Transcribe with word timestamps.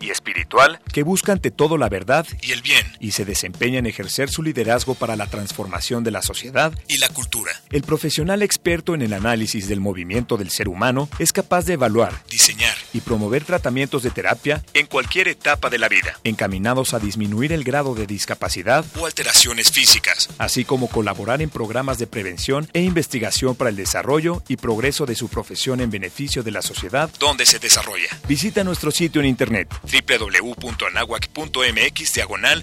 y 0.00 0.10
espiritual 0.10 0.80
que 0.92 1.02
busca 1.02 1.32
ante 1.32 1.50
todo 1.50 1.78
la 1.78 1.88
verdad 1.88 2.26
y 2.42 2.52
el 2.52 2.60
bien 2.60 2.84
y 3.02 3.10
se 3.10 3.26
desempeña 3.26 3.80
en 3.80 3.86
ejercer 3.86 4.30
su 4.30 4.42
liderazgo 4.42 4.94
para 4.94 5.16
la 5.16 5.26
transformación 5.26 6.04
de 6.04 6.12
la 6.12 6.22
sociedad 6.22 6.72
y 6.88 6.96
la 6.98 7.08
cultura. 7.08 7.52
El 7.70 7.82
profesional 7.82 8.42
experto 8.42 8.94
en 8.94 9.02
el 9.02 9.12
análisis 9.12 9.66
del 9.68 9.80
movimiento 9.80 10.38
del 10.38 10.50
ser 10.50 10.68
humano 10.68 11.08
es 11.18 11.32
capaz 11.32 11.66
de 11.66 11.72
evaluar, 11.74 12.22
diseñar 12.30 12.76
y 12.94 13.00
promover 13.00 13.44
tratamientos 13.44 14.04
de 14.04 14.10
terapia 14.10 14.64
en 14.72 14.86
cualquier 14.86 15.26
etapa 15.28 15.68
de 15.68 15.78
la 15.78 15.88
vida, 15.88 16.20
encaminados 16.22 16.94
a 16.94 17.00
disminuir 17.00 17.52
el 17.52 17.64
grado 17.64 17.96
de 17.96 18.06
discapacidad 18.06 18.84
o 18.98 19.06
alteraciones 19.06 19.72
físicas, 19.72 20.28
así 20.38 20.64
como 20.64 20.88
colaborar 20.88 21.42
en 21.42 21.50
programas 21.50 21.98
de 21.98 22.06
prevención 22.06 22.70
e 22.72 22.82
investigación 22.82 23.56
para 23.56 23.70
el 23.70 23.76
desarrollo 23.76 24.44
y 24.46 24.56
progreso 24.56 25.06
de 25.06 25.16
su 25.16 25.28
profesión 25.28 25.80
en 25.80 25.90
beneficio 25.90 26.44
de 26.44 26.52
la 26.52 26.62
sociedad 26.62 27.10
donde 27.18 27.46
se 27.46 27.58
desarrolla. 27.58 28.06
Visita 28.28 28.62
nuestro 28.62 28.92
sitio 28.92 29.20
en 29.20 29.26
internet 29.26 29.68
www.anahuac.mx 29.82 32.14
diagonal 32.14 32.62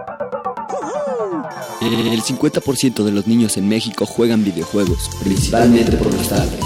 El 1.81 2.21
50% 2.21 3.03
de 3.03 3.11
los 3.11 3.25
niños 3.25 3.57
en 3.57 3.67
México 3.67 4.05
juegan 4.05 4.43
videojuegos, 4.43 5.09
principalmente 5.23 5.97
por 5.97 6.13
los 6.13 6.29
tardes. 6.29 6.59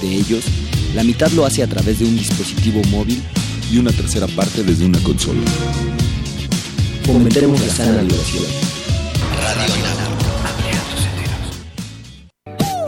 De 0.00 0.14
ellos, 0.14 0.44
la 0.94 1.04
mitad 1.04 1.30
lo 1.32 1.44
hace 1.44 1.62
a 1.62 1.66
través 1.66 1.98
de 1.98 2.06
un 2.06 2.16
dispositivo 2.16 2.80
móvil 2.90 3.22
y 3.70 3.78
una 3.78 3.92
tercera 3.92 4.26
parte 4.28 4.62
desde 4.62 4.86
una 4.86 4.98
consola. 5.00 5.40
Fomentemos 7.04 7.60
la 7.60 7.72
sana 7.72 8.02
diversión. 8.02 8.44
Radio 9.42 9.74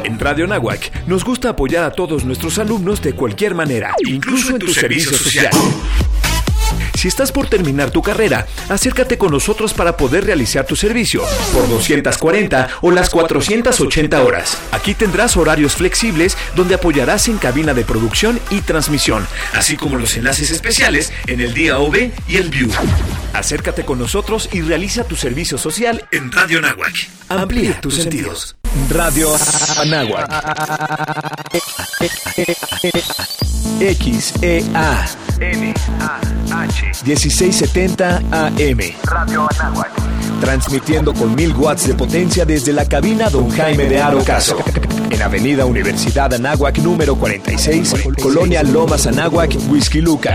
En 0.05 0.18
Radio 0.18 0.46
Nahuac 0.46 1.06
nos 1.06 1.24
gusta 1.24 1.50
apoyar 1.50 1.84
a 1.84 1.92
todos 1.92 2.24
nuestros 2.24 2.58
alumnos 2.58 3.02
de 3.02 3.12
cualquier 3.12 3.55
manera, 3.55 3.94
incluso 4.06 4.52
en 4.52 4.58
tu 4.58 4.72
servicio 4.72 5.12
social. 5.12 5.50
Si 7.01 7.09
estás 7.09 7.33
por 7.33 7.48
terminar 7.48 7.91
tu 7.91 8.03
carrera, 8.03 8.47
acércate 8.69 9.17
con 9.17 9.31
nosotros 9.31 9.73
para 9.73 9.97
poder 9.97 10.27
realizar 10.27 10.67
tu 10.67 10.77
servicio 10.77 11.23
por 11.55 11.67
240 11.67 12.69
o 12.83 12.91
las 12.91 13.09
480 13.09 14.23
horas. 14.23 14.59
Aquí 14.70 14.92
tendrás 14.92 15.34
horarios 15.39 15.77
flexibles 15.77 16.37
donde 16.55 16.75
apoyarás 16.75 17.29
en 17.29 17.39
cabina 17.39 17.73
de 17.73 17.87
producción 17.87 18.39
y 18.51 18.61
transmisión, 18.61 19.27
así 19.55 19.79
como 19.79 19.97
los 19.97 20.15
enlaces 20.19 20.51
especiales 20.51 21.11
en 21.27 21.41
el 21.41 21.55
día 21.55 21.79
OV 21.79 22.11
y 22.29 22.36
el 22.36 22.51
View. 22.51 22.70
Acércate 23.33 23.85
con 23.85 23.98
nosotros 23.98 24.48
y 24.52 24.61
realiza 24.63 25.05
tu 25.05 25.17
servicio 25.17 25.57
social 25.58 26.07
en 26.11 26.30
Radio 26.33 26.61
Nahuac. 26.61 26.92
Amplía 27.29 27.80
tus 27.80 27.95
sentidos. 27.95 28.57
Radio 28.91 29.29
Anáhuac. 29.79 30.29
XEA. 33.80 35.07
H 36.52 36.86
1670 37.05 38.17
AM. 38.33 38.80
Radio 39.05 39.48
Anáhuac. 39.58 39.91
Transmitiendo 40.41 41.14
con 41.14 41.35
mil 41.35 41.52
watts 41.52 41.86
de 41.86 41.95
potencia 41.95 42.45
desde 42.45 42.73
la 42.73 42.86
cabina 42.89 43.30
Don 43.30 43.51
Jaime 43.51 43.85
de 43.85 44.01
Aro 44.01 44.24
Caso. 44.24 44.58
En 45.11 45.23
Avenida 45.23 45.67
Universidad 45.67 46.33
Anáhuac 46.33 46.79
número 46.79 47.14
46, 47.17 47.95
Colonia 48.23 48.62
Lomas 48.62 49.07
Anáhuac, 49.07 49.55
Whisky 49.68 50.01
Luca. 50.01 50.35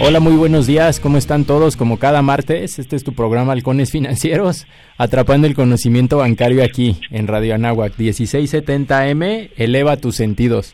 Hola, 0.00 0.18
muy 0.18 0.34
buenos 0.34 0.66
días, 0.66 0.98
¿cómo 0.98 1.18
están 1.18 1.44
todos? 1.44 1.76
Como 1.76 2.00
cada 2.00 2.20
martes, 2.20 2.80
este 2.80 2.96
es 2.96 3.04
tu 3.04 3.14
programa 3.14 3.52
Halcones 3.52 3.92
Financieros, 3.92 4.66
atrapando 4.98 5.46
el 5.46 5.54
conocimiento 5.54 6.18
bancario 6.18 6.64
aquí 6.64 6.98
en 7.10 7.28
Radio 7.28 7.54
Anáhuac, 7.54 7.96
1670M, 7.96 9.50
eleva 9.56 9.96
tus 9.96 10.16
sentidos. 10.16 10.72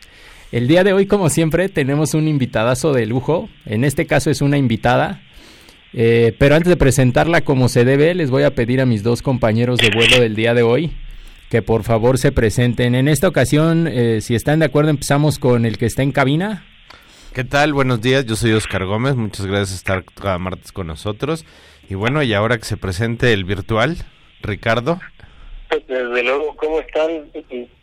El 0.51 0.67
día 0.67 0.83
de 0.83 0.93
hoy, 0.93 1.05
como 1.05 1.29
siempre, 1.29 1.69
tenemos 1.69 2.15
un 2.15 2.27
invitadazo 2.27 2.93
de 2.93 3.05
lujo, 3.05 3.47
en 3.67 3.83
este 3.83 4.07
caso 4.07 4.31
es 4.31 4.41
una 4.41 4.57
invitada, 4.57 5.21
eh, 5.93 6.35
pero 6.39 6.55
antes 6.55 6.69
de 6.69 6.77
presentarla 6.77 7.41
como 7.41 7.69
se 7.69 7.85
debe, 7.85 8.15
les 8.15 8.31
voy 8.31 8.41
a 8.41 8.55
pedir 8.55 8.81
a 8.81 8.87
mis 8.87 9.03
dos 9.03 9.21
compañeros 9.21 9.77
de 9.77 9.91
vuelo 9.93 10.19
del 10.19 10.35
día 10.35 10.55
de 10.55 10.63
hoy 10.63 10.91
que 11.51 11.61
por 11.61 11.83
favor 11.83 12.17
se 12.17 12.31
presenten. 12.31 12.95
En 12.95 13.09
esta 13.09 13.27
ocasión, 13.27 13.87
eh, 13.87 14.19
si 14.21 14.35
están 14.35 14.59
de 14.59 14.65
acuerdo, 14.65 14.89
empezamos 14.89 15.37
con 15.37 15.65
el 15.65 15.77
que 15.77 15.85
está 15.85 16.01
en 16.01 16.13
cabina. 16.13 16.65
¿Qué 17.33 17.45
tal? 17.45 17.71
Buenos 17.71 18.01
días, 18.01 18.25
yo 18.25 18.35
soy 18.35 18.51
Oscar 18.51 18.83
Gómez, 18.83 19.15
muchas 19.15 19.45
gracias 19.45 19.81
por 19.83 19.99
estar 19.99 20.21
cada 20.21 20.37
martes 20.37 20.73
con 20.73 20.87
nosotros. 20.87 21.45
Y 21.89 21.95
bueno, 21.95 22.21
y 22.23 22.33
ahora 22.33 22.57
que 22.57 22.65
se 22.65 22.75
presente 22.75 23.31
el 23.31 23.45
virtual, 23.45 23.95
Ricardo. 24.41 24.99
Pues, 25.69 25.87
desde 25.87 26.23
luego, 26.23 26.53
¿cómo 26.57 26.81
están? 26.81 27.31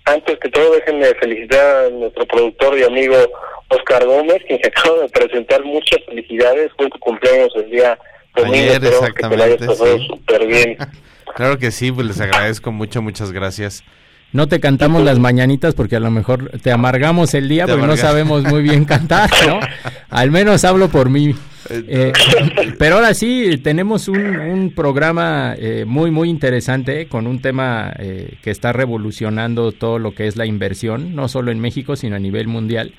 Antes 0.04 0.38
que 0.38 0.50
todo, 0.50 0.74
déjenme 0.74 1.06
felicitar 1.14 1.86
a 1.86 1.88
nuestro 1.88 2.26
productor 2.26 2.78
y 2.78 2.82
amigo 2.82 3.16
Oscar 3.68 4.04
Gómez, 4.04 4.42
quien 4.46 4.60
se 4.60 4.68
acaba 4.68 5.00
de 5.00 5.08
presentar 5.08 5.64
muchas 5.64 6.04
felicidades, 6.04 6.70
fue 6.76 6.90
tu 6.90 6.98
cumpleaños 6.98 7.50
el 7.56 7.70
día 7.70 7.98
domingo, 8.36 8.54
Ayer, 8.54 8.84
exactamente, 8.84 9.48
que 9.48 9.56
te 9.56 9.66
pasado 9.66 9.96
sí. 9.96 10.06
súper 10.08 10.46
bien. 10.46 10.76
Claro 11.36 11.58
que 11.58 11.70
sí, 11.70 11.92
pues 11.92 12.06
les 12.06 12.20
agradezco 12.20 12.72
mucho, 12.72 13.00
muchas 13.00 13.32
gracias. 13.32 13.84
No 14.30 14.46
te 14.46 14.60
cantamos 14.60 15.02
las 15.04 15.18
mañanitas 15.18 15.74
porque 15.74 15.96
a 15.96 16.00
lo 16.00 16.10
mejor 16.10 16.50
te 16.62 16.70
amargamos 16.70 17.32
el 17.32 17.48
día 17.48 17.64
Te 17.64 17.72
porque 17.72 17.86
no 17.86 17.96
sabemos 17.96 18.44
muy 18.44 18.62
bien 18.62 18.84
cantar, 18.86 19.30
¿no? 19.46 19.58
Al 20.10 20.30
menos 20.30 20.64
hablo 20.64 20.88
por 20.88 21.08
mí. 21.08 21.34
Eh, 21.70 22.12
pero 22.78 22.96
ahora 22.96 23.14
sí, 23.14 23.58
tenemos 23.62 24.08
un, 24.08 24.38
un 24.38 24.70
programa 24.74 25.54
eh, 25.58 25.84
muy, 25.86 26.10
muy 26.10 26.28
interesante 26.28 27.06
con 27.06 27.26
un 27.26 27.40
tema 27.40 27.92
eh, 27.98 28.36
que 28.42 28.50
está 28.50 28.72
revolucionando 28.72 29.72
todo 29.72 29.98
lo 29.98 30.14
que 30.14 30.26
es 30.26 30.36
la 30.36 30.46
inversión, 30.46 31.14
no 31.14 31.28
solo 31.28 31.50
en 31.50 31.58
México, 31.58 31.96
sino 31.96 32.16
a 32.16 32.18
nivel 32.18 32.48
mundial. 32.48 32.92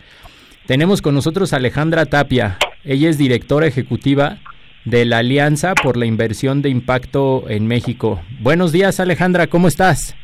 Tenemos 0.65 1.01
con 1.01 1.15
nosotros 1.15 1.53
a 1.53 1.57
Alejandra 1.57 2.05
Tapia. 2.05 2.57
Ella 2.83 3.09
es 3.09 3.17
directora 3.17 3.67
ejecutiva 3.67 4.39
de 4.85 5.05
la 5.05 5.19
Alianza 5.19 5.75
por 5.75 5.97
la 5.97 6.05
Inversión 6.05 6.61
de 6.61 6.69
Impacto 6.69 7.45
en 7.49 7.67
México. 7.67 8.21
Buenos 8.39 8.71
días, 8.71 8.99
Alejandra, 8.99 9.47
¿cómo 9.47 9.67
estás? 9.67 10.15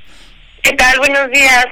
¿Qué 0.65 0.73
tal? 0.73 0.97
Buenos 0.97 1.29
días. 1.29 1.67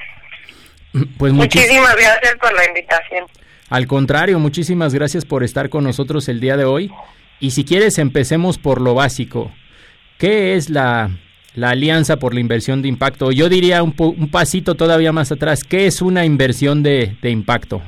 Pues 1.18 1.34
Muchísimas 1.34 1.96
gracias 1.96 2.36
por 2.40 2.54
la 2.54 2.64
invitación. 2.68 3.26
Al 3.72 3.88
contrario, 3.88 4.38
muchísimas 4.38 4.94
gracias 4.94 5.26
por 5.26 5.44
estar 5.44 5.70
con 5.70 5.84
nosotros 5.84 6.30
el 6.30 6.40
día 6.40 6.58
de 6.58 6.66
hoy. 6.66 6.92
Y 7.40 7.52
si 7.52 7.66
quieres, 7.66 7.98
empecemos 7.98 8.60
por 8.60 8.80
lo 8.80 8.94
básico. 8.94 9.52
¿Qué 10.20 10.54
es 10.54 10.70
la, 10.70 11.10
la 11.56 11.72
Alianza 11.72 12.18
por 12.18 12.36
la 12.36 12.40
Inversión 12.40 12.84
de 12.84 12.88
Impacto? 12.88 13.32
Yo 13.32 13.50
diría 13.50 13.82
un, 13.82 13.96
un 13.98 14.30
pasito 14.30 14.76
todavía 14.76 15.12
más 15.12 15.32
atrás. 15.32 15.64
¿Qué 15.64 15.88
es 15.88 16.00
una 16.04 16.24
inversión 16.24 16.84
de, 16.84 17.16
de 17.20 17.32
impacto? 17.32 17.82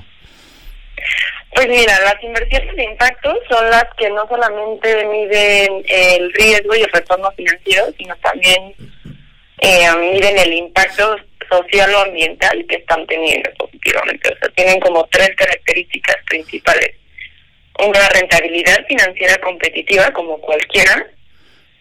Pues 1.53 1.67
mira, 1.67 1.99
las 1.99 2.15
inversiones 2.23 2.75
de 2.75 2.83
impacto 2.83 3.31
son 3.47 3.69
las 3.69 3.85
que 3.95 4.09
no 4.09 4.27
solamente 4.27 5.05
miden 5.05 5.83
el 5.87 6.33
riesgo 6.33 6.75
y 6.75 6.81
el 6.81 6.91
retorno 6.91 7.29
financiero, 7.33 7.85
sino 7.95 8.15
también 8.15 8.73
eh, 9.59 9.87
miden 10.11 10.37
el 10.37 10.53
impacto 10.53 11.17
social 11.49 11.93
o 11.93 11.99
ambiental 11.99 12.65
que 12.67 12.75
están 12.75 13.05
teniendo 13.07 13.49
positivamente. 13.57 14.33
O 14.33 14.37
sea, 14.37 14.49
tienen 14.49 14.79
como 14.79 15.05
tres 15.07 15.29
características 15.35 16.17
principales. 16.27 16.91
Una 17.79 18.07
rentabilidad 18.09 18.85
financiera 18.87 19.37
competitiva 19.37 20.11
como 20.11 20.39
cualquiera, 20.39 21.07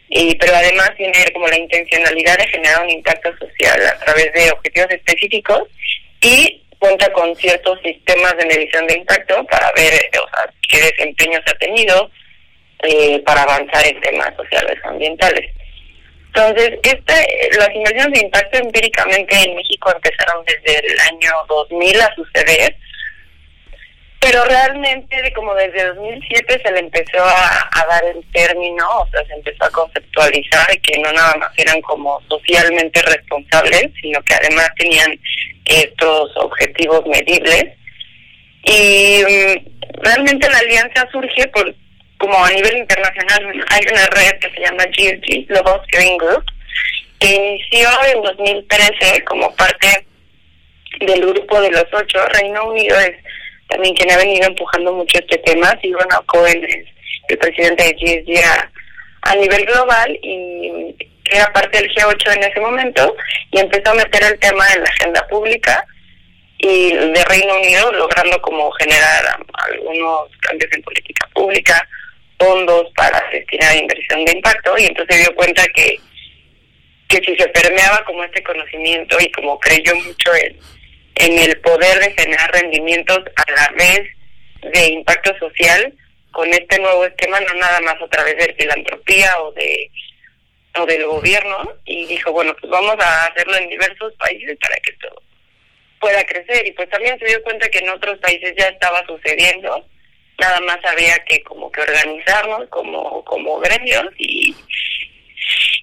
y 0.09 0.35
pero 0.37 0.55
además 0.55 0.91
tiene 0.97 1.13
como 1.33 1.49
la 1.49 1.59
intencionalidad 1.59 2.39
de 2.39 2.49
generar 2.49 2.83
un 2.83 2.91
impacto 2.91 3.31
social 3.39 3.81
a 3.87 3.99
través 4.05 4.33
de 4.33 4.51
objetivos 4.51 4.91
específicos 4.91 5.63
y 6.21 6.63
cuenta 6.79 7.11
con 7.13 7.35
ciertos 7.37 7.81
sistemas 7.83 8.37
de 8.37 8.47
medición 8.47 8.87
de 8.87 8.99
impacto 8.99 9.45
para 9.47 9.73
ver 9.73 9.95
eh, 9.95 10.11
o 10.23 10.29
sea, 10.29 10.53
qué 10.69 10.83
desempeño 10.83 11.41
se 11.45 11.51
ha 11.51 11.59
tenido 11.59 12.11
eh, 12.83 13.23
para 13.25 13.43
avanzar 13.43 13.87
en 13.87 14.01
temas 14.01 14.35
sociales 14.37 14.79
ambientales. 14.85 15.51
Entonces, 16.35 16.81
este, 16.83 17.49
las 17.57 17.69
inversiones 17.73 18.19
de 18.19 18.27
impacto 18.27 18.59
empíricamente 18.59 19.37
en 19.37 19.55
México 19.55 19.93
empezaron 19.95 20.45
desde 20.45 20.85
el 20.85 21.01
año 21.01 21.31
2000 21.49 22.01
a 22.01 22.15
suceder, 22.17 22.77
pero 24.19 24.43
realmente 24.45 25.33
como 25.33 25.55
desde 25.55 25.87
2007 25.95 26.61
se 26.65 26.73
le 26.73 26.81
empezó 26.81 27.23
a, 27.23 27.71
a, 27.71 27.87
dar 27.87 28.05
el 28.05 28.25
término, 28.33 28.85
o 28.99 29.09
sea, 29.11 29.25
se 29.27 29.35
empezó 29.35 29.65
a 29.65 29.71
conceptualizar 29.71 30.67
que 30.81 30.99
no 30.99 31.13
nada 31.13 31.37
más 31.37 31.51
eran 31.57 31.81
como 31.83 32.21
socialmente 32.29 33.01
responsables, 33.03 33.93
sino 34.01 34.21
que 34.23 34.35
además 34.35 34.71
tenían 34.77 35.17
estos 35.67 36.37
objetivos 36.37 37.07
medibles. 37.07 37.65
Y 38.65 39.23
um, 39.23 39.65
realmente 40.03 40.51
la 40.51 40.59
alianza 40.59 41.07
surge 41.13 41.47
por 41.49 41.73
como 42.25 42.43
a 42.43 42.51
nivel 42.51 42.79
internacional 42.79 43.65
hay 43.69 43.83
una 43.93 44.07
red 44.07 44.39
que 44.39 44.51
se 44.51 44.61
llama 44.61 44.85
GSG, 44.87 45.47
Global 45.47 45.83
Steering 45.85 46.17
Group, 46.17 46.45
que 47.21 47.35
inició 47.35 47.89
en 48.07 48.23
2013 48.23 49.25
como 49.25 49.55
parte 49.57 50.07
del 51.01 51.21
grupo 51.21 51.61
de 51.61 51.71
los 51.71 51.85
ocho. 51.93 52.27
Reino 52.29 52.71
Unido 52.71 52.99
es 52.99 53.13
también 53.69 53.95
quien 53.95 54.11
ha 54.11 54.17
venido 54.17 54.47
empujando 54.47 54.95
mucho 54.95 55.19
este 55.19 55.37
tema. 55.39 55.79
Simon 55.83 56.09
Cohen 56.25 56.65
es 56.65 56.87
el 57.29 57.37
presidente 57.37 57.85
de 57.85 57.93
GSG 57.93 58.43
a, 58.43 58.73
a 59.31 59.35
nivel 59.35 59.67
global 59.67 60.19
y 60.23 60.97
era 61.31 61.53
parte 61.53 61.77
del 61.77 61.95
G8 61.95 62.37
en 62.37 62.43
ese 62.45 62.61
momento 62.61 63.17
y 63.51 63.59
empezó 63.59 63.91
a 63.91 63.95
meter 63.95 64.23
el 64.23 64.39
tema 64.39 64.67
en 64.73 64.83
la 64.83 64.89
agenda 64.89 65.27
pública 65.29 65.87
y 66.57 66.93
de 66.93 67.25
Reino 67.27 67.55
Unido 67.57 67.93
logrando 67.93 68.41
como 68.41 68.71
generar 68.73 69.39
algunos 69.53 70.31
cambios 70.41 70.73
en 70.73 70.83
política 70.83 71.29
pública, 71.35 71.87
fondos 72.39 72.91
para 72.97 73.23
destinar 73.31 73.77
inversión 73.77 74.25
de 74.25 74.33
impacto 74.33 74.77
y 74.79 74.87
entonces 74.87 75.19
dio 75.19 75.35
cuenta 75.35 75.65
que 75.75 75.99
que 77.09 77.19
si 77.19 77.37
se 77.37 77.49
permeaba 77.49 78.03
como 78.05 78.25
este 78.25 78.43
conocimiento 78.43 79.17
y 79.21 79.31
como 79.31 79.59
creyó 79.61 79.95
mucho 79.95 80.35
en, 80.35 80.59
en 81.17 81.39
el 81.39 81.61
poder 81.61 81.99
de 82.01 82.11
generar 82.13 82.51
rendimientos 82.53 83.21
a 83.37 83.51
la 83.53 83.69
vez 83.77 84.09
de 84.73 84.87
impacto 84.89 85.37
social 85.39 85.93
con 86.33 86.49
este 86.53 86.79
nuevo 86.81 87.05
esquema, 87.05 87.39
no 87.41 87.55
nada 87.55 87.81
más 87.83 88.01
a 88.01 88.09
través 88.09 88.37
de 88.37 88.55
filantropía 88.55 89.41
o 89.43 89.53
de 89.53 89.91
o 90.77 90.87
del 90.87 91.07
gobierno 91.07 91.73
y 91.85 92.07
dijo, 92.07 92.33
bueno, 92.33 92.53
pues 92.61 92.69
vamos 92.69 92.97
a 92.99 93.27
hacerlo 93.27 93.57
en 93.59 93.69
diversos 93.69 94.13
países 94.15 94.59
para 94.61 94.77
que 94.81 94.93
todo 94.95 95.23
pueda 96.01 96.25
crecer 96.25 96.67
y 96.67 96.73
pues 96.73 96.89
también 96.91 97.19
se 97.19 97.27
dio 97.27 97.43
cuenta 97.45 97.69
que 97.69 97.79
en 97.79 97.91
otros 97.91 98.19
países 98.19 98.55
ya 98.59 98.67
estaba 98.67 99.07
sucediendo 99.07 99.87
nada 100.39 100.61
más 100.61 100.79
había 100.85 101.17
que 101.25 101.43
como 101.43 101.71
que 101.71 101.81
organizarnos 101.81 102.69
como 102.69 103.25
como 103.25 103.59
gremios 103.61 104.07
y 104.19 104.55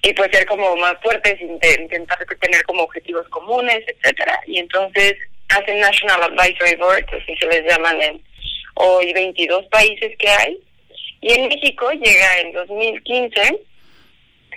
y 0.02 0.12
pues 0.14 0.30
ser 0.32 0.46
como 0.46 0.76
más 0.76 0.94
fuertes 1.02 1.40
intentar 1.40 2.18
tener 2.40 2.62
como 2.64 2.82
objetivos 2.82 3.28
comunes 3.28 3.82
etcétera. 3.86 4.40
Y 4.46 4.58
entonces 4.58 5.14
hacen 5.48 5.80
National 5.80 6.22
Advisory 6.24 6.76
Board 6.76 7.06
así 7.12 7.36
se 7.36 7.46
les 7.46 7.64
llaman 7.64 8.00
en 8.02 8.22
hoy 8.74 9.12
22 9.12 9.66
países 9.66 10.16
que 10.18 10.28
hay. 10.28 10.58
Y 11.20 11.32
en 11.32 11.48
México 11.48 11.90
llega 11.92 12.40
en 12.40 12.52
2015 12.52 13.60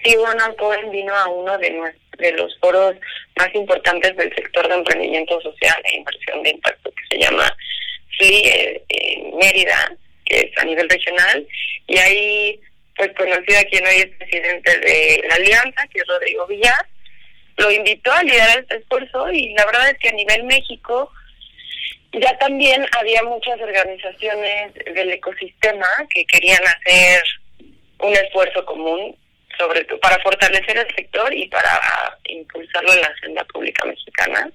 y 0.03 0.15
Ronald 0.15 0.55
Cohen 0.57 0.91
vino 0.91 1.15
a 1.15 1.27
uno 1.27 1.57
de, 1.57 1.93
de 2.17 2.31
los 2.33 2.57
foros 2.59 2.95
más 3.37 3.53
importantes 3.53 4.15
del 4.15 4.33
sector 4.33 4.67
de 4.67 4.75
emprendimiento 4.75 5.39
social 5.41 5.75
e 5.83 5.97
inversión 5.97 6.43
de 6.43 6.51
impacto 6.51 6.91
que 6.91 7.17
se 7.17 7.23
llama 7.23 7.55
FLI 8.17 8.47
eh, 8.47 8.83
en 8.89 9.37
Mérida, 9.37 9.95
que 10.25 10.39
es 10.39 10.57
a 10.57 10.65
nivel 10.65 10.89
regional, 10.89 11.47
y 11.87 11.97
ahí 11.97 12.59
pues 12.95 13.11
conocí 13.17 13.53
a 13.55 13.63
quien 13.65 13.85
hoy 13.85 13.95
es 13.95 14.07
presidente 14.17 14.79
de 14.79 15.23
la 15.27 15.35
Alianza, 15.35 15.87
que 15.87 15.99
es 15.99 16.07
Rodrigo 16.07 16.47
Villar, 16.47 16.85
lo 17.57 17.71
invitó 17.71 18.11
a 18.11 18.23
liderar 18.23 18.59
este 18.59 18.77
esfuerzo 18.77 19.31
y 19.31 19.53
la 19.53 19.65
verdad 19.65 19.89
es 19.89 19.97
que 19.99 20.09
a 20.09 20.13
nivel 20.13 20.43
México 20.43 21.11
ya 22.11 22.37
también 22.37 22.85
había 22.97 23.23
muchas 23.23 23.59
organizaciones 23.59 24.73
del 24.73 25.11
ecosistema 25.11 25.87
que 26.09 26.25
querían 26.25 26.61
hacer 26.63 27.23
un 27.99 28.13
esfuerzo 28.13 28.65
común 28.65 29.15
sobre 29.57 29.85
para 30.01 30.19
fortalecer 30.19 30.77
el 30.77 30.95
sector 30.95 31.33
y 31.33 31.47
para 31.47 32.17
impulsarlo 32.25 32.93
en 32.93 33.01
la 33.01 33.07
agenda 33.07 33.43
pública 33.45 33.85
mexicana. 33.85 34.49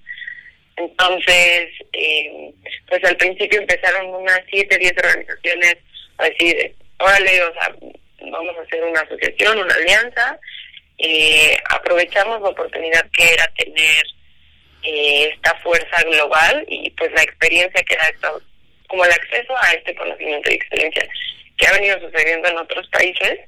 Entonces, 0.80 1.68
eh, 1.92 2.50
pues 2.88 3.04
al 3.04 3.16
principio 3.16 3.60
empezaron 3.60 4.14
unas 4.14 4.40
7, 4.50 4.78
10 4.78 4.92
organizaciones 4.96 5.76
a 6.16 6.24
decir, 6.24 6.74
órale, 6.98 7.42
o 7.42 7.52
sea, 7.52 7.74
vamos 8.30 8.56
a 8.56 8.62
hacer 8.62 8.82
una 8.84 9.00
asociación, 9.00 9.58
una 9.58 9.74
alianza, 9.74 10.38
eh, 10.96 11.56
aprovechamos 11.68 12.40
la 12.40 12.48
oportunidad 12.48 13.04
que 13.10 13.32
era 13.32 13.46
tener 13.58 14.04
eh, 14.82 15.30
esta 15.34 15.54
fuerza 15.56 16.02
global 16.04 16.64
y 16.68 16.90
pues 16.90 17.12
la 17.12 17.22
experiencia 17.22 17.82
que 17.82 17.96
da 17.96 18.08
esto, 18.08 18.40
como 18.88 19.04
el 19.04 19.12
acceso 19.12 19.54
a 19.60 19.72
este 19.72 19.94
conocimiento 19.94 20.50
y 20.50 20.54
experiencia 20.54 21.06
que 21.58 21.66
ha 21.66 21.72
venido 21.72 22.00
sucediendo 22.00 22.48
en 22.48 22.56
otros 22.56 22.88
países. 22.88 23.40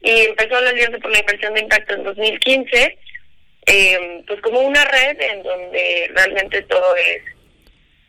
Y 0.00 0.22
empezó 0.22 0.58
la 0.60 0.70
Alianza 0.70 0.98
por 0.98 1.12
la 1.12 1.20
Inversión 1.20 1.54
de 1.54 1.60
Impacto 1.60 1.94
en 1.94 2.04
2015, 2.04 2.98
eh, 3.66 4.22
pues 4.26 4.40
como 4.40 4.60
una 4.60 4.84
red 4.84 5.20
en 5.20 5.42
donde 5.42 6.10
realmente 6.14 6.62
todo 6.62 6.96
es 6.96 7.22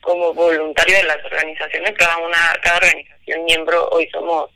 como 0.02 0.34
voluntario 0.34 0.98
de 0.98 1.04
las 1.04 1.24
organizaciones, 1.24 1.94
cada 1.98 2.18
una, 2.18 2.38
cada 2.62 2.78
organización 2.78 3.46
miembro, 3.46 3.88
hoy 3.90 4.10
somos 4.12 4.50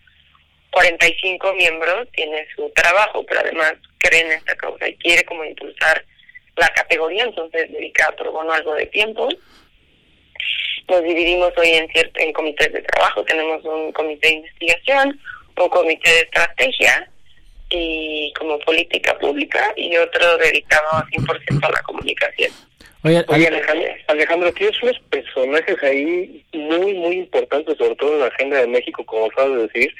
45 0.71 1.53
miembros, 1.53 2.07
tiene 2.11 2.45
su 2.55 2.69
trabajo, 2.75 3.25
pero 3.25 3.39
además 3.39 3.73
cree 3.97 4.21
en 4.21 4.31
esta 4.33 4.55
causa 4.55 4.87
y 4.87 4.95
quiere 4.97 5.23
como 5.23 5.43
impulsar 5.45 6.03
la 6.55 6.67
categoría, 6.69 7.23
entonces 7.23 7.71
dedica 7.71 8.07
a 8.07 8.29
bono 8.29 8.51
algo 8.51 8.75
de 8.75 8.87
tiempo. 8.87 9.29
Nos 10.87 11.03
dividimos 11.03 11.51
hoy 11.57 11.69
en, 11.69 11.87
en 11.93 12.33
comités 12.33 12.71
de 12.73 12.81
trabajo, 12.81 13.23
tenemos 13.23 13.63
un 13.63 13.91
comité 13.91 14.27
de 14.27 14.33
investigación, 14.35 15.19
un 15.57 15.69
comité 15.69 16.09
de 16.09 16.19
estrategia, 16.21 17.09
y 17.69 18.33
como 18.37 18.59
política 18.59 19.17
pública 19.17 19.73
y 19.75 19.95
otro 19.97 20.37
dedicado 20.37 20.87
a 20.93 21.05
100% 21.07 21.67
a 21.67 21.71
la 21.71 21.81
comunicación. 21.81 22.51
Oye, 23.03 23.47
Alejandro, 23.47 23.87
Alejandro, 24.07 24.53
tienes 24.53 24.81
unos 24.83 24.99
personajes 25.09 25.81
ahí 25.83 26.43
muy, 26.53 26.93
muy 26.93 27.15
importantes, 27.19 27.77
sobre 27.77 27.95
todo 27.95 28.13
en 28.13 28.19
la 28.21 28.27
agenda 28.27 28.59
de 28.59 28.67
México, 28.67 29.05
como 29.05 29.27
acabas 29.27 29.57
de 29.57 29.67
decir. 29.67 29.95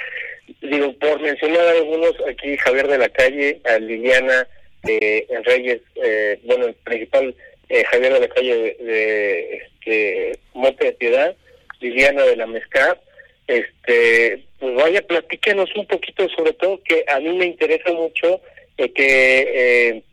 Digo, 0.62 0.94
por 0.94 1.22
mencionar 1.22 1.68
algunos, 1.68 2.14
aquí 2.28 2.58
Javier 2.58 2.88
de 2.88 2.98
la 2.98 3.10
Calle, 3.10 3.62
a 3.66 3.78
Liliana 3.80 4.48
de 4.84 5.26
Reyes, 5.46 5.82
eh, 5.96 6.40
bueno, 6.44 6.66
el 6.66 6.74
principal 6.74 7.34
eh, 7.70 7.84
Javier 7.86 8.14
de 8.14 8.20
la 8.20 8.28
Calle 8.28 8.56
de, 8.56 8.84
de 8.84 9.56
este, 9.56 10.40
Monte 10.54 10.86
de 10.86 10.94
Piedad, 10.94 11.36
Liliana 11.80 12.24
de 12.24 12.36
la 12.36 12.48
Mezcap, 12.48 13.00
este, 13.48 14.44
pues 14.60 14.76
vaya, 14.76 15.02
platíquenos 15.02 15.70
un 15.76 15.88
poquito, 15.88 16.28
sobre 16.30 16.54
todo 16.54 16.82
que 16.84 17.06
a 17.08 17.20
mí 17.20 17.30
me 17.38 17.46
interesa 17.46 17.92
mucho 17.94 18.42
eh, 18.78 18.92
que 18.92 19.90
eh, 19.96 20.04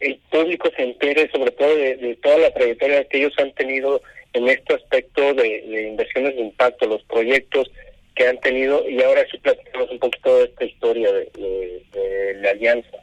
el 0.00 0.16
público 0.30 0.70
se 0.76 0.82
entere 0.82 1.30
sobre 1.30 1.50
todo 1.52 1.74
de, 1.74 2.18
toda 2.22 2.38
la 2.38 2.54
trayectoria 2.54 3.04
que 3.04 3.18
ellos 3.18 3.32
han 3.38 3.52
tenido 3.52 4.02
en 4.34 4.48
este 4.48 4.74
aspecto 4.74 5.34
de, 5.34 5.88
inversiones 5.90 6.34
de 6.36 6.42
impacto, 6.42 6.86
los 6.86 7.02
proyectos 7.04 7.70
que 8.14 8.28
han 8.28 8.38
tenido 8.40 8.88
y 8.88 9.02
ahora 9.02 9.24
sí 9.30 9.38
platicamos 9.38 9.90
un 9.90 9.98
poquito 9.98 10.38
de 10.38 10.44
esta 10.44 10.64
historia 10.64 11.12
de, 11.12 11.82
de 11.92 12.34
la 12.40 12.50
alianza. 12.50 12.98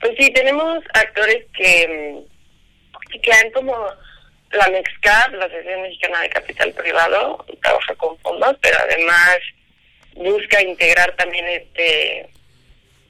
Pues 0.00 0.12
sí, 0.18 0.32
tenemos 0.32 0.82
actores 0.94 1.44
que, 1.56 2.22
que 3.22 3.32
han 3.32 3.50
como 3.50 3.74
la 4.52 4.68
MEXCAP, 4.68 5.32
la 5.34 5.44
Asociación 5.46 5.82
Mexicana 5.82 6.20
de 6.22 6.30
Capital 6.30 6.72
Privado, 6.72 7.44
trabaja 7.62 7.94
con 7.94 8.18
fondos, 8.18 8.56
pero 8.60 8.78
además 8.78 9.38
busca 10.14 10.62
integrar 10.62 11.14
también 11.16 11.46
este 11.46 12.28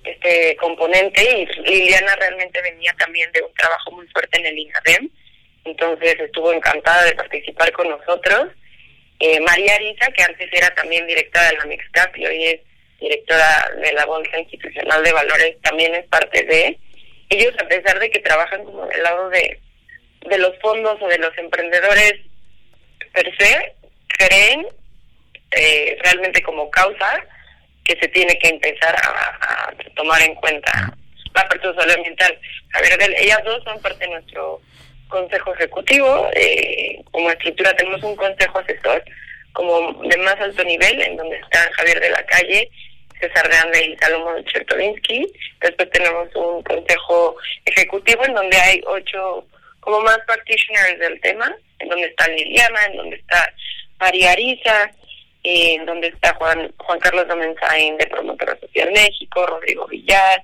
este 0.04 0.56
componente 0.56 1.22
y 1.22 1.46
Liliana 1.62 2.16
realmente 2.16 2.62
venía 2.62 2.94
también 2.98 3.30
de 3.32 3.42
un 3.42 3.52
trabajo 3.52 3.90
muy 3.92 4.06
fuerte 4.08 4.38
en 4.38 4.46
el 4.46 4.58
INADEM, 4.58 5.10
entonces 5.64 6.18
estuvo 6.18 6.52
encantada 6.52 7.04
de 7.04 7.14
participar 7.14 7.70
con 7.72 7.90
nosotros. 7.90 8.48
Eh, 9.18 9.40
María 9.40 9.74
Arisa, 9.74 10.10
que 10.12 10.22
antes 10.22 10.48
era 10.52 10.74
también 10.74 11.06
directora 11.06 11.50
de 11.50 11.56
la 11.58 11.64
Mixcap 11.66 12.16
y 12.16 12.26
hoy 12.26 12.44
es 12.44 12.60
directora 12.98 13.70
de 13.76 13.92
la 13.92 14.06
Bolsa 14.06 14.38
Institucional 14.38 15.02
de 15.04 15.12
Valores, 15.12 15.60
también 15.60 15.94
es 15.94 16.06
parte 16.06 16.44
de 16.44 16.78
ellos, 17.28 17.54
a 17.62 17.68
pesar 17.68 17.98
de 17.98 18.10
que 18.10 18.20
trabajan 18.20 18.64
como 18.64 18.86
del 18.86 19.02
lado 19.02 19.28
de, 19.28 19.60
de 20.28 20.38
los 20.38 20.58
fondos 20.60 21.00
o 21.00 21.08
de 21.08 21.18
los 21.18 21.36
emprendedores 21.38 22.14
per 23.12 23.36
se, 23.38 23.74
creen 24.08 24.66
eh, 25.50 25.98
realmente 26.02 26.42
como 26.42 26.70
causa 26.70 27.24
que 27.84 27.96
se 28.00 28.08
tiene 28.08 28.38
que 28.38 28.48
empezar 28.48 28.94
a, 28.94 29.72
tomar 29.96 30.22
en 30.22 30.34
cuenta 30.36 30.94
la 31.34 31.48
parte 31.48 31.60
social 31.60 31.90
ambiental. 31.90 32.38
A 32.74 32.80
ver, 32.80 33.14
ellas 33.18 33.42
dos 33.44 33.62
son 33.64 33.80
parte 33.82 34.04
de 34.04 34.12
nuestro 34.12 34.60
consejo 35.08 35.52
ejecutivo. 35.54 36.30
Eh, 36.34 37.02
como 37.10 37.30
estructura 37.30 37.74
tenemos 37.74 38.02
un 38.02 38.16
consejo 38.16 38.58
asesor 38.60 39.02
como 39.52 39.92
de 40.04 40.16
más 40.18 40.36
alto 40.40 40.62
nivel, 40.64 41.02
en 41.02 41.16
donde 41.16 41.36
están 41.36 41.70
Javier 41.72 42.00
de 42.00 42.10
la 42.10 42.24
Calle, 42.26 42.70
César 43.20 43.48
de 43.48 43.56
Ande 43.56 43.86
y 43.86 43.96
Salomón 43.96 44.44
Chertovinsky. 44.44 45.26
Después 45.60 45.90
tenemos 45.90 46.28
un 46.36 46.62
consejo 46.62 47.36
ejecutivo 47.64 48.24
en 48.24 48.34
donde 48.34 48.56
hay 48.56 48.80
ocho 48.86 49.44
como 49.80 50.00
más 50.00 50.18
practitioners 50.26 50.98
del 50.98 51.20
tema, 51.20 51.54
en 51.78 51.88
donde 51.88 52.06
está 52.06 52.28
Liliana, 52.28 52.84
en 52.86 52.96
donde 52.96 53.16
está 53.16 53.52
María 53.98 54.32
Arisa, 54.32 54.90
en 55.42 55.86
donde 55.86 56.08
está 56.08 56.34
Juan 56.34 56.72
Juan 56.76 56.98
Carlos 57.00 57.26
Domenzain 57.28 57.96
de 57.96 58.06
Promotora 58.06 58.58
Social 58.60 58.90
México, 58.92 59.46
Rodrigo 59.46 59.86
Villar, 59.86 60.42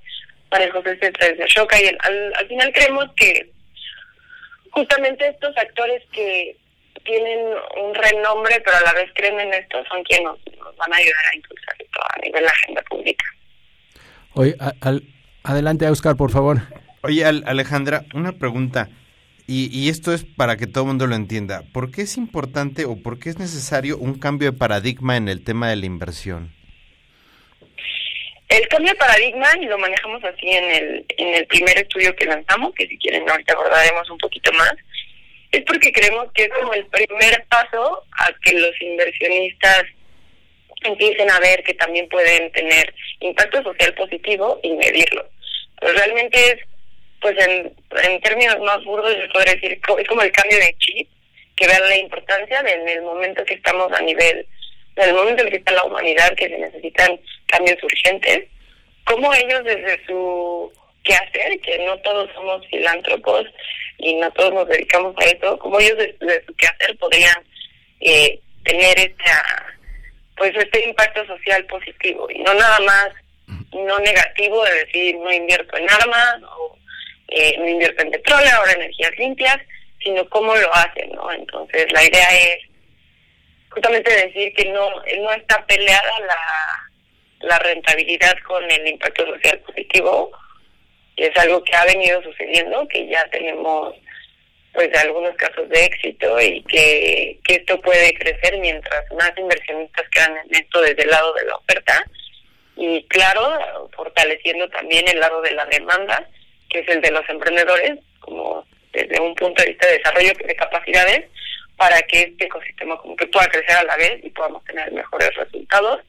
María 0.51 0.73
José 0.73 0.99
César 0.99 1.37
de 1.37 1.47
Choca, 1.47 1.81
y 1.81 1.87
al, 1.87 2.35
al 2.35 2.49
final 2.49 2.73
creemos 2.73 3.07
que 3.17 3.51
justamente 4.71 5.29
estos 5.29 5.57
actores 5.57 6.03
que 6.13 6.57
tienen 7.07 7.39
un 7.83 7.95
renombre, 7.95 8.61
pero 8.65 8.77
a 8.77 8.81
la 8.83 8.93
vez 8.93 9.11
creen 9.15 9.41
en 9.41 9.55
esto, 9.55 9.79
son 9.91 10.03
quienes 10.05 10.27
nos, 10.27 10.77
van 10.77 10.93
a 10.93 10.97
ayudar 10.97 11.25
a 11.33 11.37
impulsar 11.37 11.75
esto 11.79 12.01
a 12.03 12.19
nivel 12.19 12.41
de 12.41 12.41
la 12.43 12.51
agenda 12.51 12.83
pública. 12.83 13.25
Oye, 14.35 14.57
al, 14.81 15.03
adelante, 15.45 15.89
Oscar, 15.89 16.17
por 16.17 16.31
favor. 16.31 16.59
Oye, 17.03 17.25
Alejandra, 17.25 18.05
una 18.15 18.33
pregunta. 18.33 18.89
Y, 19.49 19.69
y, 19.73 19.91
esto 19.91 20.13
es 20.13 20.25
para 20.25 20.57
que 20.57 20.67
todo 20.67 20.85
el 20.85 20.89
mundo 20.89 21.07
lo 21.07 21.15
entienda. 21.15 21.63
¿Por 21.73 21.93
qué 21.93 22.03
es 22.03 22.17
importante 22.17 22.85
o 22.85 23.01
por 23.01 23.21
qué 23.21 23.31
es 23.31 23.39
necesario 23.39 23.97
un 23.97 24.19
cambio 24.19 24.51
de 24.51 24.59
paradigma 24.59 25.17
en 25.17 25.29
el 25.29 25.45
tema 25.45 25.71
de 25.71 25.77
la 25.77 25.87
inversión? 25.87 26.53
El 28.49 28.67
cambio 28.69 28.93
de 28.93 28.99
paradigma, 28.99 29.49
y 29.61 29.67
lo 29.67 29.79
manejamos 29.79 30.23
así 30.25 30.49
en 30.49 30.65
el, 30.65 31.07
en 31.17 31.35
el 31.35 31.47
primer 31.47 31.79
estudio 31.79 32.15
que 32.17 32.27
lanzamos, 32.27 32.75
que 32.75 32.87
si 32.87 32.99
quieren 32.99 33.29
ahorita 33.29 33.55
abordaremos 33.55 34.09
un 34.11 34.19
poquito 34.19 34.53
más, 34.53 34.73
es 35.53 35.63
porque 35.63 35.93
creemos 35.93 36.31
que 36.33 36.45
es 36.45 36.51
como 36.51 36.75
el 36.75 36.87
primer 36.87 37.45
paso 37.49 38.05
a 38.19 38.33
que 38.43 38.53
los 38.53 38.81
inversionistas 38.81 39.85
empiecen 40.85 41.31
a 41.31 41.41
ver 41.41 41.63
que 41.65 41.75
también 41.75 42.09
pueden 42.09 42.51
tener 42.53 42.95
impacto 43.21 43.63
social 43.63 43.95
positivo 43.95 44.61
y 44.63 44.73
medirlo. 44.75 45.29
Pero 45.81 45.93
realmente 45.95 46.39
es, 46.53 46.57
pues 47.21 47.37
en, 47.39 47.73
en 48.05 48.21
términos 48.21 48.59
más 48.61 48.83
burdos, 48.85 49.15
yo 49.17 49.33
podría 49.33 49.55
decir, 49.55 49.73
es 49.73 50.09
como 50.09 50.23
el 50.23 50.33
cambio 50.33 50.59
de 50.59 50.75
chip, 50.79 51.09
que 51.57 51.67
vean 51.67 51.89
la 51.89 51.97
importancia 51.97 52.63
de 52.63 52.73
en 52.73 52.89
el 52.89 53.03
momento 53.03 53.45
que 53.45 53.55
estamos 53.55 53.91
a 53.93 54.01
nivel, 54.03 54.47
en 54.97 55.09
el 55.09 55.15
momento 55.15 55.43
en 55.43 55.51
que 55.51 55.57
está 55.57 55.73
la 55.73 55.85
humanidad, 55.85 56.35
que 56.37 56.49
se 56.49 56.59
necesitan 56.59 57.19
cambios 57.47 57.83
urgentes, 57.83 58.45
como 59.05 59.33
ellos 59.35 59.65
desde 59.65 60.05
su 60.07 60.73
quehacer, 61.05 61.61
que 61.61 61.79
no 61.87 61.97
todos 61.99 62.29
somos 62.35 62.67
filántropos 62.69 63.47
y 63.99 64.15
no 64.15 64.31
todos 64.33 64.53
nos 64.53 64.69
dedicamos 64.69 65.15
a 65.19 65.25
eso, 65.25 65.59
como 65.59 65.81
ellos 65.81 65.97
desde 65.97 66.45
su 66.45 66.55
quehacer 66.57 66.97
podrían 66.99 67.37
eh, 68.01 68.39
tener 68.65 68.99
esta 68.99 69.75
pues 70.37 70.53
este 70.55 70.87
impacto 70.87 71.25
social 71.27 71.65
positivo 71.65 72.29
y 72.31 72.41
no 72.41 72.53
nada 72.53 72.79
más 72.81 73.09
no 73.73 73.99
negativo 74.01 74.63
de 74.65 74.85
decir 74.85 75.17
no 75.17 75.33
invierto 75.33 75.77
en 75.79 75.89
armas 75.89 76.37
o 76.59 76.77
eh, 77.29 77.57
no 77.59 77.69
invierto 77.69 78.03
en 78.03 78.11
petróleo, 78.11 78.51
ahora 78.57 78.73
energías 78.73 79.19
limpias, 79.19 79.59
sino 80.03 80.29
cómo 80.29 80.55
lo 80.55 80.75
hacen, 80.75 81.11
¿no? 81.13 81.33
Entonces 81.33 81.93
la 81.93 82.05
idea 82.05 82.29
es 82.31 82.59
justamente 83.71 84.11
decir 84.11 84.53
que 84.55 84.67
no 84.67 84.91
no 84.91 85.33
está 85.33 85.65
peleada 85.67 86.21
la, 86.21 87.49
la 87.49 87.59
rentabilidad 87.59 88.37
con 88.47 88.71
el 88.71 88.87
impacto 88.87 89.27
social 89.27 89.59
positivo, 89.61 90.31
que 91.17 91.27
es 91.27 91.37
algo 91.37 91.63
que 91.65 91.75
ha 91.75 91.85
venido 91.85 92.23
sucediendo, 92.23 92.87
que 92.89 93.07
ya 93.09 93.29
tenemos 93.31 93.95
pues 94.73 94.95
algunos 94.99 95.35
casos 95.37 95.69
de 95.71 95.85
éxito 95.85 96.39
y 96.39 96.63
que, 96.65 97.39
que 97.45 97.55
esto 97.55 97.81
puede 97.81 98.13
crecer 98.13 98.59
mientras 98.59 99.11
más 99.13 99.33
inversionistas 99.39 100.07
quedan 100.11 100.37
en 100.37 100.55
esto 100.55 100.83
desde 100.83 101.03
el 101.03 101.11
lado 101.11 101.33
de 101.33 101.45
la 101.47 101.57
oferta 101.57 102.05
y 102.77 103.03
claro, 103.05 103.89
fortaleciendo 103.97 104.69
también 104.69 105.09
el 105.09 105.19
lado 105.19 105.41
de 105.41 105.53
la 105.53 105.65
demanda, 105.65 106.29
es 106.81 106.89
el 106.89 107.01
de 107.01 107.11
los 107.11 107.29
emprendedores, 107.29 107.99
como 108.21 108.65
desde 108.93 109.21
un 109.21 109.35
punto 109.35 109.63
de 109.63 109.71
vista 109.71 109.87
de 109.87 109.99
desarrollo 109.99 110.33
de 110.47 110.57
capacidades, 110.57 111.27
para 111.77 112.01
que 112.03 112.23
este 112.23 112.47
ecosistema 112.47 112.97
como 112.99 113.17
que 113.17 113.27
pueda 113.27 113.47
crecer 113.49 113.77
a 113.77 113.85
la 113.85 113.97
vez 113.97 114.25
y 114.25 114.31
podamos 114.31 114.65
tener 114.65 114.91
mejores 114.93 115.35
resultados. 115.35 116.01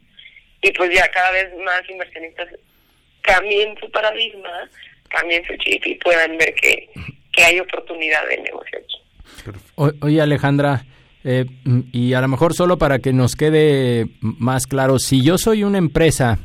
Y 0.61 0.71
pues 0.71 0.89
ya 0.93 1.07
cada 1.09 1.31
vez 1.31 1.53
más 1.63 1.81
inversionistas 1.89 2.47
cambien 3.21 3.77
su 3.79 3.91
paradigma, 3.91 4.69
cambien 5.09 5.45
su 5.45 5.55
chip 5.57 5.85
y 5.85 5.95
puedan 5.95 6.37
ver 6.37 6.53
que 6.55 6.89
que 7.37 7.43
hay 7.43 7.59
oportunidad 7.59 8.27
de 8.27 8.37
negocio 8.37 8.79
oye, 10.01 10.21
Alejandra, 10.21 10.85
eh, 11.23 11.45
y 11.91 12.13
a 12.13 12.21
lo 12.21 12.27
mejor 12.27 12.53
solo 12.53 12.77
para 12.77 12.99
que 12.99 13.13
nos 13.13 13.35
quede 13.35 14.07
más 14.21 14.65
claro, 14.65 14.99
si 14.99 15.23
yo 15.23 15.37
soy 15.37 15.63
una 15.63 15.77
empresa 15.77 16.39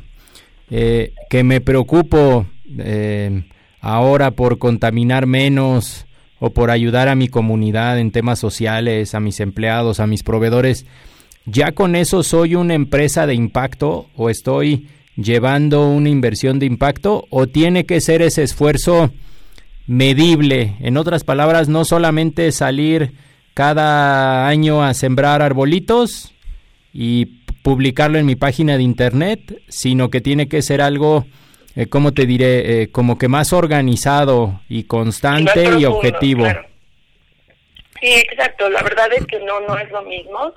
eh, 0.69 1.13
que 1.29 1.43
me 1.43 1.61
preocupo 1.61 2.45
eh, 2.79 3.43
ahora 3.83 4.31
por 4.31 4.57
contaminar 4.57 5.27
menos 5.27 6.07
o 6.39 6.49
por 6.49 6.71
ayudar 6.71 7.07
a 7.07 7.15
mi 7.15 7.27
comunidad 7.27 7.99
en 7.99 8.09
temas 8.09 8.39
sociales, 8.39 9.13
a 9.13 9.19
mis 9.19 9.39
empleados, 9.39 9.99
a 9.99 10.07
mis 10.07 10.23
proveedores, 10.23 10.87
¿ya 11.45 11.73
con 11.73 11.95
eso 11.95 12.23
soy 12.23 12.55
una 12.55 12.73
empresa 12.73 13.27
de 13.27 13.35
impacto 13.35 14.07
o 14.15 14.31
estoy 14.31 14.87
llevando 15.15 15.87
una 15.87 16.09
inversión 16.09 16.59
de 16.59 16.65
impacto 16.65 17.25
o 17.29 17.47
tiene 17.47 17.85
que 17.85 18.01
ser 18.01 18.21
ese 18.21 18.43
esfuerzo 18.43 19.11
medible. 19.85 20.75
En 20.79 20.97
otras 20.97 21.23
palabras, 21.23 21.67
no 21.69 21.85
solamente 21.85 22.51
salir 22.51 23.13
cada 23.53 24.47
año 24.47 24.83
a 24.83 24.93
sembrar 24.93 25.41
arbolitos 25.41 26.33
y 26.93 27.25
publicarlo 27.61 28.17
en 28.17 28.25
mi 28.25 28.35
página 28.35 28.77
de 28.77 28.83
internet, 28.83 29.61
sino 29.67 30.09
que 30.09 30.21
tiene 30.21 30.47
que 30.47 30.61
ser 30.61 30.81
algo, 30.81 31.25
eh, 31.75 31.87
¿cómo 31.87 32.13
te 32.13 32.25
diré? 32.25 32.83
Eh, 32.83 32.91
como 32.91 33.17
que 33.17 33.27
más 33.27 33.53
organizado 33.53 34.61
y 34.69 34.85
constante 34.85 35.63
y 35.79 35.85
objetivo. 35.85 36.45
Sí, 38.01 38.11
exacto. 38.11 38.69
La 38.69 38.83
verdad 38.83 39.11
es 39.13 39.25
que 39.25 39.39
no, 39.39 39.59
no 39.61 39.77
es 39.77 39.89
lo 39.91 40.01
mismo. 40.03 40.53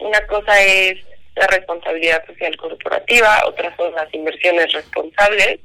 Una 0.00 0.26
cosa 0.26 0.60
es 0.62 0.98
la 1.36 1.46
responsabilidad 1.46 2.24
social 2.26 2.56
corporativa, 2.56 3.42
otras 3.46 3.74
son 3.76 3.92
las 3.94 4.12
inversiones 4.12 4.72
responsables 4.72 5.60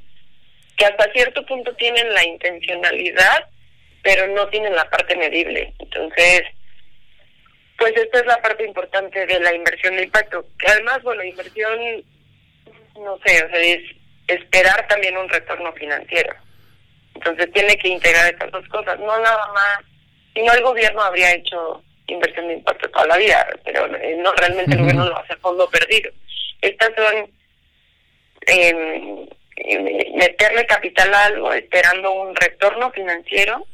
que 0.78 0.86
hasta 0.86 1.12
cierto 1.12 1.46
punto 1.46 1.74
tienen 1.76 2.12
la 2.14 2.26
intencionalidad, 2.26 3.48
pero 4.02 4.28
no 4.28 4.48
tienen 4.50 4.76
la 4.76 4.90
parte 4.90 5.16
medible. 5.16 5.74
Entonces, 5.80 6.44
pues 7.78 7.94
esta 7.96 8.20
es 8.20 8.26
la 8.26 8.42
parte 8.42 8.66
importante 8.66 9.26
de 9.26 9.40
la 9.40 9.54
inversión 9.54 9.96
de 9.96 10.04
impacto. 10.04 10.46
Que 10.58 10.68
además, 10.68 11.02
bueno, 11.04 11.24
inversión, 11.24 12.04
no 12.96 13.20
sé, 13.26 13.44
o 13.44 13.50
sea, 13.50 13.60
es 13.60 13.82
esperar 14.28 14.88
también 14.88 15.18
un 15.18 15.30
retorno 15.30 15.74
financiero. 15.74 16.34
Entonces 17.16 17.52
tiene 17.54 17.78
que 17.78 17.90
integrar 17.90 18.34
estas 18.34 18.52
dos 18.52 18.68
cosas, 18.70 19.00
no 19.00 19.20
nada 19.20 19.48
más. 19.54 19.80
Si 20.34 20.42
no, 20.42 20.54
el 20.54 20.64
gobierno 20.64 21.02
habría 21.02 21.34
hecho 21.34 21.84
inversión 22.08 22.48
de 22.48 22.56
impacto 22.56 22.90
toda 22.90 23.06
la 23.08 23.18
vida, 23.18 23.48
pero 23.64 23.86
eh, 23.96 24.16
no 24.18 24.34
realmente 24.34 24.74
el 24.74 24.80
gobierno 24.80 25.06
lo 25.06 25.18
hace 25.18 25.34
a 25.34 25.38
fondo 25.38 25.70
perdido. 25.70 26.12
Estas 26.62 26.92
son 26.96 27.30
eh, 28.48 29.28
meterle 30.16 30.66
capital 30.66 31.14
a 31.14 31.26
algo 31.26 31.54
esperando 31.54 32.12
un 32.12 32.36
retorno 32.36 32.92
financiero 32.92 33.66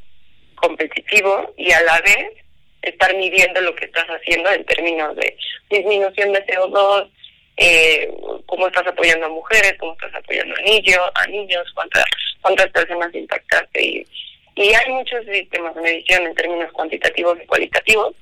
competitivo 0.55 1.53
y 1.57 1.71
a 1.71 1.81
la 1.81 1.99
vez 2.01 2.31
estar 2.81 3.15
midiendo 3.15 3.61
lo 3.61 3.75
que 3.75 3.85
estás 3.85 4.07
haciendo 4.07 4.51
en 4.51 4.65
términos 4.65 5.15
de 5.15 5.35
disminución 5.69 6.33
de 6.33 6.45
CO2, 6.45 7.09
eh, 7.59 8.09
cómo 8.45 8.67
estás 8.67 8.87
apoyando 8.87 9.25
a 9.25 9.29
mujeres, 9.29 9.75
cómo 9.79 9.93
estás 9.93 10.15
apoyando 10.15 10.55
a 10.55 10.61
niños, 10.61 10.99
a 11.15 11.27
niños, 11.27 11.67
cuántas 11.73 12.05
cuántas 12.41 12.69
personas 12.71 13.13
impactaste 13.13 13.85
y, 13.85 14.07
y 14.55 14.73
hay 14.73 14.91
muchos 14.93 15.25
sistemas 15.25 15.75
de 15.75 15.81
medición 15.81 16.25
en 16.25 16.35
términos 16.35 16.71
cuantitativos 16.71 17.37
y 17.43 17.45
cualitativos, 17.45 18.15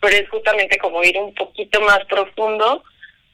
pero 0.00 0.16
es 0.16 0.28
justamente 0.28 0.76
como 0.78 1.04
ir 1.04 1.16
un 1.18 1.32
poquito 1.34 1.80
más 1.82 2.04
profundo 2.06 2.82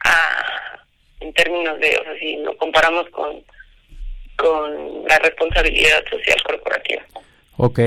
a, 0.04 0.78
en 1.20 1.32
términos 1.32 1.80
de, 1.80 1.96
o 1.96 2.04
sea, 2.04 2.18
si 2.18 2.36
lo 2.36 2.56
comparamos 2.56 3.08
con 3.10 3.42
con 4.36 5.08
la 5.08 5.18
responsabilidad 5.18 6.04
social 6.10 6.36
corporativa. 6.44 7.02
Ok. 7.56 7.80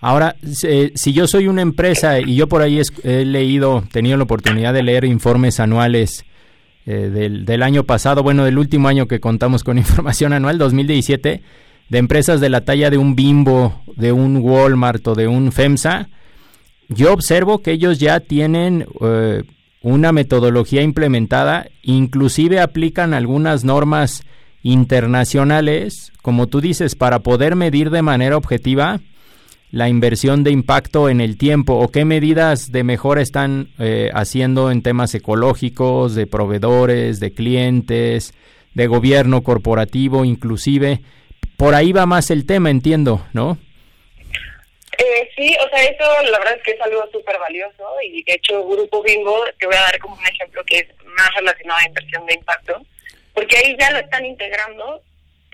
Ahora, 0.00 0.36
si 0.42 1.14
yo 1.14 1.26
soy 1.26 1.46
una 1.46 1.62
empresa 1.62 2.18
y 2.18 2.36
yo 2.36 2.46
por 2.46 2.60
ahí 2.60 2.82
he 3.04 3.24
leído, 3.24 3.84
tenido 3.90 4.18
la 4.18 4.24
oportunidad 4.24 4.74
de 4.74 4.82
leer 4.82 5.04
informes 5.04 5.60
anuales 5.60 6.26
eh, 6.86 7.10
del, 7.10 7.44
del, 7.44 7.62
año 7.62 7.84
pasado, 7.84 8.22
bueno, 8.22 8.44
del 8.44 8.58
último 8.58 8.88
año 8.88 9.06
que 9.06 9.20
contamos 9.20 9.64
con 9.64 9.78
información 9.78 10.32
anual, 10.32 10.58
2017, 10.58 11.42
de 11.88 11.98
empresas 11.98 12.40
de 12.40 12.50
la 12.50 12.62
talla 12.64 12.90
de 12.90 12.98
un 12.98 13.14
Bimbo, 13.14 13.82
de 13.96 14.12
un 14.12 14.38
Walmart 14.38 15.06
o 15.08 15.14
de 15.14 15.28
un 15.28 15.52
FEMSA, 15.52 16.08
yo 16.88 17.12
observo 17.12 17.60
que 17.60 17.72
ellos 17.72 17.98
ya 17.98 18.20
tienen 18.20 18.86
eh, 19.00 19.42
una 19.80 20.12
metodología 20.12 20.82
implementada, 20.82 21.68
inclusive 21.82 22.60
aplican 22.60 23.14
algunas 23.14 23.64
normas 23.64 24.22
internacionales, 24.62 26.12
como 26.22 26.46
tú 26.46 26.60
dices, 26.60 26.94
para 26.94 27.20
poder 27.20 27.56
medir 27.56 27.90
de 27.90 28.02
manera 28.02 28.36
objetiva 28.36 29.00
la 29.74 29.88
inversión 29.88 30.44
de 30.44 30.52
impacto 30.52 31.08
en 31.08 31.20
el 31.20 31.36
tiempo 31.36 31.74
o 31.74 31.88
qué 31.88 32.04
medidas 32.04 32.70
de 32.70 32.84
mejora 32.84 33.20
están 33.20 33.70
eh, 33.80 34.08
haciendo 34.14 34.70
en 34.70 34.84
temas 34.84 35.12
ecológicos, 35.16 36.14
de 36.14 36.28
proveedores, 36.28 37.18
de 37.18 37.34
clientes, 37.34 38.34
de 38.72 38.86
gobierno 38.86 39.42
corporativo, 39.42 40.24
inclusive. 40.24 41.00
Por 41.56 41.74
ahí 41.74 41.90
va 41.90 42.06
más 42.06 42.30
el 42.30 42.46
tema, 42.46 42.70
entiendo, 42.70 43.26
¿no? 43.32 43.58
Eh, 44.96 45.28
sí, 45.36 45.56
o 45.60 45.68
sea, 45.68 45.82
eso 45.82 46.04
la 46.30 46.38
verdad 46.38 46.54
es 46.56 46.62
que 46.62 46.70
es 46.70 46.80
algo 46.80 47.02
súper 47.10 47.36
valioso 47.40 47.84
y 48.08 48.22
de 48.22 48.34
hecho 48.34 48.64
Grupo 48.68 49.02
Bimbo, 49.02 49.42
te 49.58 49.66
voy 49.66 49.74
a 49.74 49.80
dar 49.80 49.98
como 49.98 50.14
un 50.14 50.26
ejemplo 50.26 50.62
que 50.68 50.78
es 50.78 50.86
más 51.04 51.34
relacionado 51.34 51.80
a 51.80 51.88
inversión 51.88 52.24
de 52.26 52.34
impacto, 52.34 52.80
porque 53.34 53.56
ahí 53.56 53.76
ya 53.76 53.90
lo 53.90 53.98
están 53.98 54.24
integrando 54.24 55.02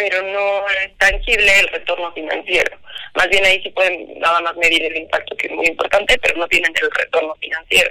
pero 0.00 0.23
no 0.23 0.66
es 0.83 0.97
tangible 0.97 1.61
el 1.61 1.69
retorno 1.69 2.11
financiero. 2.14 2.75
Más 3.14 3.28
bien 3.28 3.45
ahí 3.45 3.62
sí 3.62 3.69
pueden 3.69 4.19
nada 4.19 4.40
más 4.40 4.57
medir 4.57 4.83
el 4.83 4.97
impacto, 4.97 5.37
que 5.37 5.47
es 5.47 5.52
muy 5.52 5.66
importante, 5.66 6.19
pero 6.23 6.38
no 6.38 6.49
tienen 6.49 6.73
el 6.80 6.90
retorno 6.90 7.35
financiero. 7.35 7.90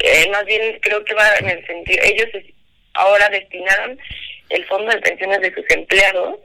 Eh, 0.00 0.28
más 0.30 0.44
bien 0.46 0.80
creo 0.80 1.04
que 1.04 1.14
va 1.14 1.36
en 1.38 1.48
el 1.48 1.64
sentido, 1.64 2.02
ellos 2.02 2.26
ahora 2.94 3.28
destinaron 3.28 3.96
el 4.48 4.64
fondo 4.66 4.90
de 4.90 4.98
pensiones 4.98 5.40
de 5.42 5.54
sus 5.54 5.64
empleados, 5.70 6.40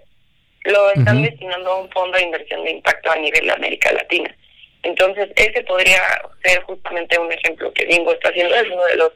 lo 0.65 0.91
están 0.91 1.23
destinando 1.23 1.71
a 1.71 1.79
un 1.81 1.89
fondo 1.89 2.15
de 2.15 2.25
inversión 2.25 2.63
de 2.63 2.71
impacto 2.71 3.09
a 3.09 3.15
nivel 3.15 3.47
de 3.47 3.53
América 3.53 3.91
Latina. 3.93 4.35
Entonces, 4.83 5.29
ese 5.37 5.63
podría 5.63 6.01
ser 6.43 6.61
justamente 6.63 7.17
un 7.17 7.31
ejemplo 7.31 7.73
que 7.73 7.85
Bingo 7.85 8.13
está 8.13 8.29
haciendo, 8.29 8.53
es 8.53 8.67
uno 8.67 8.85
de 8.85 8.95
los 8.97 9.11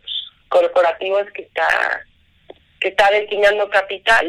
corporativos 0.50 1.26
que 1.36 1.44
está 1.44 2.04
que 2.80 2.88
está 2.88 3.12
destinando 3.12 3.70
capital 3.70 4.28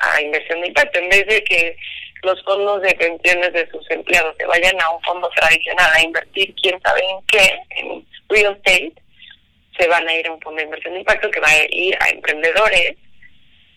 a 0.00 0.20
inversión 0.20 0.60
de 0.60 0.68
impacto, 0.68 0.98
en 0.98 1.08
vez 1.08 1.26
de 1.26 1.42
que 1.44 1.76
los 2.22 2.42
fondos 2.44 2.82
de 2.82 2.94
pensiones 2.94 3.52
de 3.52 3.68
sus 3.70 3.90
empleados 3.90 4.34
se 4.36 4.46
vayan 4.46 4.80
a 4.80 4.90
un 4.90 5.02
fondo 5.02 5.28
tradicional 5.36 5.90
a 5.94 6.02
invertir 6.02 6.54
quién 6.60 6.80
sabe 6.82 7.00
en 7.00 7.26
qué, 7.26 7.58
en 7.70 8.06
real 8.28 8.56
estate, 8.56 8.92
se 9.78 9.86
van 9.88 10.08
a 10.08 10.14
ir 10.14 10.26
a 10.26 10.32
un 10.32 10.40
fondo 10.40 10.58
de 10.58 10.64
inversión 10.64 10.94
de 10.94 11.00
impacto 11.00 11.30
que 11.30 11.40
va 11.40 11.48
a 11.48 11.64
ir 11.70 11.96
a 12.00 12.08
emprendedores 12.08 12.96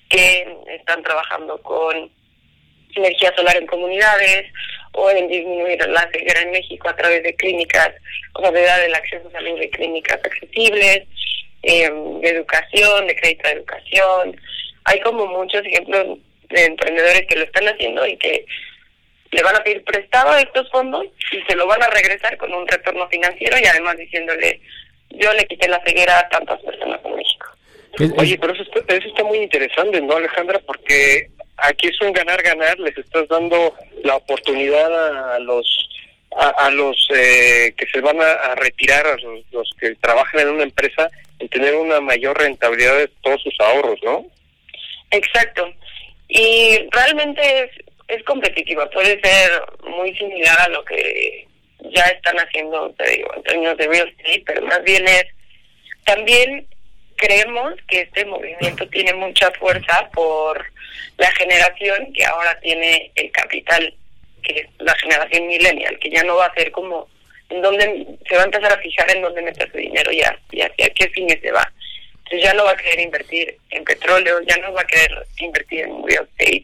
que 0.10 0.58
están 0.70 1.04
trabajando 1.04 1.62
con 1.62 2.10
energía 2.96 3.34
solar 3.36 3.56
en 3.58 3.68
comunidades 3.68 4.52
o 4.94 5.10
en 5.12 5.28
disminuir 5.28 5.88
la 5.88 6.10
ceguera 6.12 6.42
en 6.42 6.52
México 6.52 6.90
a 6.90 6.96
través 6.96 7.22
de 7.24 7.36
clínicas, 7.36 7.92
o 8.34 8.42
sea, 8.42 8.52
de 8.52 8.64
dar 8.64 8.80
el 8.82 8.96
acceso 8.96 9.28
a 9.28 9.32
salud 9.32 9.60
de 9.60 9.70
clínicas 9.70 10.20
accesibles, 10.24 11.04
eh, 11.62 11.90
de 12.22 12.30
educación, 12.30 13.08
de 13.08 13.16
crédito 13.16 13.48
de 13.48 13.56
educación, 13.56 14.42
hay 14.86 15.00
como 15.02 15.26
muchos 15.28 15.66
ejemplos 15.66 16.18
de 16.50 16.66
emprendedores 16.66 17.26
que 17.28 17.36
lo 17.36 17.44
están 17.44 17.68
haciendo 17.68 18.06
y 18.08 18.18
que 18.18 18.46
le 19.32 19.44
van 19.44 19.56
a 19.56 19.64
pedir 19.64 19.84
prestado 19.84 20.32
a 20.32 20.42
estos 20.42 20.70
fondos 20.72 21.06
y 21.32 21.42
se 21.48 21.56
lo 21.56 21.68
van 21.68 21.84
a 21.84 21.90
regresar 21.90 22.38
con 22.38 22.54
un 22.54 22.68
retorno 22.68 23.08
financiero 23.10 23.58
y 23.62 23.66
además 23.66 23.98
diciéndole, 23.98 24.60
yo 25.12 25.32
le 25.34 25.46
quité 25.46 25.68
la 25.68 25.82
ceguera 25.86 26.20
a 26.20 26.30
tantas 26.30 26.60
personas 26.62 27.00
en 27.04 27.16
México. 27.16 27.46
Oye, 28.18 28.38
pero 28.40 28.54
eso 28.54 28.64
está, 28.64 28.96
eso 28.96 29.08
está 29.08 29.24
muy 29.24 29.40
interesante, 29.40 30.02
¿no, 30.02 30.16
Alejandra? 30.16 30.60
Porque 30.66 31.30
aquí 31.58 31.88
es 31.88 32.02
un 32.02 32.14
ganar-ganar, 32.14 32.80
les 32.80 32.98
estás 32.98 33.28
dando 33.28 33.76
la 34.04 34.16
oportunidad 34.16 35.36
a 35.36 35.40
los 35.40 35.90
a, 36.36 36.70
los 36.70 37.08
eh, 37.14 37.74
que 37.76 37.88
se 37.88 38.02
van 38.02 38.22
a, 38.22 38.56
retirar, 38.56 39.06
a 39.06 39.16
los, 39.18 39.44
los, 39.52 39.70
que 39.80 39.96
trabajan 39.96 40.42
en 40.42 40.50
una 40.50 40.64
empresa, 40.64 41.10
en 41.40 41.50
tener 41.50 41.76
una 41.76 42.00
mayor 42.02 42.38
rentabilidad 42.38 42.98
de 42.98 43.10
todos 43.22 43.42
sus 43.42 43.56
ahorros, 43.60 44.00
¿no? 44.04 44.26
Exacto. 45.12 45.74
Y 46.28 46.88
realmente 46.92 47.64
es, 47.64 47.72
es 48.08 48.24
competitiva, 48.24 48.90
puede 48.90 49.20
ser 49.22 49.52
muy 49.84 50.16
similar 50.16 50.60
a 50.62 50.70
lo 50.70 50.84
que 50.86 51.48
ya 51.92 52.04
están 52.06 52.38
haciendo, 52.38 52.92
te 52.98 53.10
digo, 53.10 53.34
en 53.36 53.44
términos 53.44 53.78
de 53.78 53.88
real 53.88 54.08
estate, 54.10 54.44
pero 54.46 54.62
más 54.64 54.84
bien 54.84 55.08
es, 55.08 55.26
también 56.06 56.68
creemos 57.16 57.74
que 57.88 58.02
este 58.02 58.26
movimiento 58.26 58.88
tiene 58.90 59.14
mucha 59.14 59.52
fuerza 59.52 60.10
por 60.14 60.64
la 61.18 61.32
generación 61.34 62.14
que 62.14 62.26
ahora 62.26 62.60
tiene 62.62 63.12
el 63.16 63.32
capital, 63.32 63.94
que 64.44 64.62
es 64.62 64.68
la 64.80 64.96
generación 64.96 65.48
millennial, 65.48 65.98
que 66.00 66.10
ya 66.10 66.24
no 66.24 66.36
va 66.36 66.46
a 66.46 66.54
ser 66.54 66.72
como 66.72 67.08
en 67.50 67.62
donde 67.62 68.06
se 68.28 68.36
va 68.36 68.44
a 68.44 68.46
empezar 68.46 68.72
a 68.72 68.82
fijar 68.82 69.10
en 69.12 69.24
dónde 69.24 69.42
meter 69.42 69.72
su 69.72 69.78
dinero 69.78 70.12
y 70.12 70.22
hacia 70.22 70.70
qué 70.70 71.10
fines 71.10 71.40
se 71.42 71.52
va 71.52 71.72
ya 72.38 72.54
no 72.54 72.66
va 72.66 72.72
a 72.72 72.78
querer 72.78 73.00
invertir 73.00 73.58
en 73.72 73.84
petróleo, 73.84 74.40
ya 74.48 74.58
no 74.58 74.74
va 74.74 74.82
a 74.82 74.88
querer 74.88 75.26
invertir 75.38 75.82
en 75.82 76.08
real 76.08 76.28
estate. 76.38 76.64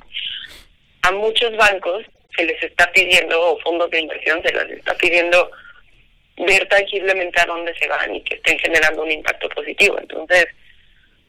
A 1.03 1.11
muchos 1.11 1.55
bancos 1.57 2.05
se 2.35 2.43
les 2.45 2.61
está 2.63 2.91
pidiendo, 2.91 3.39
o 3.41 3.59
fondos 3.59 3.89
de 3.91 4.01
inversión 4.01 4.41
se 4.43 4.53
les 4.53 4.77
está 4.77 4.95
pidiendo 4.95 5.51
ver 6.37 6.67
tangiblemente 6.67 7.39
a 7.39 7.45
dónde 7.45 7.73
se 7.77 7.87
van 7.87 8.13
y 8.13 8.21
que 8.23 8.35
estén 8.35 8.59
generando 8.59 9.03
un 9.03 9.11
impacto 9.11 9.47
positivo. 9.49 9.97
Entonces, 9.99 10.47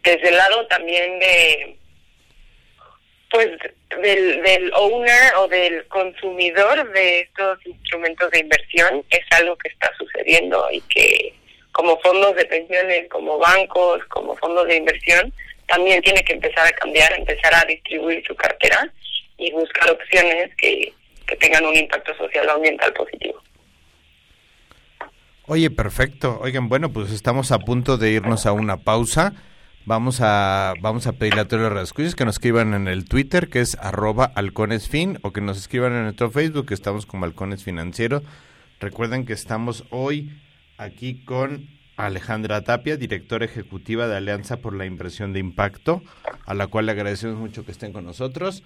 desde 0.02 0.28
el 0.28 0.36
lado 0.36 0.66
también 0.66 1.18
de 1.18 1.76
pues 3.30 3.48
del, 4.02 4.42
del 4.42 4.72
owner 4.74 5.34
o 5.38 5.48
del 5.48 5.86
consumidor 5.88 6.90
de 6.92 7.20
estos 7.20 7.58
instrumentos 7.66 8.30
de 8.30 8.38
inversión 8.38 9.04
es 9.10 9.24
algo 9.30 9.56
que 9.56 9.68
está 9.68 9.92
sucediendo 9.98 10.68
y 10.70 10.80
que 10.82 11.34
como 11.76 12.00
fondos 12.00 12.34
de 12.36 12.46
pensiones, 12.46 13.06
como 13.10 13.38
bancos, 13.38 14.02
como 14.08 14.34
fondos 14.36 14.66
de 14.66 14.76
inversión, 14.76 15.30
también 15.66 16.00
tiene 16.00 16.24
que 16.24 16.32
empezar 16.32 16.66
a 16.66 16.72
cambiar, 16.72 17.12
empezar 17.12 17.54
a 17.54 17.66
distribuir 17.68 18.24
su 18.26 18.34
cartera 18.34 18.90
y 19.36 19.52
buscar 19.52 19.90
opciones 19.90 20.56
que, 20.56 20.94
tengan 21.38 21.66
un 21.66 21.76
impacto 21.76 22.16
social 22.16 22.48
o 22.48 22.52
ambiental 22.52 22.94
positivo. 22.94 23.42
Oye, 25.48 25.70
perfecto. 25.70 26.38
Oigan, 26.40 26.70
bueno, 26.70 26.90
pues 26.94 27.12
estamos 27.12 27.52
a 27.52 27.58
punto 27.58 27.98
de 27.98 28.10
irnos 28.10 28.46
a 28.46 28.52
una 28.52 28.78
pausa. 28.78 29.34
Vamos 29.84 30.20
a, 30.22 30.72
vamos 30.80 31.06
a 31.06 31.12
pedirle 31.12 31.42
a 31.42 31.48
todos 31.48 31.70
los 31.70 31.92
que 31.92 32.24
nos 32.24 32.36
escriban 32.36 32.72
en 32.72 32.88
el 32.88 33.06
Twitter, 33.06 33.48
que 33.48 33.60
es 33.60 33.76
arroba 33.78 34.32
halconesfin, 34.34 35.18
o 35.20 35.32
que 35.32 35.42
nos 35.42 35.58
escriban 35.58 35.92
en 35.92 36.04
nuestro 36.04 36.30
Facebook, 36.30 36.68
que 36.68 36.74
estamos 36.74 37.04
como 37.04 37.26
Halcones 37.26 37.64
Financiero. 37.64 38.22
Recuerden 38.80 39.26
que 39.26 39.34
estamos 39.34 39.84
hoy 39.90 40.30
aquí 40.78 41.24
con 41.24 41.68
Alejandra 41.96 42.62
Tapia, 42.62 42.96
directora 42.96 43.44
ejecutiva 43.44 44.06
de 44.06 44.16
Alianza 44.16 44.58
por 44.58 44.74
la 44.74 44.86
Impresión 44.86 45.32
de 45.32 45.40
Impacto, 45.40 46.02
a 46.44 46.54
la 46.54 46.66
cual 46.66 46.86
le 46.86 46.92
agradecemos 46.92 47.38
mucho 47.38 47.64
que 47.64 47.72
estén 47.72 47.92
con 47.92 48.04
nosotros. 48.04 48.62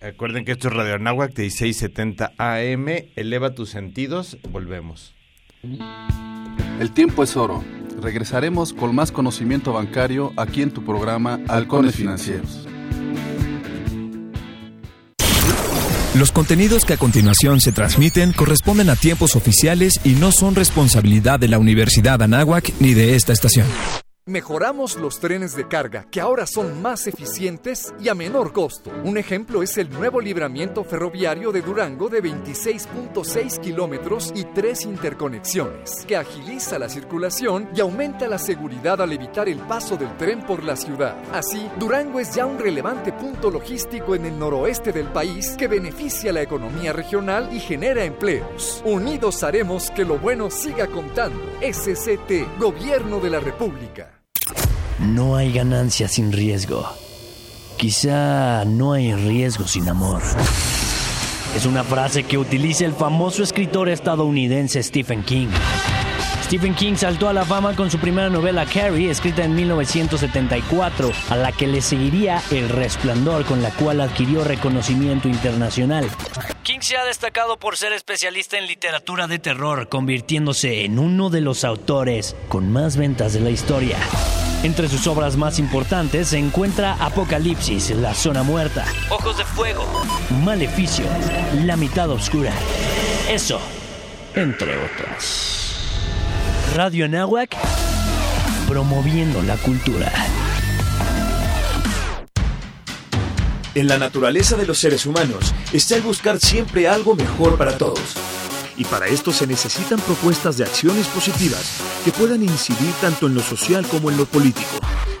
Recuerden 0.00 0.44
que 0.44 0.52
esto 0.52 0.68
es 0.68 0.74
Radio 0.74 0.94
Anáhuac 0.94 1.36
1670 1.36 2.32
AM. 2.38 2.88
Eleva 3.16 3.54
tus 3.54 3.70
sentidos. 3.70 4.38
Volvemos. 4.50 5.14
El 6.80 6.92
tiempo 6.92 7.22
es 7.22 7.36
oro. 7.36 7.62
Regresaremos 8.00 8.72
con 8.72 8.94
más 8.94 9.12
conocimiento 9.12 9.72
bancario 9.72 10.32
aquí 10.36 10.62
en 10.62 10.70
tu 10.70 10.84
programa 10.84 11.40
Halcones 11.48 11.96
Financieros. 11.96 12.66
Los 16.14 16.32
contenidos 16.32 16.84
que 16.84 16.94
a 16.94 16.96
continuación 16.96 17.60
se 17.60 17.70
transmiten 17.70 18.32
corresponden 18.32 18.90
a 18.90 18.96
tiempos 18.96 19.36
oficiales 19.36 20.00
y 20.02 20.14
no 20.14 20.32
son 20.32 20.56
responsabilidad 20.56 21.38
de 21.38 21.46
la 21.46 21.60
Universidad 21.60 22.20
Anáhuac 22.20 22.72
ni 22.80 22.94
de 22.94 23.14
esta 23.14 23.32
estación. 23.32 23.66
Mejoramos 24.30 24.94
los 24.94 25.18
trenes 25.18 25.56
de 25.56 25.66
carga, 25.66 26.06
que 26.08 26.20
ahora 26.20 26.46
son 26.46 26.80
más 26.80 27.08
eficientes 27.08 27.92
y 27.98 28.08
a 28.08 28.14
menor 28.14 28.52
costo. 28.52 28.92
Un 29.02 29.18
ejemplo 29.18 29.60
es 29.60 29.76
el 29.76 29.90
nuevo 29.90 30.20
libramiento 30.20 30.84
ferroviario 30.84 31.50
de 31.50 31.62
Durango 31.62 32.08
de 32.08 32.22
26.6 32.22 33.58
kilómetros 33.58 34.30
y 34.32 34.44
tres 34.44 34.84
interconexiones, 34.84 36.04
que 36.06 36.16
agiliza 36.16 36.78
la 36.78 36.88
circulación 36.88 37.70
y 37.74 37.80
aumenta 37.80 38.28
la 38.28 38.38
seguridad 38.38 39.00
al 39.00 39.10
evitar 39.10 39.48
el 39.48 39.58
paso 39.58 39.96
del 39.96 40.16
tren 40.16 40.46
por 40.46 40.62
la 40.62 40.76
ciudad. 40.76 41.16
Así, 41.32 41.68
Durango 41.76 42.20
es 42.20 42.32
ya 42.32 42.46
un 42.46 42.60
relevante 42.60 43.12
punto 43.12 43.50
logístico 43.50 44.14
en 44.14 44.26
el 44.26 44.38
noroeste 44.38 44.92
del 44.92 45.08
país 45.08 45.56
que 45.58 45.66
beneficia 45.66 46.32
la 46.32 46.42
economía 46.42 46.92
regional 46.92 47.48
y 47.52 47.58
genera 47.58 48.04
empleos. 48.04 48.80
Unidos 48.84 49.42
haremos 49.42 49.90
que 49.90 50.04
lo 50.04 50.20
bueno 50.20 50.50
siga 50.52 50.86
contando. 50.86 51.40
SCT, 51.60 52.60
Gobierno 52.60 53.18
de 53.18 53.30
la 53.30 53.40
República. 53.40 54.19
No 55.00 55.36
hay 55.36 55.52
ganancia 55.52 56.08
sin 56.08 56.30
riesgo. 56.30 56.86
Quizá 57.78 58.64
no 58.66 58.92
hay 58.92 59.14
riesgo 59.14 59.66
sin 59.66 59.88
amor. 59.88 60.22
Es 61.56 61.64
una 61.64 61.82
frase 61.82 62.24
que 62.24 62.36
utiliza 62.36 62.84
el 62.84 62.92
famoso 62.92 63.42
escritor 63.42 63.88
estadounidense 63.88 64.82
Stephen 64.82 65.22
King. 65.22 65.48
Stephen 66.44 66.74
King 66.74 66.96
saltó 66.96 67.28
a 67.28 67.32
la 67.32 67.44
fama 67.44 67.74
con 67.74 67.90
su 67.90 67.98
primera 67.98 68.28
novela 68.28 68.66
Carrie, 68.66 69.10
escrita 69.10 69.42
en 69.42 69.54
1974, 69.54 71.10
a 71.30 71.36
la 71.36 71.52
que 71.52 71.66
le 71.66 71.80
seguiría 71.80 72.42
El 72.50 72.68
Resplandor, 72.68 73.44
con 73.46 73.62
la 73.62 73.70
cual 73.70 74.00
adquirió 74.00 74.44
reconocimiento 74.44 75.28
internacional. 75.28 76.08
King 76.62 76.80
se 76.82 76.96
ha 76.96 77.04
destacado 77.04 77.56
por 77.56 77.76
ser 77.76 77.92
especialista 77.92 78.58
en 78.58 78.66
literatura 78.66 79.28
de 79.28 79.38
terror, 79.38 79.88
convirtiéndose 79.88 80.84
en 80.84 80.98
uno 80.98 81.30
de 81.30 81.40
los 81.40 81.64
autores 81.64 82.36
con 82.48 82.70
más 82.70 82.96
ventas 82.96 83.32
de 83.32 83.40
la 83.40 83.50
historia. 83.50 83.96
Entre 84.62 84.90
sus 84.90 85.06
obras 85.06 85.38
más 85.38 85.58
importantes 85.58 86.28
se 86.28 86.38
encuentra 86.38 86.92
Apocalipsis, 87.00 87.90
La 87.96 88.12
Zona 88.12 88.42
Muerta, 88.42 88.84
Ojos 89.08 89.38
de 89.38 89.44
Fuego, 89.44 89.86
Maleficio, 90.44 91.06
La 91.64 91.78
Mitad 91.78 92.10
Oscura. 92.10 92.52
Eso, 93.30 93.58
entre 94.34 94.76
otras. 94.76 95.76
Radio 96.76 97.06
Anáhuac, 97.06 97.56
promoviendo 98.68 99.40
la 99.42 99.56
cultura. 99.56 100.12
En 103.74 103.88
la 103.88 103.96
naturaleza 103.96 104.58
de 104.58 104.66
los 104.66 104.76
seres 104.76 105.06
humanos 105.06 105.54
está 105.72 105.96
el 105.96 106.02
buscar 106.02 106.38
siempre 106.38 106.86
algo 106.86 107.14
mejor 107.14 107.56
para 107.56 107.78
todos. 107.78 108.14
Y 108.80 108.84
para 108.84 109.06
esto 109.08 109.30
se 109.30 109.46
necesitan 109.46 110.00
propuestas 110.00 110.56
de 110.56 110.64
acciones 110.64 111.06
positivas 111.08 111.82
que 112.02 112.12
puedan 112.12 112.42
incidir 112.42 112.94
tanto 113.02 113.26
en 113.26 113.34
lo 113.34 113.42
social 113.42 113.86
como 113.86 114.10
en 114.10 114.16
lo 114.16 114.24
político, 114.24 114.70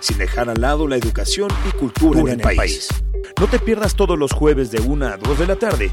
sin 0.00 0.16
dejar 0.16 0.48
al 0.48 0.62
lado 0.62 0.88
la 0.88 0.96
educación 0.96 1.50
y 1.68 1.76
cultura, 1.76 2.20
en, 2.20 2.28
el 2.28 2.40
país. 2.40 2.88
No 3.38 3.48
te 3.48 3.58
pierdas 3.58 3.94
todos 3.94 4.18
los 4.18 4.32
jueves 4.32 4.70
de 4.70 4.80
1 4.80 5.06
a 5.06 5.18
2 5.18 5.38
de 5.40 5.46
la 5.46 5.56
tarde. 5.56 5.92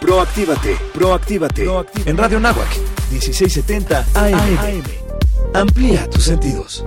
Proactívate, 0.00 0.78
proactívate, 0.94 1.68
en 2.06 2.16
Radio 2.16 2.40
Náhuac, 2.40 2.74
1670 3.10 4.06
AM. 4.14 4.82
Amplía 5.52 6.08
tus 6.08 6.24
sentidos. 6.24 6.86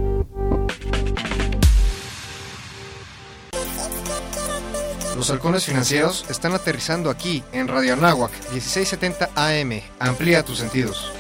Los 5.15 5.29
halcones 5.29 5.65
financieros 5.65 6.25
están 6.29 6.53
aterrizando 6.53 7.09
aquí 7.09 7.43
en 7.51 7.67
Radio 7.67 7.93
Anáhuac 7.93 8.31
1670 8.51 9.29
AM. 9.35 9.81
Amplía 9.99 10.43
tus 10.43 10.59
sentidos. 10.59 11.11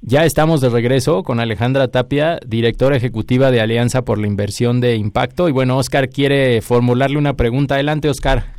Ya 0.00 0.24
estamos 0.24 0.60
de 0.60 0.68
regreso 0.68 1.24
con 1.24 1.40
Alejandra 1.40 1.88
Tapia, 1.88 2.38
directora 2.46 2.96
ejecutiva 2.96 3.50
de 3.50 3.60
Alianza 3.60 4.02
por 4.02 4.18
la 4.18 4.28
Inversión 4.28 4.80
de 4.80 4.94
Impacto. 4.94 5.48
Y 5.48 5.52
bueno, 5.52 5.76
Oscar 5.78 6.08
quiere 6.08 6.62
formularle 6.62 7.18
una 7.18 7.34
pregunta. 7.34 7.74
Adelante, 7.74 8.08
Oscar. 8.08 8.54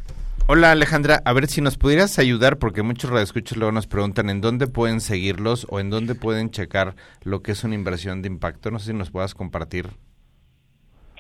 Hola 0.50 0.72
Alejandra, 0.72 1.22
a 1.26 1.34
ver 1.34 1.48
si 1.48 1.60
nos 1.60 1.78
pudieras 1.78 2.20
ayudar 2.20 2.58
porque 2.58 2.82
muchos 2.82 3.10
radioescuchos 3.10 3.58
luego 3.58 3.74
nos 3.74 3.86
preguntan 3.86 4.30
en 4.30 4.40
dónde 4.40 4.68
pueden 4.68 5.02
seguirlos 5.02 5.68
o 5.70 5.82
en 5.82 5.90
dónde 5.90 6.16
pueden 6.16 6.52
checar 6.52 6.96
lo 7.24 7.42
que 7.42 7.52
es 7.52 7.66
una 7.66 7.76
inversión 7.76 8.22
de 8.22 8.28
impacto. 8.28 8.72
No 8.72 8.80
sé 8.80 8.88
si 8.88 8.94
nos 8.94 9.12
puedas 9.12 9.34
compartir. 9.34 9.90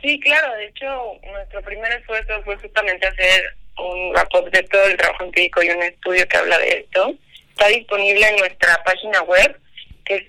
Sí, 0.08 0.17
claro. 0.22 0.56
De 0.56 0.67
hecho, 0.67 1.20
nuestro 1.34 1.62
primer 1.63 1.91
esfuerzo 1.91 2.41
fue 2.46 2.56
justamente 2.56 3.06
hacer 3.06 3.54
un 3.78 4.15
rapport 4.15 4.50
de 4.54 4.63
todo 4.63 4.86
el 4.86 4.96
trabajo 4.96 5.26
empírico 5.26 5.62
y 5.62 5.70
un 5.70 5.84
estudio 5.84 6.26
que 6.30 6.38
habla 6.38 6.58
de 6.60 6.78
esto. 6.80 7.13
Está 7.50 7.67
disponible 7.67 8.26
en 8.26 8.38
nuestra 8.38 8.82
página 8.86 9.22
web, 9.24 9.60
que 10.06 10.15
es 10.15 10.24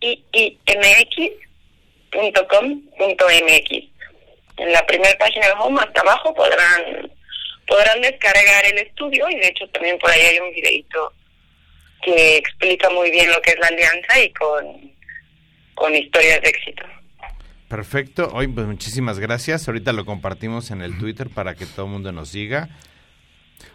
aiimx.com.mx. 0.00 1.30
En 4.56 4.72
la 4.72 4.84
primera 4.86 5.16
página 5.16 5.46
de 5.46 5.52
home, 5.52 5.80
hasta 5.80 6.00
abajo, 6.00 6.34
podrán 6.34 7.12
podrán 7.68 8.00
descargar 8.00 8.64
el 8.66 8.78
estudio 8.78 9.28
y 9.30 9.36
de 9.36 9.46
hecho 9.46 9.68
también 9.68 9.96
por 10.00 10.10
ahí 10.10 10.22
hay 10.22 10.40
un 10.40 10.52
videito 10.52 11.12
que 12.02 12.38
explica 12.38 12.90
muy 12.90 13.12
bien 13.12 13.30
lo 13.30 13.40
que 13.42 13.52
es 13.52 13.60
la 13.60 13.68
alianza 13.68 14.18
y 14.18 14.32
con, 14.32 14.92
con 15.76 15.94
historias 15.94 16.42
de 16.42 16.48
éxito. 16.48 16.84
Perfecto, 17.70 18.28
hoy 18.34 18.48
pues 18.48 18.66
muchísimas 18.66 19.20
gracias. 19.20 19.68
Ahorita 19.68 19.92
lo 19.92 20.04
compartimos 20.04 20.72
en 20.72 20.82
el 20.82 20.98
Twitter 20.98 21.28
para 21.32 21.54
que 21.54 21.66
todo 21.66 21.86
el 21.86 21.92
mundo 21.92 22.10
nos 22.10 22.30
siga. 22.30 22.68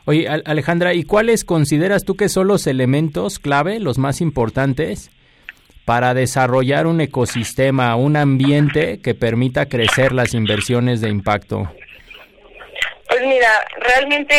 Oye, 0.03 0.27
Alejandra, 0.27 0.93
¿y 0.93 1.05
cuáles 1.05 1.45
consideras 1.45 2.03
tú 2.03 2.17
que 2.17 2.27
son 2.27 2.49
los 2.49 2.67
elementos 2.67 3.39
clave, 3.39 3.79
los 3.79 3.97
más 3.97 4.19
importantes, 4.19 5.12
para 5.86 6.13
desarrollar 6.13 6.88
un 6.88 6.99
ecosistema, 6.99 7.95
un 7.95 8.17
ambiente 8.17 8.99
que 9.01 9.15
permita 9.15 9.69
crecer 9.69 10.12
las 10.12 10.34
inversiones 10.34 10.99
de 10.99 11.08
impacto? 11.08 11.71
Pues 13.08 13.21
mira, 13.21 13.65
realmente 13.79 14.36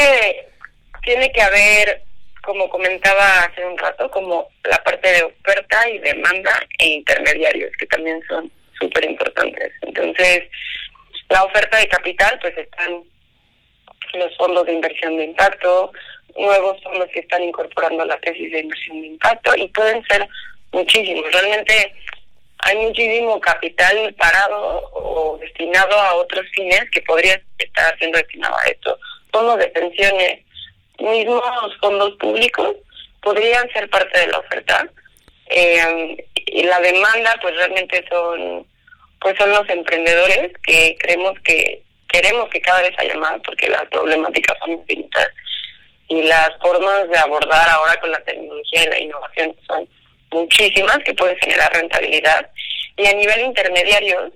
tiene 1.02 1.32
que 1.32 1.40
haber, 1.40 2.02
como 2.42 2.68
comentaba 2.68 3.44
hace 3.44 3.64
un 3.64 3.78
rato, 3.78 4.10
como 4.10 4.48
la 4.64 4.76
parte 4.84 5.08
de 5.08 5.22
oferta 5.22 5.88
y 5.88 5.98
demanda 6.00 6.52
e 6.78 6.88
intermediarios, 6.88 7.72
que 7.78 7.86
también 7.86 8.20
son 8.28 8.50
súper 8.78 9.04
importantes. 9.04 9.72
Entonces, 9.82 10.44
la 11.28 11.44
oferta 11.44 11.78
de 11.78 11.88
capital, 11.88 12.38
pues 12.40 12.56
están 12.56 13.02
los 14.14 14.36
fondos 14.36 14.66
de 14.66 14.72
inversión 14.72 15.16
de 15.16 15.24
impacto, 15.24 15.92
nuevos 16.36 16.82
fondos 16.82 17.08
que 17.12 17.20
están 17.20 17.42
incorporando 17.42 18.04
la 18.04 18.18
tesis 18.18 18.52
de 18.52 18.60
inversión 18.60 19.00
de 19.00 19.06
impacto 19.08 19.56
y 19.56 19.68
pueden 19.68 20.04
ser 20.04 20.28
muchísimos. 20.72 21.24
Realmente 21.32 21.94
hay 22.58 22.76
muchísimo 22.76 23.40
capital 23.40 24.14
parado 24.14 24.90
o 24.92 25.38
destinado 25.38 25.98
a 25.98 26.14
otros 26.14 26.46
fines 26.54 26.90
que 26.90 27.02
podría 27.02 27.40
estar 27.58 27.96
siendo 27.98 28.18
destinado 28.18 28.56
a 28.56 28.68
esto. 28.68 28.98
Fondos 29.32 29.58
de 29.58 29.68
pensiones, 29.68 30.40
mismos 30.98 31.42
fondos 31.80 32.12
públicos 32.16 32.76
podrían 33.22 33.70
ser 33.72 33.88
parte 33.90 34.18
de 34.20 34.28
la 34.28 34.38
oferta. 34.38 34.88
Eh, 35.48 36.26
y 36.46 36.62
la 36.64 36.80
demanda, 36.80 37.38
pues 37.40 37.54
realmente 37.56 38.04
son, 38.08 38.66
pues 39.20 39.36
son 39.38 39.50
los 39.50 39.68
emprendedores 39.68 40.52
que 40.62 40.96
creemos 40.98 41.38
que 41.40 41.82
queremos 42.08 42.48
que 42.50 42.60
cada 42.60 42.82
vez 42.82 42.92
haya 42.98 43.16
más, 43.16 43.40
porque 43.44 43.68
las 43.68 43.84
problemáticas 43.88 44.56
son 44.60 44.72
infinitas 44.72 45.28
y 46.08 46.22
las 46.22 46.50
formas 46.60 47.08
de 47.08 47.18
abordar 47.18 47.68
ahora 47.68 47.96
con 48.00 48.10
la 48.10 48.20
tecnología 48.20 48.84
y 48.84 48.88
la 48.88 49.00
innovación 49.00 49.56
son 49.66 49.88
muchísimas 50.30 50.98
que 50.98 51.14
pueden 51.14 51.36
generar 51.38 51.72
rentabilidad. 51.72 52.48
Y 52.96 53.06
a 53.06 53.12
nivel 53.12 53.40
intermediario 53.40 54.32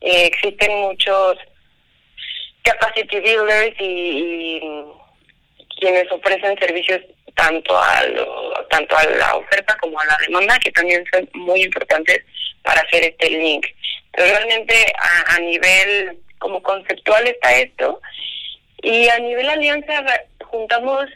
eh, 0.00 0.26
existen 0.26 0.74
muchos 0.78 1.36
capacity 2.62 3.20
builders 3.20 3.74
y, 3.78 4.60
quienes 5.78 6.10
ofrecen 6.12 6.56
servicios 6.58 7.00
tanto 7.34 7.76
a 7.76 8.02
tanto 8.70 8.96
a 8.96 9.04
la 9.04 9.36
oferta 9.36 9.76
como 9.78 9.98
a 10.00 10.04
la 10.04 10.16
demanda 10.26 10.58
que 10.58 10.72
también 10.72 11.04
son 11.12 11.28
muy 11.34 11.62
importantes 11.62 12.24
para 12.62 12.80
hacer 12.80 13.04
este 13.04 13.30
link. 13.30 13.66
Pero 14.12 14.28
realmente 14.28 14.74
a, 14.98 15.34
a 15.34 15.40
nivel 15.40 16.18
como 16.38 16.62
conceptual 16.62 17.26
está 17.26 17.54
esto. 17.54 18.00
Y 18.82 19.08
a 19.08 19.18
nivel 19.18 19.48
alianza 19.48 20.04
juntamos 20.44 21.06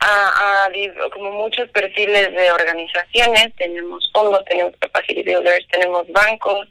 a, 0.00 0.68
como 1.12 1.32
muchos 1.32 1.68
perfiles 1.70 2.32
de 2.32 2.50
organizaciones, 2.50 3.54
tenemos 3.56 4.10
fondos, 4.12 4.44
tenemos 4.44 4.74
capacity 4.78 5.22
builders, 5.22 5.66
tenemos 5.68 6.06
bancos, 6.08 6.68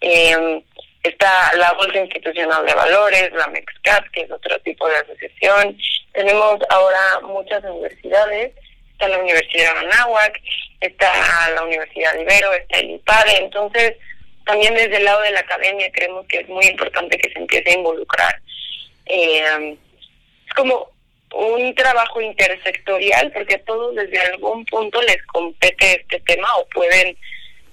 eh, 0.00 0.62
está 1.04 1.54
la 1.56 1.72
Bolsa 1.74 1.98
Institucional 1.98 2.64
de 2.64 2.74
Valores, 2.74 3.32
la 3.34 3.46
MEXCAT, 3.48 4.10
que 4.10 4.22
es 4.22 4.30
otro 4.30 4.58
tipo 4.60 4.88
de 4.88 4.96
asociación, 4.96 5.78
tenemos 6.12 6.58
ahora 6.70 7.20
muchas 7.22 7.62
universidades, 7.62 8.52
está 8.92 9.08
la 9.08 9.18
Universidad 9.18 9.74
de 9.74 9.80
Anáhuac, 9.80 10.40
está 10.80 11.50
la 11.54 11.62
Universidad 11.62 12.14
de 12.14 12.22
Ibero, 12.22 12.52
está 12.54 12.78
el 12.78 12.90
IPADE, 12.92 13.36
entonces 13.36 13.96
también 14.46 14.74
desde 14.74 14.96
el 14.96 15.04
lado 15.04 15.20
de 15.22 15.32
la 15.32 15.40
academia 15.40 15.90
creemos 15.92 16.26
que 16.26 16.38
es 16.38 16.48
muy 16.48 16.64
importante 16.66 17.18
que 17.18 17.30
se 17.30 17.38
empiece 17.38 17.70
a 17.70 17.78
involucrar. 17.78 18.40
Eh, 19.06 19.76
es 20.46 20.54
como 20.54 20.90
un 21.34 21.74
trabajo 21.74 22.20
intersectorial 22.20 23.30
porque 23.32 23.56
a 23.56 23.64
todos 23.64 23.94
desde 23.94 24.20
algún 24.20 24.64
punto 24.66 25.02
les 25.02 25.22
compete 25.26 26.00
este 26.00 26.20
tema 26.20 26.48
o 26.56 26.66
pueden 26.68 27.16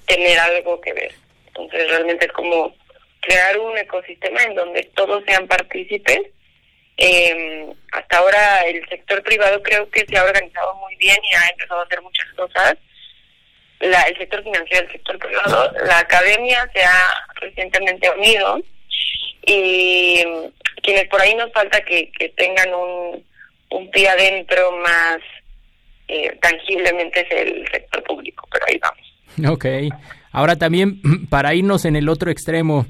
tener 0.06 0.38
algo 0.39 0.82
que 0.82 0.94
ver. 0.94 1.13
Entonces 1.48 1.89
realmente 1.89 2.26
es 2.26 2.32
como 2.32 2.74
crear 3.22 3.58
un 3.60 3.78
ecosistema 3.78 4.44
en 4.44 4.56
donde 4.56 4.84
todos 4.96 5.24
sean 5.26 5.48
partícipes. 5.48 6.20
Eh, 6.98 7.68
hasta 7.94 8.18
ahora 8.18 8.62
el 8.62 8.88
sector 8.90 9.24
privado 9.24 9.62
creo 9.64 9.90
que 9.90 10.06
se 10.06 10.18
ha 10.18 10.24
organizado 10.24 10.76
muy 10.76 10.96
bien 10.98 11.18
y 11.30 11.36
ha 11.36 11.48
empezado 11.50 11.80
a 11.80 11.84
hacer 11.84 12.02
muchas 12.02 12.28
cosas. 12.36 12.76
La, 13.80 14.02
el 14.04 14.18
sector 14.18 14.44
financiero, 14.44 14.86
el 14.86 14.92
sector 14.92 15.18
privado, 15.18 15.72
la 15.86 16.00
academia 16.00 16.70
se 16.74 16.84
ha 16.84 17.26
recientemente 17.36 18.10
unido 18.12 18.62
y 19.46 20.24
quienes 20.84 21.08
por 21.08 21.22
ahí 21.22 21.34
nos 21.34 21.52
falta 21.52 21.82
que, 21.82 22.12
tengan 22.36 22.74
un 22.74 23.24
un 23.72 23.90
pie 23.90 24.08
adentro 24.10 24.72
más 24.84 25.20
eh, 26.08 26.38
tangiblemente 26.42 27.22
es 27.22 27.32
el 27.32 27.68
sector 27.72 28.04
público, 28.04 28.48
pero 28.52 28.66
ahí 28.68 28.80
vamos. 28.80 29.54
Ok. 29.54 29.66
Ahora 30.32 30.58
también, 30.58 31.02
para 31.30 31.54
irnos 31.56 31.86
en 31.86 31.96
el 31.96 32.10
otro 32.10 32.32
extremo, 32.32 32.86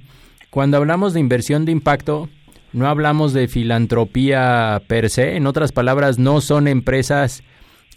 cuando 0.51 0.75
hablamos 0.75 1.13
de 1.13 1.21
inversión 1.21 1.63
de 1.63 1.71
impacto, 1.71 2.29
no 2.73 2.87
hablamos 2.87 3.31
de 3.31 3.47
filantropía 3.47 4.81
per 4.85 5.09
se, 5.09 5.37
en 5.37 5.47
otras 5.47 5.71
palabras, 5.71 6.19
no 6.19 6.41
son 6.41 6.67
empresas 6.67 7.41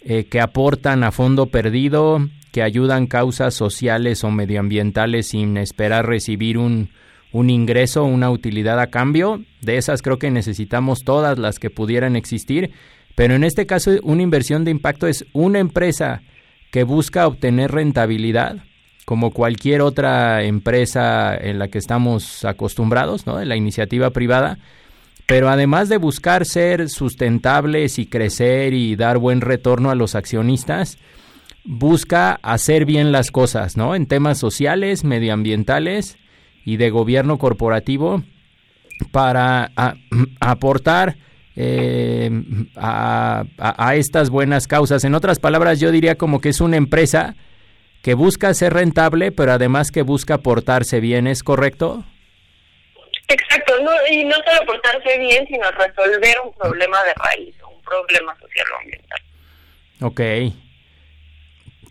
eh, 0.01 0.25
que 0.25 0.39
aportan 0.39 1.03
a 1.03 1.11
fondo 1.11 1.47
perdido, 1.47 2.29
que 2.53 2.63
ayudan 2.63 3.07
causas 3.07 3.53
sociales 3.53 4.23
o 4.23 4.31
medioambientales 4.31 5.27
sin 5.27 5.57
esperar 5.57 6.07
recibir 6.07 6.57
un, 6.57 6.91
un 7.33 7.49
ingreso, 7.49 8.05
una 8.05 8.31
utilidad 8.31 8.79
a 8.79 8.87
cambio. 8.87 9.43
De 9.61 9.75
esas 9.75 10.01
creo 10.01 10.17
que 10.17 10.31
necesitamos 10.31 11.03
todas 11.03 11.37
las 11.37 11.59
que 11.59 11.69
pudieran 11.69 12.15
existir, 12.15 12.71
pero 13.15 13.35
en 13.35 13.43
este 13.43 13.65
caso 13.65 13.91
una 14.03 14.21
inversión 14.21 14.63
de 14.63 14.71
impacto 14.71 15.07
es 15.07 15.25
una 15.33 15.59
empresa 15.59 16.21
que 16.71 16.83
busca 16.83 17.27
obtener 17.27 17.71
rentabilidad 17.71 18.63
como 19.05 19.31
cualquier 19.31 19.81
otra 19.81 20.43
empresa 20.43 21.37
en 21.37 21.59
la 21.59 21.67
que 21.67 21.77
estamos 21.77 22.43
acostumbrados, 22.43 23.27
¿no? 23.27 23.39
En 23.39 23.47
la 23.47 23.55
iniciativa 23.55 24.09
privada, 24.09 24.57
pero 25.27 25.49
además 25.49 25.89
de 25.89 25.97
buscar 25.97 26.45
ser 26.45 26.89
sustentables 26.89 27.99
y 27.99 28.07
crecer 28.07 28.73
y 28.73 28.95
dar 28.95 29.19
buen 29.19 29.41
retorno 29.41 29.91
a 29.91 29.95
los 29.95 30.15
accionistas, 30.15 30.97
busca 31.63 32.39
hacer 32.41 32.85
bien 32.85 33.11
las 33.11 33.29
cosas, 33.29 33.77
¿no? 33.77 33.95
En 33.95 34.07
temas 34.07 34.39
sociales, 34.39 35.03
medioambientales 35.03 36.17
y 36.63 36.77
de 36.77 36.89
gobierno 36.89 37.37
corporativo 37.37 38.23
para 39.11 39.71
aportar 40.39 41.17
eh, 41.55 42.29
a, 42.75 43.45
a, 43.57 43.95
estas 43.95 44.29
buenas 44.31 44.67
causas. 44.67 45.03
En 45.03 45.13
otras 45.13 45.39
palabras, 45.39 45.79
yo 45.79 45.91
diría 45.91 46.15
como 46.15 46.41
que 46.41 46.49
es 46.49 46.59
una 46.59 46.77
empresa 46.77 47.35
que 48.05 48.13
busca 48.13 48.53
ser 48.53 48.71
rentable, 48.71 49.31
pero 49.31 49.53
además 49.53 49.89
que 49.89 50.03
busca 50.03 50.37
portarse 50.37 50.99
bien, 50.99 51.25
¿es 51.25 51.41
correcto? 51.41 52.05
Exacto, 53.27 53.73
no, 53.81 53.89
y 54.11 54.23
no 54.25 54.35
solo 54.45 54.63
portarse 54.67 55.17
bien, 55.17 55.47
sino 55.47 55.63
resolver 55.71 56.35
un 56.45 56.53
problema 56.53 57.03
de 57.03 57.13
raíz, 57.15 57.55
un 57.63 57.81
problema 57.81 58.35
social 58.39 58.67
o 58.71 58.79
ambiental. 58.79 59.21
Ok. 60.03 60.21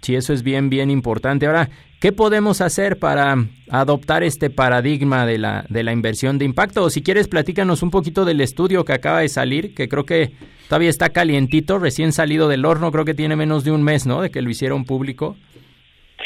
Sí, 0.02 0.14
eso 0.14 0.32
es 0.32 0.44
bien, 0.44 0.70
bien 0.70 0.88
importante. 0.88 1.46
Ahora, 1.46 1.68
¿qué 2.00 2.12
podemos 2.12 2.60
hacer 2.60 3.00
para 3.00 3.34
adoptar 3.68 4.22
este 4.22 4.50
paradigma 4.50 5.26
de 5.26 5.38
la, 5.38 5.64
de 5.68 5.82
la 5.82 5.90
inversión 5.90 6.38
de 6.38 6.44
impacto? 6.44 6.84
O 6.84 6.90
si 6.90 7.02
quieres, 7.02 7.26
platícanos 7.26 7.82
un 7.82 7.90
poquito 7.90 8.24
del 8.24 8.40
estudio 8.40 8.84
que 8.84 8.92
acaba 8.92 9.18
de 9.18 9.28
salir, 9.28 9.74
que 9.74 9.88
creo 9.88 10.06
que 10.06 10.30
todavía 10.68 10.90
está 10.90 11.08
calientito, 11.08 11.80
recién 11.80 12.12
salido 12.12 12.46
del 12.46 12.66
horno, 12.66 12.92
creo 12.92 13.04
que 13.04 13.14
tiene 13.14 13.34
menos 13.34 13.64
de 13.64 13.72
un 13.72 13.82
mes, 13.82 14.06
¿no? 14.06 14.22
De 14.22 14.30
que 14.30 14.42
lo 14.42 14.50
hicieron 14.50 14.84
público. 14.84 15.36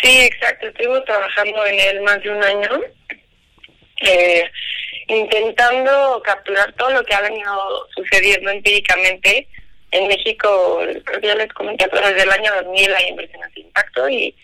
Sí, 0.02 0.20
exacto. 0.20 0.68
Estuve 0.68 1.00
trabajando 1.02 1.66
en 1.66 1.80
él 1.80 2.00
más 2.02 2.22
de 2.22 2.30
un 2.30 2.42
año, 2.42 2.80
eh, 4.02 4.44
intentando 5.08 6.22
capturar 6.24 6.72
todo 6.74 6.90
lo 6.90 7.04
que 7.04 7.14
ha 7.14 7.20
venido 7.20 7.88
sucediendo 7.96 8.50
empíricamente. 8.50 9.48
En 9.90 10.06
México, 10.06 10.82
ya 11.22 11.34
les 11.34 11.52
comenté, 11.52 11.88
pero 11.88 12.08
desde 12.08 12.22
el 12.22 12.30
año 12.30 12.52
2000 12.62 12.94
hay 12.94 13.08
inversiones 13.08 13.54
de 13.54 13.60
impacto 13.62 14.08
y 14.08 14.34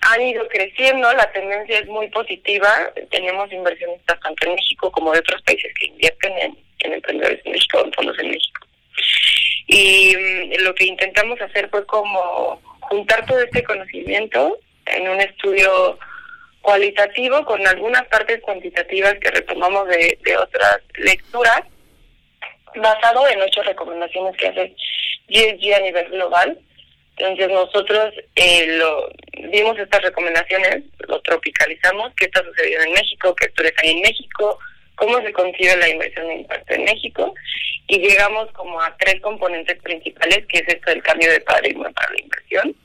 han 0.00 0.22
ido 0.22 0.46
creciendo, 0.48 1.12
la 1.12 1.30
tendencia 1.32 1.78
es 1.78 1.86
muy 1.86 2.08
positiva. 2.08 2.92
Tenemos 3.10 3.52
inversionistas 3.52 4.18
tanto 4.20 4.46
en 4.46 4.54
México 4.54 4.90
como 4.92 5.12
de 5.12 5.18
otros 5.18 5.42
países 5.42 5.72
que 5.78 5.86
invierten 5.86 6.32
en, 6.38 6.58
en 6.80 6.92
emprendedores 6.94 7.40
en 7.44 7.52
México, 7.52 7.82
en 7.84 7.92
fondos 7.92 8.18
en 8.18 8.30
México. 8.30 8.66
Y 9.66 10.16
mm, 10.16 10.64
lo 10.64 10.74
que 10.74 10.86
intentamos 10.86 11.40
hacer 11.40 11.68
fue 11.68 11.84
como 11.86 12.60
juntar 12.82 13.24
todo 13.26 13.40
este 13.40 13.62
conocimiento 13.62 14.58
en 14.86 15.08
un 15.08 15.20
estudio 15.20 15.98
cualitativo 16.60 17.44
con 17.44 17.66
algunas 17.66 18.06
partes 18.06 18.40
cuantitativas 18.40 19.14
que 19.20 19.30
retomamos 19.30 19.88
de, 19.88 20.36
otras 20.38 20.78
lecturas, 20.94 21.62
basado 22.76 23.28
en 23.28 23.42
ocho 23.42 23.62
recomendaciones 23.62 24.36
que 24.36 24.48
hace 24.48 24.74
GSG 25.28 25.74
a 25.74 25.80
nivel 25.80 26.08
global. 26.10 26.58
Entonces 27.16 27.48
nosotros 27.50 28.14
eh, 28.36 28.78
lo, 28.78 29.10
vimos 29.50 29.78
estas 29.78 30.02
recomendaciones, 30.02 30.84
lo 31.08 31.20
tropicalizamos, 31.20 32.12
qué 32.16 32.24
está 32.26 32.42
sucediendo 32.42 32.86
en 32.86 32.92
México, 32.94 33.34
qué 33.34 33.46
estudios 33.46 33.74
hay 33.82 33.90
en 33.90 34.00
México, 34.00 34.58
cómo 35.02 35.20
se 35.20 35.32
concibe 35.32 35.76
la 35.78 35.88
inversión 35.88 36.28
de 36.28 36.34
impacto 36.36 36.74
en 36.74 36.84
México 36.84 37.34
y 37.88 37.98
llegamos 37.98 38.48
como 38.52 38.80
a 38.80 38.96
tres 38.98 39.20
componentes 39.20 39.76
principales, 39.82 40.46
que 40.46 40.58
es 40.58 40.68
esto 40.68 40.92
del 40.92 41.02
cambio 41.02 41.28
de 41.28 41.40
paradigma 41.40 41.90
para 41.90 42.12
la 42.12 42.20
inversión. 42.20 42.76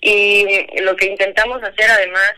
Y 0.00 0.80
lo 0.82 0.94
que 0.94 1.06
intentamos 1.06 1.60
hacer 1.64 1.90
además 1.90 2.32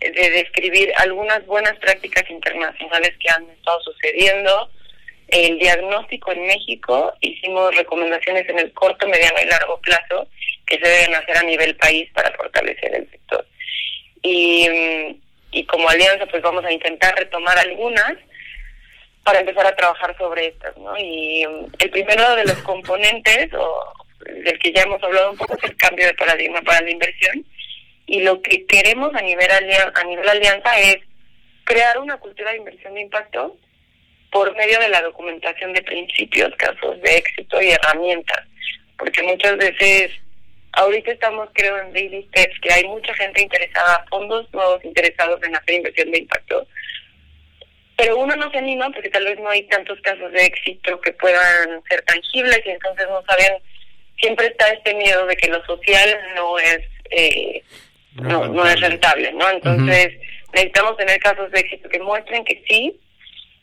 de 0.00 0.30
describir 0.30 0.92
algunas 0.96 1.46
buenas 1.46 1.78
prácticas 1.78 2.28
internacionales 2.28 3.12
que 3.20 3.30
han 3.30 3.48
estado 3.48 3.80
sucediendo, 3.82 4.70
el 5.28 5.60
diagnóstico 5.60 6.32
en 6.32 6.46
México, 6.46 7.14
hicimos 7.20 7.76
recomendaciones 7.76 8.48
en 8.48 8.58
el 8.58 8.72
corto, 8.72 9.06
mediano 9.06 9.38
y 9.40 9.46
largo 9.46 9.80
plazo 9.82 10.26
que 10.66 10.80
se 10.80 10.88
deben 10.88 11.14
hacer 11.14 11.36
a 11.36 11.44
nivel 11.44 11.76
país 11.76 12.10
para 12.12 12.32
fortalecer 12.32 12.92
el 12.92 13.08
sector. 13.08 13.46
Y, 14.22 14.68
y 15.56 15.64
como 15.64 15.88
alianza 15.88 16.26
pues 16.26 16.42
vamos 16.42 16.64
a 16.66 16.70
intentar 16.70 17.14
retomar 17.16 17.58
algunas 17.58 18.14
para 19.24 19.40
empezar 19.40 19.66
a 19.66 19.74
trabajar 19.74 20.14
sobre 20.18 20.48
estas, 20.48 20.76
¿no? 20.76 20.96
Y 20.98 21.46
um, 21.46 21.66
el 21.78 21.90
primero 21.90 22.36
de 22.36 22.44
los 22.44 22.58
componentes, 22.58 23.52
o 23.54 23.92
del 24.20 24.58
que 24.58 24.70
ya 24.72 24.82
hemos 24.82 25.02
hablado 25.02 25.30
un 25.30 25.38
poco, 25.38 25.56
es 25.56 25.64
el 25.64 25.76
cambio 25.76 26.06
de 26.06 26.14
paradigma 26.14 26.60
para 26.60 26.82
la 26.82 26.90
inversión. 26.90 27.44
Y 28.06 28.20
lo 28.20 28.40
que 28.42 28.66
queremos 28.66 29.14
a 29.14 29.22
nivel, 29.22 29.50
a 29.50 30.04
nivel 30.04 30.28
alianza 30.28 30.78
es 30.78 30.98
crear 31.64 31.98
una 31.98 32.18
cultura 32.18 32.50
de 32.50 32.58
inversión 32.58 32.94
de 32.94 33.00
impacto 33.00 33.56
por 34.30 34.54
medio 34.56 34.78
de 34.78 34.90
la 34.90 35.00
documentación 35.00 35.72
de 35.72 35.82
principios, 35.82 36.54
casos 36.56 37.00
de 37.00 37.16
éxito 37.16 37.60
y 37.62 37.70
herramientas. 37.70 38.46
Porque 38.98 39.22
muchas 39.22 39.56
veces, 39.56 40.12
ahorita 40.76 41.10
estamos 41.10 41.48
creo 41.52 41.78
en 41.78 41.92
daily 41.92 42.22
steps, 42.28 42.58
que 42.60 42.72
hay 42.72 42.84
mucha 42.84 43.12
gente 43.14 43.42
interesada, 43.42 44.04
fondos 44.08 44.46
nuevos 44.52 44.84
interesados 44.84 45.42
en 45.42 45.56
hacer 45.56 45.74
inversión 45.74 46.10
de 46.10 46.18
impacto, 46.18 46.66
pero 47.96 48.18
uno 48.18 48.36
no 48.36 48.50
se 48.50 48.58
anima 48.58 48.90
porque 48.90 49.08
tal 49.08 49.24
vez 49.24 49.38
no 49.40 49.48
hay 49.48 49.62
tantos 49.64 49.98
casos 50.02 50.30
de 50.32 50.44
éxito 50.44 51.00
que 51.00 51.12
puedan 51.14 51.82
ser 51.88 52.02
tangibles 52.02 52.60
y 52.64 52.70
entonces 52.70 53.06
no 53.08 53.22
saben, 53.26 53.54
siempre 54.20 54.46
está 54.46 54.68
este 54.68 54.94
miedo 54.94 55.26
de 55.26 55.36
que 55.36 55.48
lo 55.48 55.64
social 55.64 56.18
no 56.34 56.58
es 56.58 56.80
eh, 57.10 57.62
no, 58.14 58.46
no, 58.48 58.66
es 58.66 58.80
rentable, 58.80 59.32
¿no? 59.32 59.48
Entonces 59.50 60.14
necesitamos 60.52 60.96
tener 60.96 61.18
casos 61.20 61.50
de 61.52 61.60
éxito 61.60 61.88
que 61.88 62.00
muestren 62.00 62.44
que 62.44 62.62
sí 62.68 62.98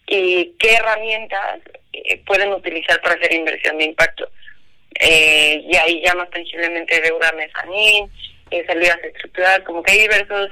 y 0.08 0.54
qué 0.60 0.76
herramientas 0.76 1.60
eh, 1.91 2.21
pueden 2.26 2.54
utilizar 2.54 3.02
para 3.02 3.15
hacer 3.15 3.34
inversión 3.34 3.78
de 3.78 3.86
impacto. 3.86 4.30
Eh, 4.99 5.63
y 5.67 5.75
ahí 5.75 6.01
ya 6.06 6.13
más 6.15 6.29
tangiblemente 6.29 7.01
deuda 7.01 7.32
mezanín, 7.34 8.12
eh, 8.51 8.65
salidas 8.65 8.99
estructurales, 9.03 9.65
como 9.65 9.82
que 9.82 9.91
hay 9.91 9.99
diversos 10.01 10.51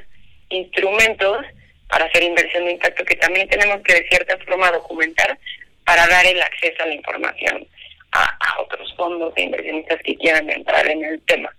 instrumentos 0.49 1.45
para 1.87 2.05
hacer 2.05 2.23
inversión 2.23 2.65
de 2.65 2.71
impacto 2.71 3.05
que 3.05 3.15
también 3.15 3.47
tenemos 3.49 3.81
que 3.83 3.93
de 3.93 4.07
cierta 4.09 4.37
forma 4.39 4.71
documentar 4.71 5.37
para 5.85 6.07
dar 6.07 6.25
el 6.25 6.41
acceso 6.41 6.83
a 6.83 6.87
la 6.87 6.95
información 6.95 7.67
a, 8.13 8.61
otros 8.61 8.93
fondos 8.95 9.33
de 9.35 9.43
inversionistas 9.43 10.01
que 10.03 10.15
quieran 10.17 10.49
entrar 10.49 10.85
en 10.87 11.03
el 11.03 11.21
tema. 11.21 11.53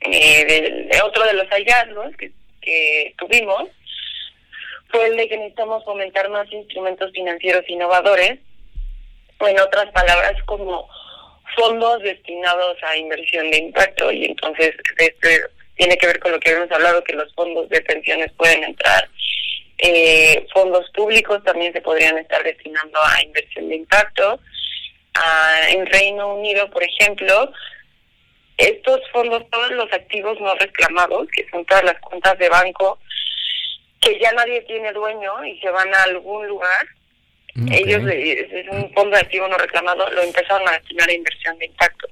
Eh, 0.00 0.88
de, 0.90 1.02
otro 1.02 1.24
de 1.24 1.32
los 1.32 1.48
hallazgos 1.48 2.14
que, 2.16 2.30
que 2.60 3.14
tuvimos 3.18 3.68
fue 4.88 5.06
el 5.06 5.16
de 5.16 5.28
que 5.28 5.36
necesitamos 5.36 5.84
fomentar 5.84 6.28
más 6.28 6.50
instrumentos 6.52 7.10
financieros 7.12 7.64
innovadores, 7.68 8.38
o 9.38 9.48
en 9.48 9.58
otras 9.58 9.90
palabras, 9.92 10.40
como 10.44 10.88
fondos 11.54 12.02
destinados 12.02 12.76
a 12.82 12.96
inversión 12.96 13.50
de 13.50 13.58
impacto, 13.58 14.10
y 14.10 14.26
entonces 14.26 14.74
esto 14.98 15.28
tiene 15.76 15.96
que 15.96 16.06
ver 16.06 16.20
con 16.20 16.32
lo 16.32 16.40
que 16.40 16.50
hemos 16.50 16.70
hablado, 16.70 17.02
que 17.04 17.14
los 17.14 17.32
fondos 17.34 17.68
de 17.68 17.80
pensiones 17.82 18.30
pueden 18.32 18.64
entrar 18.64 19.08
eh, 19.78 20.46
fondos 20.52 20.88
públicos 20.90 21.42
también 21.44 21.72
se 21.72 21.80
podrían 21.80 22.16
estar 22.18 22.42
destinando 22.42 22.98
a 23.02 23.22
inversión 23.22 23.68
de 23.68 23.76
impacto. 23.76 24.40
Ah, 25.14 25.60
en 25.68 25.86
Reino 25.86 26.34
Unido, 26.34 26.70
por 26.70 26.82
ejemplo, 26.82 27.52
estos 28.56 29.00
fondos, 29.12 29.42
todos 29.50 29.70
los 29.72 29.92
activos 29.92 30.40
no 30.40 30.54
reclamados, 30.54 31.28
que 31.36 31.46
son 31.50 31.64
todas 31.66 31.84
las 31.84 32.00
cuentas 32.00 32.38
de 32.38 32.48
banco, 32.48 32.98
que 34.00 34.18
ya 34.18 34.32
nadie 34.32 34.62
tiene 34.62 34.92
dueño 34.92 35.44
y 35.44 35.58
se 35.60 35.70
van 35.70 35.92
a 35.94 36.02
algún 36.04 36.46
lugar, 36.46 36.86
ellos, 37.70 38.02
eh, 38.10 38.48
es 38.50 38.68
un 38.68 38.92
fondo 38.94 39.16
de 39.16 39.22
activo 39.22 39.46
no 39.46 39.56
reclamado, 39.56 40.10
lo 40.10 40.22
empezaron 40.22 40.68
a 40.68 40.72
destinar 40.72 41.08
a 41.08 41.12
inversión 41.12 41.58
de 41.58 41.66
impacto. 41.66 42.08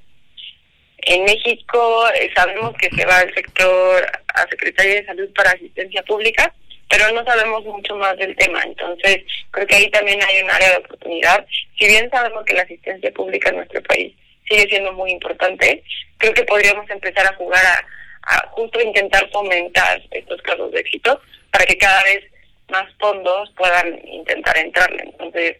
En 1.05 1.25
México 1.25 2.07
eh, 2.15 2.31
sabemos 2.33 2.73
que 2.77 2.89
se 2.95 3.05
va 3.05 3.19
al 3.19 3.33
sector, 3.33 4.05
a 4.33 4.47
Secretaría 4.47 4.95
de 4.95 5.05
Salud 5.05 5.29
para 5.33 5.51
Asistencia 5.51 6.01
Pública, 6.03 6.53
pero 6.89 7.11
no 7.11 7.25
sabemos 7.25 7.65
mucho 7.65 7.95
más 7.95 8.15
del 8.17 8.35
tema. 8.37 8.63
Entonces, 8.63 9.23
creo 9.51 9.67
que 9.67 9.75
ahí 9.75 9.89
también 9.89 10.19
hay 10.23 10.43
un 10.43 10.51
área 10.51 10.69
de 10.71 10.77
oportunidad. 10.77 11.45
Si 11.77 11.87
bien 11.87 12.09
sabemos 12.09 12.45
que 12.45 12.53
la 12.53 12.61
asistencia 12.61 13.11
pública 13.11 13.49
en 13.49 13.57
nuestro 13.57 13.81
país 13.83 14.13
sigue 14.47 14.67
siendo 14.69 14.93
muy 14.93 15.11
importante, 15.11 15.83
creo 16.17 16.33
que 16.33 16.43
podríamos 16.43 16.89
empezar 16.89 17.25
a 17.25 17.35
jugar 17.35 17.65
a, 17.65 18.47
justo 18.51 18.79
intentar 18.79 19.29
fomentar 19.31 20.01
estos 20.11 20.41
casos 20.41 20.71
de 20.71 20.79
éxito 20.79 21.19
para 21.51 21.65
que 21.65 21.77
cada 21.77 22.01
vez 22.03 22.23
más 22.69 22.85
fondos 22.99 23.51
puedan 23.55 23.99
intentar 24.07 24.57
entrarle. 24.57 25.03
Entonces, 25.03 25.57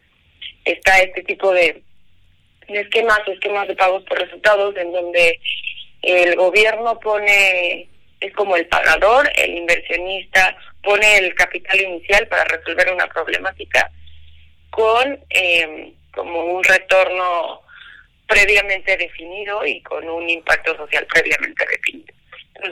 está 0.65 0.99
este 0.99 1.23
tipo 1.23 1.51
de, 1.53 1.81
esquemas, 2.67 3.19
esquemas 3.27 3.67
de 3.67 3.75
pagos 3.75 4.03
por 4.03 4.19
resultados, 4.19 4.75
en 4.77 4.91
donde 4.91 5.39
el 6.01 6.35
gobierno 6.35 6.99
pone, 6.99 7.87
es 8.19 8.33
como 8.33 8.55
el 8.55 8.67
pagador, 8.67 9.29
el 9.35 9.57
inversionista 9.57 10.55
pone 10.81 11.17
el 11.17 11.33
capital 11.35 11.79
inicial 11.79 12.27
para 12.27 12.43
resolver 12.45 12.91
una 12.93 13.07
problemática 13.07 13.89
con 14.69 15.19
eh, 15.29 15.93
como 16.13 16.45
un 16.45 16.63
retorno 16.63 17.61
previamente 18.27 18.97
definido 18.97 19.65
y 19.65 19.81
con 19.81 20.07
un 20.09 20.29
impacto 20.29 20.75
social 20.75 21.05
previamente 21.11 21.65
definido. 21.67 22.13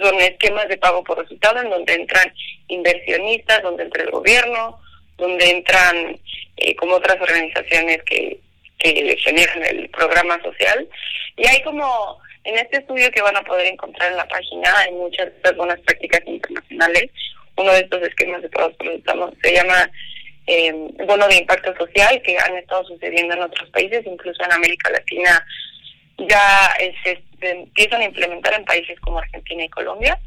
Son 0.01 0.15
esquemas 0.21 0.67
de 0.67 0.77
pago 0.77 1.03
por 1.03 1.17
resultado 1.17 1.59
en 1.59 1.69
donde 1.69 1.93
entran 1.93 2.33
inversionistas, 2.67 3.63
donde 3.63 3.83
entra 3.83 4.03
el 4.03 4.11
gobierno, 4.11 4.79
donde 5.17 5.49
entran 5.49 6.19
eh, 6.57 6.75
como 6.75 6.95
otras 6.95 7.19
organizaciones 7.21 8.01
que, 8.03 8.39
que 8.77 9.17
generan 9.19 9.63
el 9.63 9.89
programa 9.89 10.41
social. 10.41 10.87
Y 11.37 11.47
hay 11.47 11.61
como, 11.63 12.19
en 12.43 12.57
este 12.57 12.77
estudio 12.77 13.11
que 13.11 13.21
van 13.21 13.37
a 13.37 13.43
poder 13.43 13.67
encontrar 13.67 14.11
en 14.11 14.17
la 14.17 14.27
página, 14.27 14.77
hay 14.79 14.91
muchas 14.91 15.29
buenas 15.55 15.79
prácticas 15.81 16.21
internacionales. 16.25 17.09
Uno 17.57 17.71
de 17.73 17.79
estos 17.79 18.01
esquemas 18.03 18.41
de 18.41 18.49
pagos 18.49 18.73
por 18.75 18.87
resultado 18.87 19.33
se 19.41 19.53
llama 19.53 19.91
eh, 20.47 20.73
bono 21.05 21.27
de 21.27 21.37
impacto 21.37 21.75
social 21.77 22.21
que 22.23 22.37
han 22.37 22.57
estado 22.57 22.83
sucediendo 22.85 23.35
en 23.35 23.43
otros 23.43 23.69
países, 23.69 24.05
incluso 24.05 24.43
en 24.43 24.53
América 24.53 24.89
Latina 24.89 25.45
ya 26.17 26.73
se 27.03 27.21
empiezan 27.41 28.01
a 28.01 28.05
implementar 28.05 28.53
en 28.53 28.65
países 28.65 28.99
como 28.99 29.19
Argentina 29.19 29.63
y 29.63 29.69
Colombia. 29.69 30.19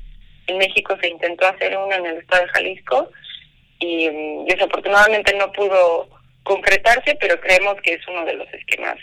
En 0.47 0.59
México 0.59 0.97
se 1.01 1.09
intentó 1.09 1.47
hacer 1.47 1.77
uno 1.77 1.95
en 1.95 2.07
el 2.07 2.19
estado 2.19 2.43
de 2.43 2.49
Jalisco 2.49 3.11
y 3.79 4.09
mm, 4.09 4.47
desafortunadamente 4.47 5.35
no 5.35 5.53
pudo 5.53 6.09
concretarse, 6.43 7.17
pero 7.17 7.41
creemos 7.41 7.81
que 7.83 7.95
es 7.95 8.09
uno 8.09 8.25
de 8.25 8.35
los 8.35 8.53
esquemas 8.53 8.97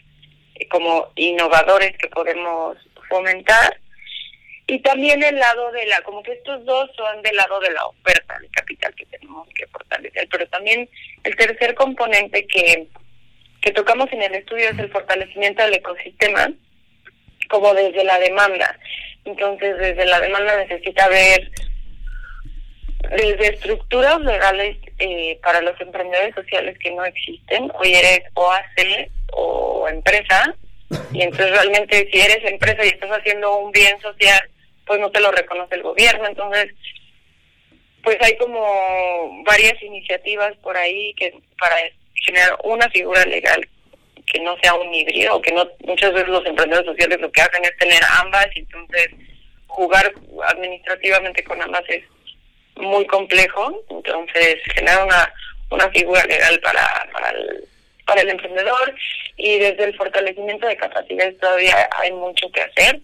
eh, 0.55 0.67
como 0.67 1.11
innovadores 1.15 1.97
que 1.97 2.07
podemos 2.07 2.77
fomentar. 3.09 3.77
Y 4.67 4.79
también 4.79 5.21
el 5.23 5.37
lado 5.37 5.71
de 5.71 5.85
la, 5.87 6.01
como 6.01 6.23
que 6.23 6.33
estos 6.33 6.63
dos 6.65 6.89
son 6.95 7.21
del 7.23 7.35
lado 7.35 7.59
de 7.59 7.71
la 7.71 7.85
oferta 7.87 8.39
de 8.39 8.47
capital 8.49 8.95
que 8.95 9.05
tenemos 9.07 9.47
que 9.53 9.67
fortalecer, 9.67 10.27
pero 10.31 10.47
también 10.47 10.87
el 11.23 11.35
tercer 11.35 11.75
componente 11.75 12.45
que, 12.47 12.87
que 13.61 13.71
tocamos 13.71 14.11
en 14.13 14.21
el 14.21 14.35
estudio 14.35 14.69
es 14.69 14.79
el 14.79 14.91
fortalecimiento 14.91 15.63
del 15.63 15.73
ecosistema, 15.73 16.53
como 17.51 17.73
desde 17.73 18.03
la 18.03 18.17
demanda. 18.17 18.79
Entonces, 19.25 19.77
desde 19.77 20.05
la 20.05 20.19
demanda 20.21 20.57
necesita 20.57 21.07
ver 21.09 21.51
desde 23.09 23.47
estructuras 23.53 24.21
legales 24.21 24.77
eh, 24.99 25.37
para 25.43 25.61
los 25.61 25.79
emprendedores 25.81 26.33
sociales 26.33 26.77
que 26.79 26.91
no 26.91 27.03
existen. 27.03 27.69
Hoy 27.75 27.93
eres 27.93 28.21
OAC 28.33 29.11
o 29.33 29.87
empresa, 29.89 30.55
y 31.11 31.21
entonces 31.21 31.51
realmente 31.57 32.09
si 32.11 32.21
eres 32.21 32.39
empresa 32.45 32.85
y 32.85 32.89
estás 32.89 33.11
haciendo 33.11 33.57
un 33.57 33.71
bien 33.71 33.99
social, 34.01 34.41
pues 34.85 34.99
no 34.99 35.11
te 35.11 35.19
lo 35.19 35.31
reconoce 35.31 35.75
el 35.75 35.83
gobierno. 35.83 36.25
Entonces, 36.25 36.67
pues 38.03 38.17
hay 38.21 38.37
como 38.37 39.43
varias 39.43 39.81
iniciativas 39.83 40.55
por 40.57 40.77
ahí 40.77 41.13
que 41.15 41.33
para 41.59 41.75
generar 42.25 42.57
una 42.63 42.89
figura 42.89 43.25
legal 43.25 43.67
que 44.31 44.39
no 44.39 44.55
sea 44.61 44.73
un 44.75 44.93
híbrido, 44.93 45.41
que 45.41 45.51
no 45.51 45.67
muchas 45.85 46.13
veces 46.13 46.29
los 46.29 46.45
emprendedores 46.45 46.89
sociales 46.89 47.19
lo 47.19 47.31
que 47.31 47.41
hacen 47.41 47.63
es 47.63 47.75
tener 47.77 48.01
ambas 48.19 48.47
y 48.55 48.59
entonces 48.59 49.09
jugar 49.67 50.13
administrativamente 50.47 51.43
con 51.43 51.61
ambas 51.61 51.83
es 51.89 52.03
muy 52.75 53.05
complejo, 53.07 53.83
entonces 53.89 54.57
generar 54.73 55.05
una, 55.05 55.33
una 55.69 55.89
figura 55.89 56.23
legal 56.25 56.59
para, 56.61 57.09
para, 57.11 57.29
el, 57.31 57.63
para 58.05 58.21
el 58.21 58.29
emprendedor 58.29 58.95
y 59.37 59.59
desde 59.59 59.83
el 59.83 59.95
fortalecimiento 59.97 60.67
de 60.67 60.77
capacidades 60.77 61.37
todavía 61.39 61.89
hay 61.97 62.11
mucho 62.11 62.49
que 62.51 62.61
hacer 62.61 62.99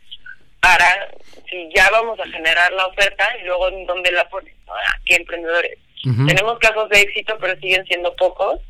para 0.61 1.09
si 1.49 1.69
ya 1.75 1.89
vamos 1.91 2.19
a 2.19 2.27
generar 2.27 2.71
la 2.73 2.87
oferta 2.87 3.25
y 3.41 3.45
luego 3.45 3.69
en 3.69 3.85
dónde 3.85 4.11
la 4.11 4.27
ponen, 4.29 4.53
aquí 4.95 5.15
emprendedores. 5.15 5.77
Tenemos 6.03 6.57
casos 6.59 6.87
de 6.89 7.01
éxito, 7.01 7.37
pero 7.39 7.59
siguen 7.59 7.85
siendo 7.85 8.15
pocos, 8.15 8.61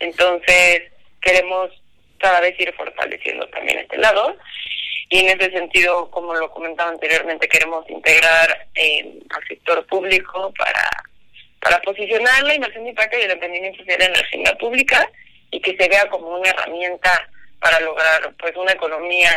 entonces 0.00 0.82
queremos 1.20 1.70
cada 2.20 2.40
vez 2.40 2.58
ir 2.60 2.72
fortaleciendo 2.74 3.48
también 3.48 3.78
este 3.78 3.98
lado. 3.98 4.36
Y 5.08 5.18
en 5.18 5.40
ese 5.40 5.50
sentido, 5.50 6.08
como 6.10 6.34
lo 6.34 6.50
comentaba 6.50 6.90
anteriormente, 6.90 7.48
queremos 7.48 7.88
integrar 7.90 8.68
eh, 8.76 9.18
al 9.30 9.48
sector 9.48 9.84
público 9.86 10.52
para, 10.56 10.88
para 11.60 11.82
posicionar 11.82 12.44
la 12.44 12.54
inversión 12.54 12.84
de 12.84 12.90
impacto 12.90 13.18
y 13.18 13.22
el 13.22 13.32
emprendimiento 13.32 13.78
social 13.78 14.02
en 14.02 14.12
la 14.12 14.20
agenda 14.20 14.56
pública 14.58 15.10
y 15.50 15.60
que 15.60 15.76
se 15.76 15.88
vea 15.88 16.08
como 16.08 16.28
una 16.28 16.50
herramienta 16.50 17.28
para 17.58 17.80
lograr 17.80 18.32
pues 18.38 18.54
una 18.56 18.72
economía 18.72 19.32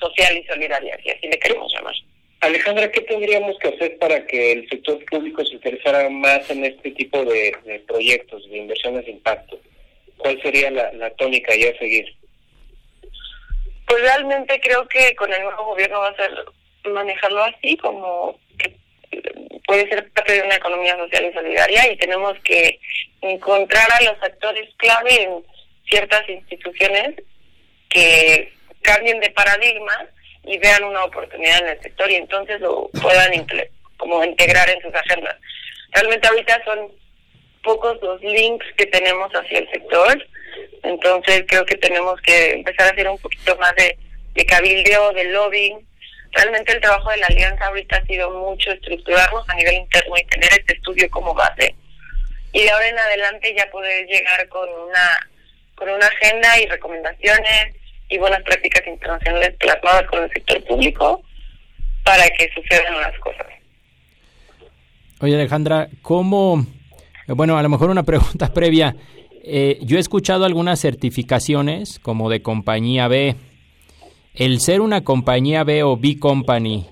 social 0.00 0.36
y 0.36 0.44
solidaria, 0.46 0.98
si 1.02 1.10
así 1.10 1.28
le 1.28 1.38
queremos 1.38 1.70
llamar. 1.72 1.94
Alejandra, 2.40 2.90
¿qué 2.90 3.00
tendríamos 3.02 3.58
que 3.58 3.68
hacer 3.68 3.98
para 3.98 4.26
que 4.26 4.52
el 4.52 4.68
sector 4.68 5.04
público 5.06 5.44
se 5.44 5.54
interesara 5.54 6.08
más 6.08 6.48
en 6.50 6.64
este 6.64 6.90
tipo 6.92 7.24
de, 7.24 7.54
de 7.64 7.80
proyectos, 7.80 8.48
de 8.50 8.58
inversiones 8.58 9.04
de 9.04 9.12
impacto? 9.12 9.58
¿Cuál 10.18 10.40
sería 10.42 10.70
la, 10.70 10.92
la 10.92 11.10
tónica 11.10 11.54
ya 11.54 11.70
a 11.70 11.78
seguir? 11.78 12.06
Pues 13.86 14.02
realmente 14.02 14.60
creo 14.60 14.86
que 14.88 15.14
con 15.14 15.32
el 15.32 15.42
nuevo 15.42 15.64
gobierno 15.66 16.00
va 16.00 16.08
a 16.08 16.16
ser 16.16 16.32
manejarlo 16.84 17.44
así, 17.44 17.76
como 17.76 18.38
que 18.58 18.76
puede 19.66 19.88
ser 19.88 20.10
parte 20.12 20.32
de 20.32 20.42
una 20.42 20.56
economía 20.56 20.96
social 20.96 21.24
y 21.24 21.32
solidaria 21.32 21.92
y 21.92 21.96
tenemos 21.96 22.38
que 22.40 22.78
encontrar 23.20 23.86
a 23.92 24.02
los 24.02 24.22
actores 24.22 24.68
clave 24.76 25.22
en 25.22 25.44
ciertas 25.88 26.28
instituciones 26.28 27.14
que 27.88 28.52
cambien 28.82 29.20
de 29.20 29.30
paradigma 29.30 30.06
y 30.44 30.58
vean 30.58 30.84
una 30.84 31.04
oportunidad 31.04 31.58
en 31.62 31.68
el 31.68 31.82
sector 31.82 32.10
y 32.10 32.16
entonces 32.16 32.60
lo 32.60 32.88
puedan 33.02 33.46
como 33.96 34.24
integrar 34.24 34.68
en 34.68 34.80
sus 34.80 34.94
agendas. 34.94 35.36
Realmente 35.92 36.28
ahorita 36.28 36.62
son 36.64 36.92
pocos 37.66 37.98
los 38.00 38.22
links 38.22 38.64
que 38.76 38.86
tenemos 38.86 39.30
hacia 39.32 39.58
el 39.58 39.68
sector, 39.70 40.26
entonces 40.84 41.44
creo 41.48 41.66
que 41.66 41.76
tenemos 41.76 42.18
que 42.22 42.52
empezar 42.52 42.86
a 42.86 42.90
hacer 42.92 43.08
un 43.08 43.18
poquito 43.18 43.56
más 43.56 43.74
de, 43.74 43.98
de 44.34 44.46
cabildeo, 44.46 45.12
de 45.12 45.24
lobbying. 45.24 45.86
Realmente 46.32 46.72
el 46.72 46.80
trabajo 46.80 47.10
de 47.10 47.16
la 47.18 47.26
alianza 47.26 47.66
ahorita 47.66 47.96
ha 47.96 48.06
sido 48.06 48.30
mucho 48.30 48.70
estructurarnos 48.70 49.48
a 49.48 49.54
nivel 49.56 49.74
interno 49.74 50.14
y 50.16 50.24
tener 50.26 50.50
este 50.52 50.74
estudio 50.74 51.10
como 51.10 51.34
base. 51.34 51.74
Y 52.52 52.62
de 52.62 52.70
ahora 52.70 52.88
en 52.88 52.98
adelante 52.98 53.54
ya 53.56 53.68
poder 53.70 54.06
llegar 54.06 54.48
con 54.48 54.68
una, 54.68 55.28
con 55.74 55.88
una 55.88 56.06
agenda 56.06 56.60
y 56.60 56.66
recomendaciones 56.66 57.74
y 58.08 58.18
buenas 58.18 58.42
prácticas 58.42 58.86
internacionales 58.86 59.54
plasmadas 59.58 60.06
con 60.08 60.22
el 60.22 60.30
sector 60.30 60.62
público 60.64 61.22
para 62.04 62.28
que 62.30 62.48
sucedan 62.54 63.00
las 63.00 63.18
cosas. 63.18 63.46
Oye 65.20 65.34
Alejandra, 65.34 65.88
¿cómo 66.02 66.64
bueno, 67.28 67.58
a 67.58 67.62
lo 67.62 67.68
mejor 67.68 67.90
una 67.90 68.02
pregunta 68.04 68.52
previa. 68.52 68.94
Eh, 69.42 69.78
yo 69.82 69.96
he 69.96 70.00
escuchado 70.00 70.44
algunas 70.44 70.80
certificaciones 70.80 71.98
como 72.00 72.28
de 72.30 72.42
compañía 72.42 73.08
B. 73.08 73.36
El 74.34 74.60
ser 74.60 74.80
una 74.80 75.02
compañía 75.02 75.64
B 75.64 75.82
o 75.82 75.96
B 75.96 76.18
Company, 76.18 76.86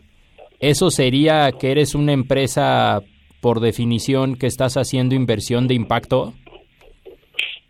¿eso 0.61 0.91
sería 0.91 1.51
que 1.53 1.73
eres 1.73 1.95
una 1.95 2.13
empresa 2.13 3.03
por 3.41 3.61
definición 3.61 4.37
que 4.37 4.47
estás 4.47 4.77
haciendo 4.77 5.15
inversión 5.15 5.69
de 5.69 5.75
impacto? 5.75 6.33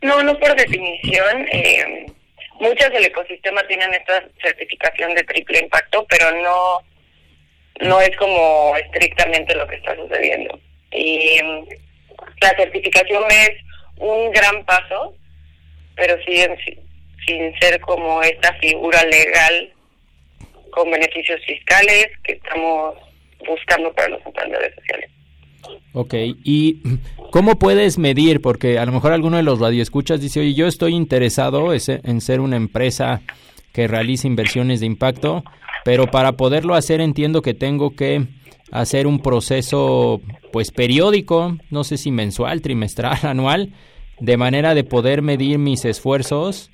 No, 0.01 0.23
no 0.23 0.37
por 0.39 0.55
definición. 0.55 1.47
Eh, 1.51 2.05
muchas 2.59 2.91
del 2.91 3.05
ecosistema 3.05 3.61
tienen 3.67 3.93
esta 3.93 4.23
certificación 4.41 5.13
de 5.15 5.23
triple 5.23 5.59
impacto, 5.59 6.05
pero 6.07 6.31
no, 6.41 7.87
no 7.87 7.99
es 7.99 8.15
como 8.17 8.75
estrictamente 8.77 9.55
lo 9.55 9.67
que 9.67 9.75
está 9.75 9.95
sucediendo. 9.95 10.59
Y 10.91 11.39
la 12.41 12.55
certificación 12.55 13.23
es 13.29 13.51
un 13.97 14.31
gran 14.31 14.65
paso, 14.65 15.15
pero 15.95 16.15
siguen 16.25 16.57
sin 17.25 17.59
ser 17.59 17.79
como 17.81 18.21
esta 18.21 18.53
figura 18.55 19.03
legal 19.05 19.73
con 20.69 20.91
beneficios 20.91 21.39
fiscales 21.45 22.07
que 22.23 22.33
estamos 22.33 22.95
buscando 23.47 23.91
para 23.93 24.09
los 24.09 24.25
emprendedores 24.25 24.75
sociales. 24.75 25.09
Ok, 25.93 26.13
¿y 26.43 26.81
cómo 27.31 27.57
puedes 27.57 27.97
medir? 27.97 28.41
Porque 28.41 28.77
a 28.77 28.85
lo 28.85 28.91
mejor 28.91 29.13
alguno 29.13 29.37
de 29.37 29.43
los 29.43 29.59
radioescuchas 29.59 30.21
dice, 30.21 30.41
oye, 30.41 30.53
yo 30.53 30.67
estoy 30.67 30.93
interesado 30.93 31.73
en 31.73 32.21
ser 32.21 32.41
una 32.41 32.57
empresa 32.57 33.21
que 33.73 33.87
realice 33.87 34.27
inversiones 34.27 34.81
de 34.81 34.85
impacto, 34.85 35.43
pero 35.83 36.07
para 36.07 36.33
poderlo 36.33 36.75
hacer 36.75 37.01
entiendo 37.01 37.41
que 37.41 37.53
tengo 37.53 37.95
que 37.95 38.27
hacer 38.71 39.07
un 39.07 39.21
proceso 39.21 40.21
pues 40.51 40.71
periódico, 40.71 41.57
no 41.69 41.83
sé 41.83 41.97
si 41.97 42.11
mensual, 42.11 42.61
trimestral, 42.61 43.19
anual, 43.23 43.73
de 44.19 44.37
manera 44.37 44.73
de 44.73 44.83
poder 44.83 45.21
medir 45.21 45.57
mis 45.57 45.85
esfuerzos 45.85 46.71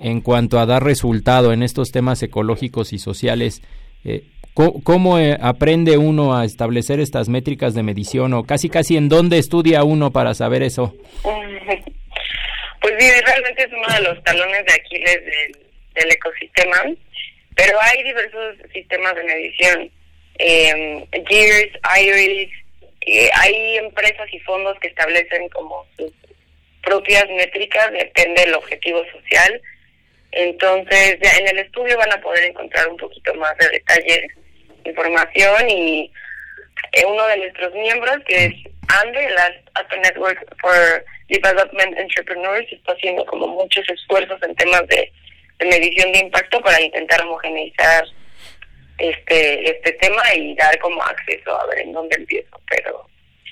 en 0.00 0.20
cuanto 0.20 0.58
a 0.58 0.66
dar 0.66 0.82
resultado 0.82 1.52
en 1.52 1.62
estos 1.62 1.90
temas 1.92 2.22
ecológicos 2.22 2.92
y 2.92 2.98
sociales. 2.98 3.62
Eh, 4.04 4.24
¿Cómo, 4.54 5.18
eh, 5.18 5.38
aprende 5.40 5.96
uno 5.96 6.36
a 6.36 6.44
establecer 6.44 7.00
estas 7.00 7.30
métricas 7.30 7.72
de 7.72 7.82
medición 7.82 8.34
o 8.34 8.44
casi 8.44 8.68
casi 8.68 8.98
en 8.98 9.08
dónde 9.08 9.38
estudia 9.38 9.82
uno 9.82 10.10
para 10.10 10.34
saber 10.34 10.62
eso? 10.62 10.94
Pues 12.82 12.94
sí, 12.98 13.08
realmente 13.24 13.62
es 13.62 13.72
uno 13.72 13.94
de 13.94 14.02
los 14.02 14.24
talones 14.24 14.66
de 14.66 14.72
Aquiles 14.72 15.20
del, 15.94 16.10
ecosistema, 16.10 16.78
pero 17.54 17.78
hay 17.80 18.02
diversos 18.02 18.56
sistemas 18.72 19.14
de 19.14 19.22
medición. 19.22 19.90
Eh, 20.38 21.06
Gears, 21.28 21.72
Iris, 22.00 22.50
eh, 23.02 23.30
hay 23.34 23.76
empresas 23.76 24.32
y 24.32 24.38
fondos 24.40 24.78
que 24.80 24.88
establecen 24.88 25.48
como 25.50 25.86
sus 25.96 26.12
propias 26.82 27.28
métricas, 27.30 27.92
depende 27.92 28.42
del 28.42 28.54
objetivo 28.54 29.02
social. 29.12 29.60
Entonces, 30.32 31.18
ya 31.22 31.36
en 31.36 31.48
el 31.48 31.58
estudio 31.58 31.96
van 31.98 32.12
a 32.12 32.20
poder 32.20 32.44
encontrar 32.44 32.88
un 32.88 32.96
poquito 32.96 33.34
más 33.34 33.56
de 33.58 33.68
detalle, 33.68 34.28
información 34.84 35.70
y 35.70 36.12
eh, 36.92 37.04
uno 37.06 37.26
de 37.28 37.36
nuestros 37.38 37.74
miembros, 37.74 38.18
que 38.26 38.46
es 38.46 38.54
ANDE, 38.88 39.30
la 39.30 39.50
Network 40.02 40.56
for 40.60 41.04
Development 41.28 41.98
Entrepreneurs, 41.98 42.66
está 42.72 42.92
haciendo 42.92 43.24
como 43.26 43.46
muchos 43.48 43.88
esfuerzos 43.88 44.42
en 44.42 44.54
temas 44.56 44.86
de, 44.88 45.12
medición 45.60 46.10
de 46.12 46.18
impacto 46.18 46.60
para 46.60 46.80
intentar 46.80 47.22
homogeneizar 47.22 48.04
este 48.98 49.70
este 49.70 49.92
tema 49.92 50.22
y 50.34 50.54
dar 50.56 50.78
como 50.78 51.02
acceso 51.02 51.60
a 51.60 51.66
ver 51.66 51.80
en 51.80 51.92
dónde 51.92 52.16
empiezo. 52.16 52.60
Pero, 52.68 53.06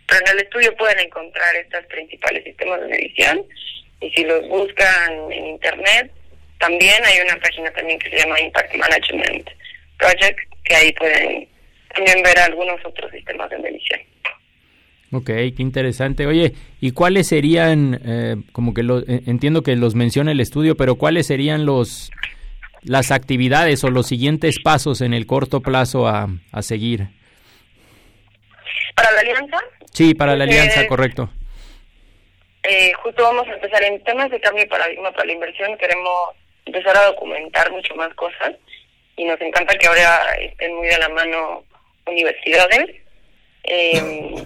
pero 0.07 0.20
en 0.20 0.32
el 0.32 0.45
estudio 0.45 0.76
pueden 0.76 0.99
encontrar 1.01 1.55
estos 1.57 1.84
principales 1.86 2.45
sistemas 2.45 2.80
de 2.80 2.88
medición 2.88 3.45
y 4.01 4.11
si 4.11 4.24
los 4.24 4.47
buscan 4.49 5.32
en 5.32 5.47
internet, 5.47 6.11
también 6.59 7.03
hay 7.05 7.20
una 7.20 7.36
página 7.41 7.70
también 7.72 7.99
que 7.99 8.11
se 8.11 8.16
llama 8.18 8.41
Impact 8.41 8.76
Management 8.76 9.51
Project, 9.99 10.38
que 10.64 10.74
ahí 10.74 10.93
pueden 10.93 11.49
también 11.95 12.22
ver 12.22 12.38
algunos 12.38 12.84
otros 12.84 13.11
sistemas 13.11 13.51
de 13.51 13.59
medición. 13.59 14.01
Ok, 15.12 15.26
qué 15.26 15.55
interesante. 15.59 16.26
Oye, 16.26 16.55
¿y 16.80 16.93
cuáles 16.93 17.26
serían, 17.26 18.01
eh, 18.05 18.36
como 18.53 18.72
que 18.74 18.84
lo, 18.84 19.01
eh, 19.01 19.22
entiendo 19.26 19.62
que 19.62 19.74
los 19.74 19.97
menciona 19.97 20.30
el 20.30 20.41
estudio, 20.41 20.76
pero 20.76 20.95
cuáles 20.95 21.26
serían 21.26 21.66
los 21.66 22.12
las 22.82 23.10
actividades 23.10 23.84
o 23.84 23.90
los 23.90 24.06
siguientes 24.06 24.56
pasos 24.62 25.00
en 25.00 25.14
el 25.14 25.26
corto 25.26 25.60
plazo 25.60 26.06
a, 26.06 26.28
a 26.52 26.62
seguir? 26.62 27.08
¿Para 28.94 29.12
la 29.12 29.20
alianza? 29.20 29.58
Sí, 29.92 30.14
para 30.14 30.36
la 30.36 30.44
alianza, 30.44 30.86
correcto. 30.86 31.30
Eh, 32.62 32.92
justo 33.02 33.22
vamos 33.22 33.48
a 33.48 33.52
empezar 33.52 33.82
en 33.82 34.02
temas 34.04 34.30
de 34.30 34.40
cambio 34.40 34.64
de 34.64 34.68
paradigma 34.70 35.10
para 35.12 35.26
la 35.26 35.32
inversión. 35.32 35.76
Queremos 35.78 36.30
empezar 36.66 36.96
a 36.96 37.06
documentar 37.06 37.70
mucho 37.72 37.94
más 37.94 38.12
cosas 38.14 38.52
y 39.16 39.24
nos 39.24 39.40
encanta 39.40 39.76
que 39.76 39.86
ahora 39.86 40.34
estén 40.40 40.74
muy 40.76 40.88
de 40.88 40.98
la 40.98 41.08
mano 41.08 41.64
universidades. 42.06 42.90
Eh, 43.64 44.34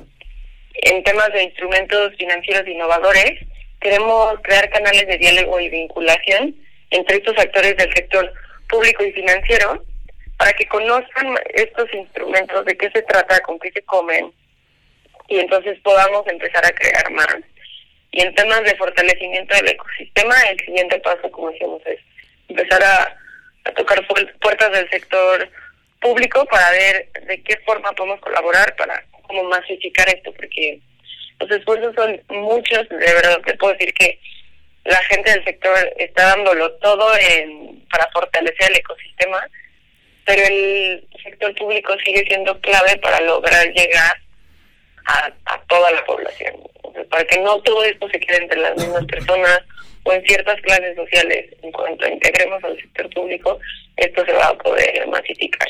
en 0.75 1.03
temas 1.03 1.33
de 1.33 1.45
instrumentos 1.45 2.15
financieros 2.17 2.67
innovadores, 2.67 3.41
queremos 3.81 4.35
crear 4.43 4.69
canales 4.71 5.07
de 5.07 5.19
diálogo 5.19 5.61
y 5.61 5.69
vinculación 5.69 6.55
entre 6.91 7.17
estos 7.17 7.37
actores 7.39 7.77
del 7.77 7.93
sector 7.93 8.33
público 8.69 9.05
y 9.05 9.13
financiero 9.13 9.85
para 10.37 10.53
que 10.53 10.67
conozcan 10.67 11.35
estos 11.55 11.93
instrumentos, 11.95 12.65
de 12.65 12.77
qué 12.77 12.91
se 12.91 13.03
trata, 13.03 13.41
con 13.41 13.59
qué 13.59 13.71
se 13.73 13.83
comen, 13.83 14.33
y 15.29 15.39
entonces 15.39 15.79
podamos 15.83 16.27
empezar 16.27 16.65
a 16.67 16.73
crear 16.73 17.11
más. 17.13 17.39
Y 18.11 18.23
en 18.23 18.35
temas 18.35 18.63
de 18.65 18.77
fortalecimiento 18.77 19.55
del 19.57 19.71
ecosistema, 19.71 20.35
el 20.51 20.59
siguiente 20.61 20.99
paso, 21.01 21.31
como 21.31 21.51
decíamos, 21.51 21.83
es 21.87 22.01
empezar 22.49 22.83
a, 22.83 23.17
tocar 23.75 24.07
puertas 24.41 24.73
del 24.73 24.91
sector 24.91 25.49
público 26.01 26.45
para 26.47 26.71
ver 26.71 27.09
de 27.27 27.43
qué 27.43 27.57
forma 27.65 27.91
podemos 27.93 28.21
colaborar 28.21 28.77
para 28.77 29.03
como 29.23 29.43
masificar 29.45 30.07
esto, 30.11 30.33
porque 30.33 30.79
los 31.41 31.51
esfuerzos 31.51 31.95
son 31.95 32.21
muchos, 32.29 32.87
de 32.91 32.97
verdad 32.99 33.41
te 33.47 33.55
puedo 33.55 33.73
decir 33.73 33.95
que 33.95 34.21
la 34.85 35.03
gente 35.05 35.31
del 35.31 35.45
sector 35.45 35.77
está 35.99 36.37
dándolo 36.37 36.73
todo 36.75 37.17
en, 37.17 37.85
para 37.91 38.09
fortalecer 38.13 38.71
el 38.71 38.77
ecosistema, 38.77 39.47
pero 40.27 40.43
el 40.47 41.07
sector 41.23 41.55
público 41.55 41.95
sigue 42.05 42.25
siendo 42.27 42.59
clave 42.61 42.97
para 42.99 43.21
lograr 43.21 43.67
llegar 43.73 44.17
a, 45.07 45.33
toda 45.69 45.91
la 45.91 46.05
población, 46.05 46.55
para 47.11 47.25
que 47.25 47.41
no 47.41 47.61
todo 47.61 47.85
esto 47.85 48.09
se 48.09 48.21
quede 48.21 48.43
entre 48.43 48.61
las 48.61 48.77
mismas 48.77 49.05
personas 49.07 49.61
o 50.05 50.13
en 50.13 50.23
ciertas 50.25 50.61
clases 50.63 50.97
sociales. 50.97 51.47
En 51.63 51.73
cuanto 51.73 52.09
integremos 52.09 52.63
al 52.65 52.77
sector 52.77 53.11
público, 53.11 53.59
esto 53.97 54.25
se 54.25 54.33
va 54.33 54.49
a 54.49 54.59
poder 54.59 55.07
masificar. 55.09 55.69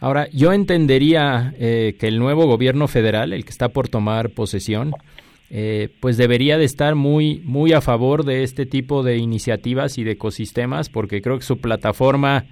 Ahora, 0.00 0.28
yo 0.32 0.52
entendería 0.52 1.52
eh, 1.58 1.94
que 1.98 2.08
el 2.08 2.18
nuevo 2.18 2.46
gobierno 2.46 2.88
federal, 2.88 3.32
el 3.32 3.44
que 3.44 3.50
está 3.50 3.68
por 3.68 3.88
tomar 3.88 4.30
posesión, 4.30 4.94
eh, 5.50 5.88
pues 6.00 6.16
debería 6.16 6.56
de 6.58 6.64
estar 6.64 6.94
muy, 6.94 7.40
muy 7.44 7.72
a 7.72 7.80
favor 7.80 8.24
de 8.24 8.42
este 8.42 8.66
tipo 8.66 9.02
de 9.02 9.16
iniciativas 9.16 9.98
y 9.98 10.04
de 10.04 10.12
ecosistemas, 10.12 10.88
porque 10.88 11.20
creo 11.20 11.38
que 11.38 11.44
su 11.44 11.58
plataforma 11.58 12.46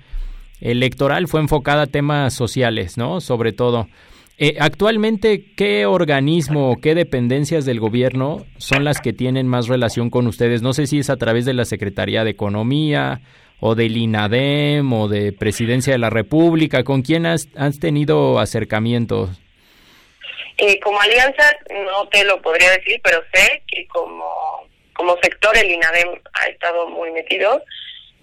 electoral 0.61 1.28
fue 1.28 1.40
enfocada 1.40 1.82
a 1.82 1.86
temas 1.86 2.34
sociales, 2.34 2.99
¿no? 2.99 3.20
Sobre 3.20 3.53
todo. 3.53 3.88
Eh, 4.40 4.57
actualmente, 4.61 5.53
¿qué 5.57 5.86
organismo 5.86 6.70
o 6.70 6.76
qué 6.76 6.94
dependencias 6.94 7.64
del 7.64 7.80
gobierno 7.80 8.44
son 8.57 8.84
las 8.84 9.01
que 9.01 9.12
tienen 9.12 9.49
más 9.49 9.68
relación 9.68 10.11
con 10.11 10.26
ustedes? 10.26 10.62
No 10.62 10.72
sé 10.72 10.86
si 10.86 10.99
es 10.99 11.11
a 11.11 11.16
través 11.16 11.44
de 11.44 11.55
la 11.55 11.64
Secretaría 11.64 12.22
de 12.22 12.30
Economía 12.30 13.20
o 13.61 13.74
del 13.74 13.96
INADEM 13.96 14.92
o 14.92 15.09
de 15.09 15.32
Presidencia 15.32 15.92
de 15.92 15.99
la 15.99 16.11
República? 16.11 16.84
¿Con 16.84 17.03
quién 17.03 17.26
has, 17.26 17.49
tenido 17.80 18.38
acercamientos? 18.38 19.30
Eh, 20.61 20.80
como 20.80 21.00
alianza 21.00 21.56
no 21.70 22.09
te 22.09 22.24
lo 22.24 22.42
podría 22.42 22.72
decir, 22.72 23.00
pero 23.04 23.22
sé 23.32 23.62
que 23.68 23.86
como, 23.86 24.68
como 24.92 25.16
sector 25.22 25.56
el 25.56 25.70
INADEM 25.70 26.20
ha 26.32 26.46
estado 26.46 26.88
muy 26.88 27.12
metido. 27.12 27.62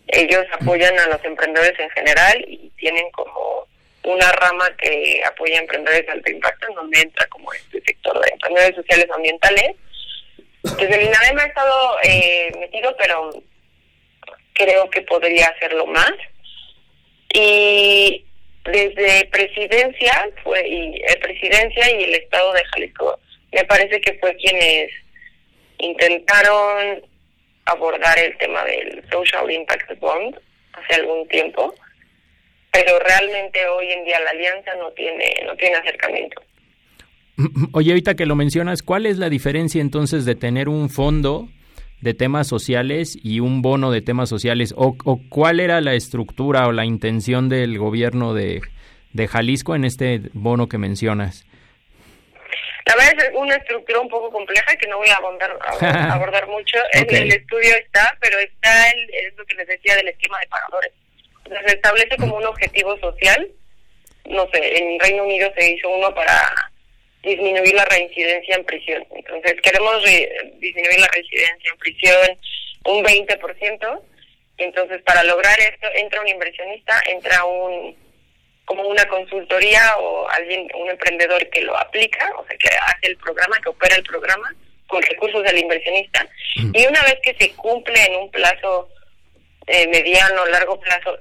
Ellos 0.07 0.45
apoyan 0.51 0.99
a 0.99 1.07
los 1.07 1.23
emprendedores 1.23 1.79
en 1.79 1.89
general 1.91 2.45
y 2.47 2.69
tienen 2.77 3.09
como 3.11 3.65
una 4.03 4.31
rama 4.33 4.69
que 4.77 5.21
apoya 5.25 5.57
a 5.57 5.61
emprendedores 5.61 6.05
de 6.05 6.11
alto 6.11 6.31
impacto, 6.31 6.67
en 6.67 6.75
donde 6.75 7.01
entra 7.01 7.25
como 7.27 7.53
este 7.53 7.81
sector 7.81 8.19
de 8.21 8.29
emprendedores 8.29 8.75
sociales 8.75 9.07
ambientales. 9.15 9.75
Desde 10.77 10.95
el 10.95 11.07
INADEM 11.07 11.39
ha 11.39 11.45
estado 11.45 11.97
eh, 12.03 12.51
metido, 12.59 12.93
pero 12.97 13.29
creo 14.53 14.89
que 14.89 15.01
podría 15.03 15.47
hacerlo 15.47 15.85
más. 15.85 16.13
Y 17.33 18.24
desde 18.65 19.27
presidencia 19.31 20.29
fue 20.43 20.67
y 20.67 21.01
el 21.07 21.19
presidencia 21.19 21.91
y 21.91 22.03
el 22.03 22.15
estado 22.15 22.53
de 22.53 22.63
Jalisco. 22.65 23.19
Me 23.51 23.63
parece 23.65 24.01
que 24.01 24.13
fue 24.15 24.35
quienes 24.35 24.91
intentaron 25.77 27.01
abordar 27.65 28.17
el 28.19 28.37
tema 28.37 28.63
del 28.65 29.03
social 29.11 29.49
impact 29.49 29.99
bond 29.99 30.39
hace 30.73 31.01
algún 31.01 31.27
tiempo 31.27 31.73
pero 32.75 32.99
realmente 32.99 33.65
hoy 33.67 33.89
en 33.89 34.03
día 34.03 34.19
la 34.19 34.31
alianza 34.31 34.71
no 34.75 34.91
tiene 34.91 35.33
no 35.45 35.55
tiene 35.55 35.77
acercamiento. 35.77 36.41
Oye, 37.73 37.91
ahorita 37.91 38.15
que 38.15 38.25
lo 38.25 38.35
mencionas, 38.35 38.81
¿cuál 38.81 39.05
es 39.05 39.17
la 39.17 39.29
diferencia 39.29 39.81
entonces 39.81 40.25
de 40.25 40.35
tener 40.35 40.67
un 40.69 40.89
fondo 40.89 41.47
de 42.05 42.13
temas 42.13 42.47
sociales 42.47 43.17
y 43.23 43.39
un 43.39 43.63
bono 43.63 43.89
de 43.89 44.03
temas 44.03 44.29
sociales? 44.29 44.75
¿O, 44.77 44.95
cuál 45.27 45.59
era 45.59 45.81
la 45.81 45.95
estructura 45.95 46.67
o 46.67 46.71
la 46.71 46.85
intención 46.85 47.49
del 47.49 47.79
gobierno 47.79 48.35
de, 48.35 48.61
de 49.11 49.27
Jalisco 49.27 49.73
en 49.73 49.85
este 49.85 50.21
bono 50.33 50.69
que 50.69 50.77
mencionas? 50.77 51.47
La 52.85 52.95
verdad 52.95 53.13
es 53.17 53.31
una 53.33 53.55
estructura 53.55 53.99
un 54.01 54.09
poco 54.09 54.29
compleja 54.29 54.75
que 54.75 54.87
no 54.87 54.97
voy 54.97 55.09
a 55.09 55.15
abordar, 55.15 55.57
abordar 56.11 56.47
mucho. 56.47 56.77
En 56.93 57.15
el 57.15 57.31
estudio 57.33 57.75
está, 57.75 58.15
pero 58.21 58.37
está 58.37 58.91
el, 58.91 59.09
es 59.09 59.35
lo 59.35 59.43
que 59.47 59.55
les 59.55 59.67
decía 59.67 59.95
del 59.95 60.09
esquema 60.09 60.39
de 60.41 60.47
pagadores. 60.47 60.91
se 61.65 61.75
establece 61.75 62.17
como 62.17 62.37
un 62.37 62.45
objetivo 62.45 62.95
social. 62.99 63.47
No 64.25 64.47
sé, 64.53 64.77
en 64.77 64.99
Reino 64.99 65.23
Unido 65.23 65.51
se 65.57 65.71
hizo 65.71 65.89
uno 65.89 66.13
para 66.13 66.71
disminuir 67.25 67.73
la 67.73 67.85
reincidencia 67.85 68.55
en 68.55 68.65
prisión. 68.65 69.05
Entonces, 69.15 69.55
queremos 69.61 70.03
disminuir 70.59 70.99
la 70.99 71.07
reincidencia 71.07 71.71
en 71.71 71.77
prisión 71.77 72.39
un 72.85 73.03
20%. 73.03 74.01
Entonces, 74.57 75.01
para 75.01 75.23
lograr 75.23 75.59
esto, 75.59 75.87
entra 75.95 76.21
un 76.21 76.27
inversionista, 76.27 77.01
entra 77.07 77.43
un 77.45 77.95
como 78.65 78.81
una 78.87 79.05
consultoría 79.05 79.95
o 79.99 80.27
alguien, 80.29 80.67
un 80.73 80.89
emprendedor 80.89 81.47
que 81.49 81.61
lo 81.61 81.77
aplica, 81.77 82.31
o 82.37 82.45
sea, 82.47 82.57
que 82.57 82.69
hace 82.69 83.07
el 83.07 83.17
programa, 83.17 83.59
que 83.61 83.69
opera 83.69 83.95
el 83.95 84.03
programa 84.03 84.55
con 84.87 85.01
recursos 85.03 85.43
del 85.43 85.59
inversionista. 85.59 86.27
Y 86.55 86.85
una 86.87 87.01
vez 87.03 87.17
que 87.21 87.35
se 87.35 87.51
cumple 87.51 88.03
en 88.05 88.15
un 88.15 88.31
plazo 88.31 88.89
eh, 89.67 89.87
mediano, 89.87 90.45
largo 90.47 90.79
plazo, 90.79 91.17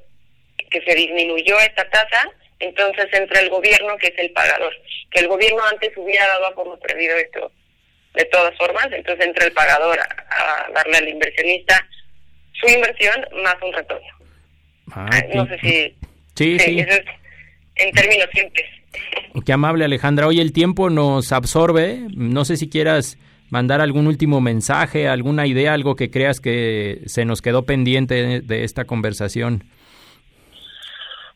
que 0.71 0.81
se 0.83 0.95
disminuyó 0.95 1.59
esta 1.61 1.89
tasa, 1.91 2.31
entonces 2.59 3.07
entra 3.13 3.41
el 3.41 3.51
gobierno 3.51 3.97
que 3.99 4.09
es 4.09 4.19
el 4.19 4.31
pagador. 4.33 4.73
Que 5.11 5.21
el 5.21 5.29
gobierno 5.29 5.63
antes 5.71 5.93
hubiera 5.97 6.27
dado 6.27 6.47
a 6.47 6.55
como 6.55 6.79
perdido 6.79 7.17
esto 7.17 7.53
de 8.15 8.25
todas 8.27 8.57
formas, 8.57 8.87
entonces 8.93 9.27
entra 9.27 9.45
el 9.45 9.53
pagador 9.53 9.99
a, 9.99 10.73
darle 10.73 10.99
al 10.99 11.09
inversionista 11.09 11.85
su 12.53 12.69
inversión 12.69 13.15
más 13.43 13.57
un 13.61 13.73
retorno. 13.73 14.07
Ah, 14.93 15.11
no 15.35 15.47
sé 15.47 15.59
si... 15.59 15.95
Sí, 16.37 16.59
sí. 16.59 16.85
en 17.77 17.93
términos 17.93 18.29
simples. 18.33 18.67
Qué 19.45 19.53
amable 19.53 19.85
Alejandra. 19.85 20.27
Hoy 20.27 20.41
el 20.41 20.53
tiempo 20.53 20.91
nos 20.91 21.33
absorbe. 21.33 21.99
No 22.15 22.45
sé 22.45 22.57
si 22.57 22.69
quieras 22.69 23.19
mandar 23.51 23.81
algún 23.81 24.07
último 24.07 24.41
mensaje, 24.41 25.09
alguna 25.09 25.47
idea, 25.47 25.73
algo 25.73 25.97
que 25.97 26.11
creas 26.11 26.41
que 26.41 27.03
se 27.07 27.25
nos 27.25 27.43
quedó 27.43 27.65
pendiente 27.65 28.41
de 28.41 28.65
esta 28.65 28.85
conversación. 28.85 29.65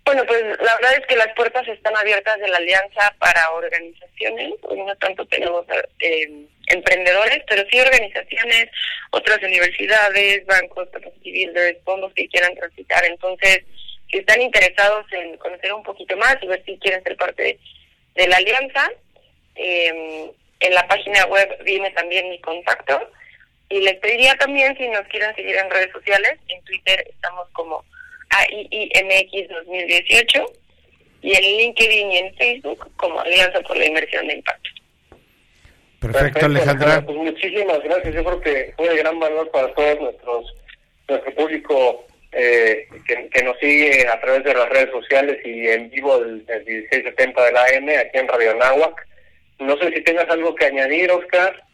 Bueno, 0.08 0.24
pues 0.24 0.42
la 0.42 0.74
verdad 0.76 0.94
es 0.98 1.06
que 1.06 1.16
las 1.16 1.34
puertas 1.34 1.68
están 1.68 1.94
abiertas 1.94 2.38
de 2.38 2.48
la 2.48 2.56
alianza 2.56 3.14
para 3.18 3.50
organizaciones, 3.50 4.54
no 4.62 4.96
tanto 4.96 5.26
tenemos 5.26 5.66
eh, 6.00 6.46
emprendedores, 6.68 7.44
pero 7.46 7.62
sí 7.70 7.78
organizaciones, 7.78 8.70
otras 9.10 9.36
universidades, 9.42 10.46
bancos, 10.46 10.88
builders, 11.22 11.76
fondos 11.84 12.14
que 12.14 12.26
quieran 12.26 12.54
transitar. 12.54 13.04
Entonces, 13.04 13.64
si 14.10 14.16
están 14.16 14.40
interesados 14.40 15.04
en 15.12 15.36
conocer 15.36 15.74
un 15.74 15.82
poquito 15.82 16.16
más 16.16 16.38
y 16.40 16.46
ver 16.46 16.64
si 16.64 16.78
quieren 16.78 17.02
ser 17.02 17.14
parte 17.18 17.58
de, 18.14 18.28
la 18.28 18.38
alianza, 18.38 18.90
eh, 19.56 20.32
en 20.60 20.74
la 20.74 20.88
página 20.88 21.26
web 21.26 21.54
viene 21.64 21.90
también 21.90 22.30
mi 22.30 22.40
contacto. 22.40 22.98
Y 23.68 23.82
les 23.82 23.96
pediría 23.96 24.34
también 24.38 24.74
si 24.78 24.88
nos 24.88 25.06
quieren 25.08 25.36
seguir 25.36 25.56
en 25.56 25.70
redes 25.70 25.92
sociales, 25.92 26.38
en 26.48 26.64
Twitter 26.64 27.04
estamos 27.10 27.46
como 27.52 27.84
AIIMX 28.30 29.48
2018 29.48 30.52
y 31.22 31.34
en 31.34 31.42
LinkedIn 31.42 32.12
y 32.12 32.18
en 32.18 32.34
Facebook 32.34 32.90
como 32.96 33.20
Alianza 33.20 33.60
por 33.60 33.76
la 33.76 33.86
Inversión 33.86 34.26
de 34.26 34.34
Impacto. 34.34 34.70
Perfecto, 36.00 36.46
Alejandra. 36.46 37.04
Pues 37.04 37.16
muchísimas 37.16 37.82
gracias. 37.82 38.14
Yo 38.14 38.24
creo 38.24 38.40
que 38.40 38.72
fue 38.76 38.88
de 38.88 38.96
gran 38.98 39.18
valor 39.18 39.50
para 39.50 39.72
todos 39.74 40.00
nuestros 40.00 40.54
nuestro 41.08 41.34
público 41.34 42.06
eh, 42.32 42.86
que, 43.06 43.42
nos 43.42 43.58
sigue 43.58 44.06
a 44.06 44.20
través 44.20 44.44
de 44.44 44.54
las 44.54 44.68
redes 44.68 44.90
sociales 44.90 45.38
y 45.44 45.66
en 45.68 45.88
vivo 45.90 46.18
del, 46.20 46.44
1670 46.46 47.44
de 47.44 47.52
la 47.52 47.62
AM 47.62 47.88
aquí 47.88 48.18
en 48.18 48.28
Radio 48.28 48.54
Nahuac. 48.56 49.06
No 49.58 49.76
sé 49.78 49.90
si 49.92 50.02
tengas 50.02 50.28
algo 50.28 50.54
que 50.54 50.66
añadir, 50.66 51.10
Oscar. 51.10 51.64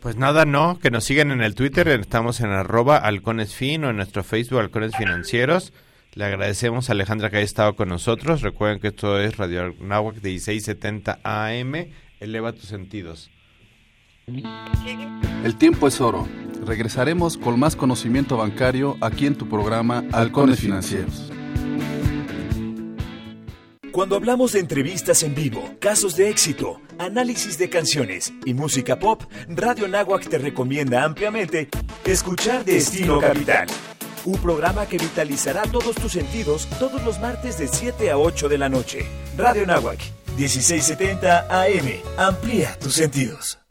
Pues 0.00 0.16
nada, 0.16 0.44
no, 0.44 0.78
que 0.80 0.90
nos 0.90 1.04
sigan 1.04 1.30
en 1.30 1.40
el 1.40 1.54
Twitter, 1.54 1.88
estamos 1.88 2.40
en 2.40 2.50
arroba 2.50 2.98
halconesfin 2.98 3.84
o 3.84 3.90
en 3.90 3.96
nuestro 3.96 4.22
Facebook 4.22 4.60
halcones 4.60 4.94
financieros. 4.96 5.72
Le 6.14 6.24
agradecemos 6.24 6.88
a 6.88 6.92
Alejandra 6.92 7.28
que 7.28 7.38
haya 7.38 7.44
estado 7.44 7.74
con 7.74 7.88
nosotros. 7.88 8.40
Recuerden 8.40 8.78
que 8.78 8.88
esto 8.88 9.18
es 9.18 9.36
Radio 9.36 9.74
Nahuac 9.80 10.22
1670 10.22 11.18
AM. 11.24 11.88
Eleva 12.20 12.52
tus 12.52 12.66
sentidos. 12.66 13.30
El 14.26 15.56
tiempo 15.58 15.88
es 15.88 16.00
oro. 16.00 16.28
Regresaremos 16.64 17.36
con 17.36 17.58
más 17.58 17.74
conocimiento 17.74 18.36
bancario 18.36 18.96
aquí 19.00 19.26
en 19.26 19.34
tu 19.34 19.48
programa 19.48 20.04
Halcones 20.12 20.60
Financieros. 20.60 21.32
Cuando 23.90 24.16
hablamos 24.16 24.52
de 24.52 24.60
entrevistas 24.60 25.22
en 25.24 25.34
vivo, 25.34 25.74
casos 25.80 26.16
de 26.16 26.30
éxito, 26.30 26.80
análisis 26.98 27.58
de 27.58 27.68
canciones 27.68 28.32
y 28.44 28.54
música 28.54 28.98
pop, 28.98 29.22
Radio 29.48 29.88
Nahuac 29.88 30.28
te 30.28 30.38
recomienda 30.38 31.04
ampliamente 31.04 31.68
escuchar 32.04 32.64
Destino 32.64 33.20
Capital 33.20 33.66
un 34.24 34.38
programa 34.38 34.86
que 34.86 34.98
vitalizará 34.98 35.62
todos 35.62 35.96
tus 35.96 36.12
sentidos 36.12 36.66
todos 36.78 37.02
los 37.04 37.18
martes 37.20 37.58
de 37.58 37.68
7 37.68 38.10
a 38.10 38.18
8 38.18 38.48
de 38.48 38.58
la 38.58 38.68
noche. 38.68 39.06
Radio 39.36 39.66
Nahuac, 39.66 39.98
1670 40.36 41.46
AM. 41.48 42.00
Amplía 42.16 42.76
tus 42.78 42.94
sentidos. 42.94 43.63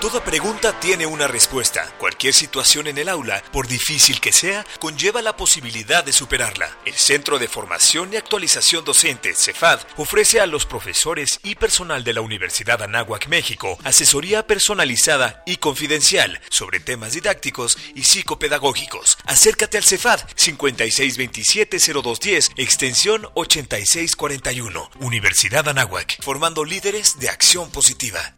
Toda 0.00 0.22
pregunta 0.22 0.78
tiene 0.78 1.06
una 1.06 1.26
respuesta. 1.26 1.90
Cualquier 1.98 2.34
situación 2.34 2.86
en 2.86 2.98
el 2.98 3.08
aula, 3.08 3.42
por 3.50 3.66
difícil 3.66 4.20
que 4.20 4.30
sea, 4.30 4.62
conlleva 4.78 5.22
la 5.22 5.38
posibilidad 5.38 6.04
de 6.04 6.12
superarla. 6.12 6.68
El 6.84 6.92
Centro 6.92 7.38
de 7.38 7.48
Formación 7.48 8.12
y 8.12 8.16
Actualización 8.16 8.84
Docente, 8.84 9.32
CEFAD, 9.34 9.80
ofrece 9.96 10.40
a 10.40 10.46
los 10.46 10.66
profesores 10.66 11.40
y 11.42 11.54
personal 11.54 12.04
de 12.04 12.12
la 12.12 12.20
Universidad 12.20 12.82
Anáhuac, 12.82 13.28
México, 13.28 13.78
asesoría 13.84 14.46
personalizada 14.46 15.42
y 15.46 15.56
confidencial 15.56 16.42
sobre 16.50 16.78
temas 16.78 17.14
didácticos 17.14 17.78
y 17.94 18.04
psicopedagógicos. 18.04 19.16
Acércate 19.24 19.78
al 19.78 19.84
CEFAD 19.84 20.20
5627-0210, 20.36 22.50
extensión 22.56 23.30
8641. 23.32 24.90
Universidad 25.00 25.66
Anáhuac, 25.66 26.22
formando 26.22 26.66
líderes 26.66 27.18
de 27.18 27.30
acción 27.30 27.70
positiva. 27.70 28.34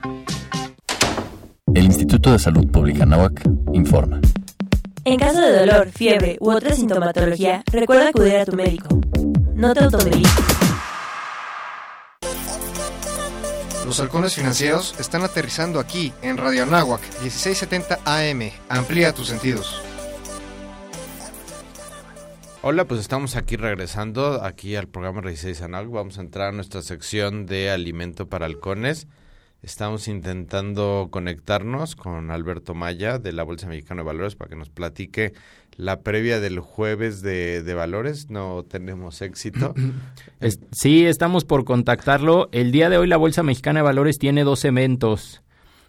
El 1.79 1.85
Instituto 1.85 2.33
de 2.33 2.41
Salud 2.41 2.67
Pública 2.73 3.07
Nahuac 3.07 3.41
informa. 3.73 4.21
En 5.05 5.17
caso 5.17 5.41
de 5.41 5.61
dolor, 5.61 5.89
fiebre 5.93 6.37
u 6.41 6.51
otra 6.51 6.75
sintomatología, 6.75 7.63
recuerda 7.71 8.09
acudir 8.09 8.35
a 8.35 8.45
tu 8.45 8.57
médico. 8.57 9.01
No 9.55 9.73
te 9.73 9.85
automediques. 9.85 10.29
Los 13.87 14.01
halcones 14.01 14.35
financieros 14.35 14.99
están 14.99 15.23
aterrizando 15.23 15.79
aquí 15.79 16.13
en 16.21 16.37
Radio 16.37 16.67
Nahuac 16.67 17.01
1670 17.23 18.01
AM. 18.05 18.51
Amplía 18.69 19.13
tus 19.13 19.29
sentidos. 19.29 19.81
Hola, 22.63 22.87
pues 22.87 23.01
estamos 23.01 23.37
aquí 23.37 23.55
regresando 23.55 24.43
aquí 24.43 24.75
al 24.75 24.89
programa 24.89 25.21
16 25.21 25.63
Anáhuac. 25.63 25.93
Vamos 25.93 26.19
a 26.19 26.23
entrar 26.23 26.49
a 26.49 26.53
nuestra 26.53 26.83
sección 26.83 27.47
de 27.47 27.71
alimento 27.71 28.29
para 28.29 28.47
halcones. 28.47 29.07
Estamos 29.61 30.07
intentando 30.07 31.09
conectarnos 31.11 31.97
con 31.97 32.31
Alberto 32.31 32.75
Maya 32.75 33.19
de 33.19 33.33
la 33.33 33.43
Bolsa 33.43 33.67
Mexicana 33.67 34.03
de 34.03 34.07
Valores 34.07 34.37
para 34.37 34.49
que 34.49 34.55
nos 34.55 34.71
platique 34.71 35.33
la 35.77 36.03
previa 36.03 36.39
del 36.39 36.61
jueves 36.61 37.23
de, 37.23 37.75
valores. 37.75 38.31
No 38.31 38.65
tenemos 38.65 39.21
éxito. 39.21 39.75
sí, 40.71 41.07
estamos 41.07 41.45
por 41.45 41.65
contactarlo. 41.65 42.49
El 42.53 42.71
día 42.71 42.89
de 42.89 42.99
hoy 42.99 43.09
la 43.09 43.17
Bolsa 43.17 43.43
Mexicana 43.43 43.81
de 43.81 43.85
Valores 43.85 44.19
tiene 44.19 44.45
dos 44.45 44.65
eventos. 44.65 45.43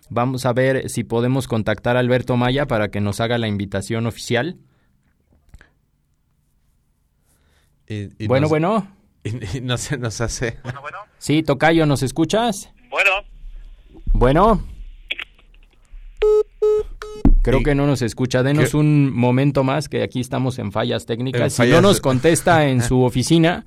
Vamos 0.10 0.48
a 0.48 0.54
ver 0.54 0.90
si 0.90 1.04
podemos 1.04 1.48
contactar 1.48 1.96
a 1.96 2.00
Alberto 2.00 2.38
Maya 2.38 2.66
para 2.66 2.90
que 2.90 3.02
nos 3.02 3.20
haga 3.20 3.38
la 3.38 3.48
invitación 3.48 4.08
oficial. 4.08 4.58
bueno, 8.28 8.50
bueno. 8.50 8.96
Y, 9.22 9.60
no 9.60 9.78
se 9.78 9.98
nos 9.98 10.22
hace. 10.22 10.60
Bueno, 10.64 10.80
bueno. 10.80 10.98
Sí, 11.18 11.44
Tocayo, 11.44 11.86
¿nos 11.86 12.04
escuchas? 12.04 12.72
Bueno. 12.90 13.29
Bueno. 14.14 14.64
Creo 17.42 17.64
que 17.64 17.76
no 17.76 17.88
nos 17.88 18.02
escucha. 18.02 18.44
Denos 18.44 18.74
un 18.74 19.14
momento 19.14 19.64
más, 19.64 19.88
que 19.88 20.04
aquí 20.04 20.20
estamos 20.20 20.60
en 20.60 20.72
fallas 20.72 21.06
técnicas. 21.06 21.54
Si 21.54 21.68
no 21.68 21.82
nos 21.82 22.02
contesta 22.02 22.68
en 22.68 22.82
su 22.82 23.02
oficina, 23.04 23.66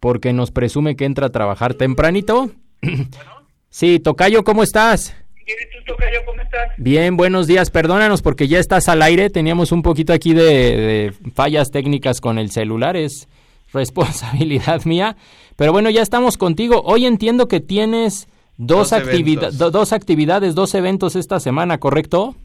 porque 0.00 0.32
nos 0.32 0.50
presume 0.50 0.96
que 0.96 1.04
entra 1.04 1.26
a 1.26 1.30
trabajar 1.30 1.74
tempranito. 1.74 2.50
Sí, 3.72 4.00
Tocayo, 4.00 4.42
¿cómo 4.42 4.64
estás? 4.64 5.14
Bien, 6.76 7.16
buenos 7.16 7.46
días. 7.46 7.70
Perdónanos 7.70 8.20
porque 8.20 8.48
ya 8.48 8.58
estás 8.58 8.88
al 8.88 9.00
aire. 9.00 9.30
Teníamos 9.30 9.70
un 9.70 9.82
poquito 9.82 10.12
aquí 10.12 10.34
de, 10.34 10.42
de 10.42 11.14
fallas 11.34 11.70
técnicas 11.70 12.20
con 12.20 12.40
el 12.40 12.50
celular. 12.50 12.96
Es 12.96 13.28
responsabilidad 13.72 14.84
mía. 14.86 15.16
Pero 15.54 15.70
bueno, 15.70 15.88
ya 15.88 16.02
estamos 16.02 16.36
contigo. 16.36 16.82
Hoy 16.84 17.06
entiendo 17.06 17.46
que 17.46 17.60
tienes 17.60 18.26
Dos, 18.62 18.90
dos 19.56 19.92
actividades, 19.94 20.54
dos 20.54 20.74
eventos 20.74 21.16
esta 21.16 21.40
semana, 21.40 21.80
¿correcto? 21.80 22.36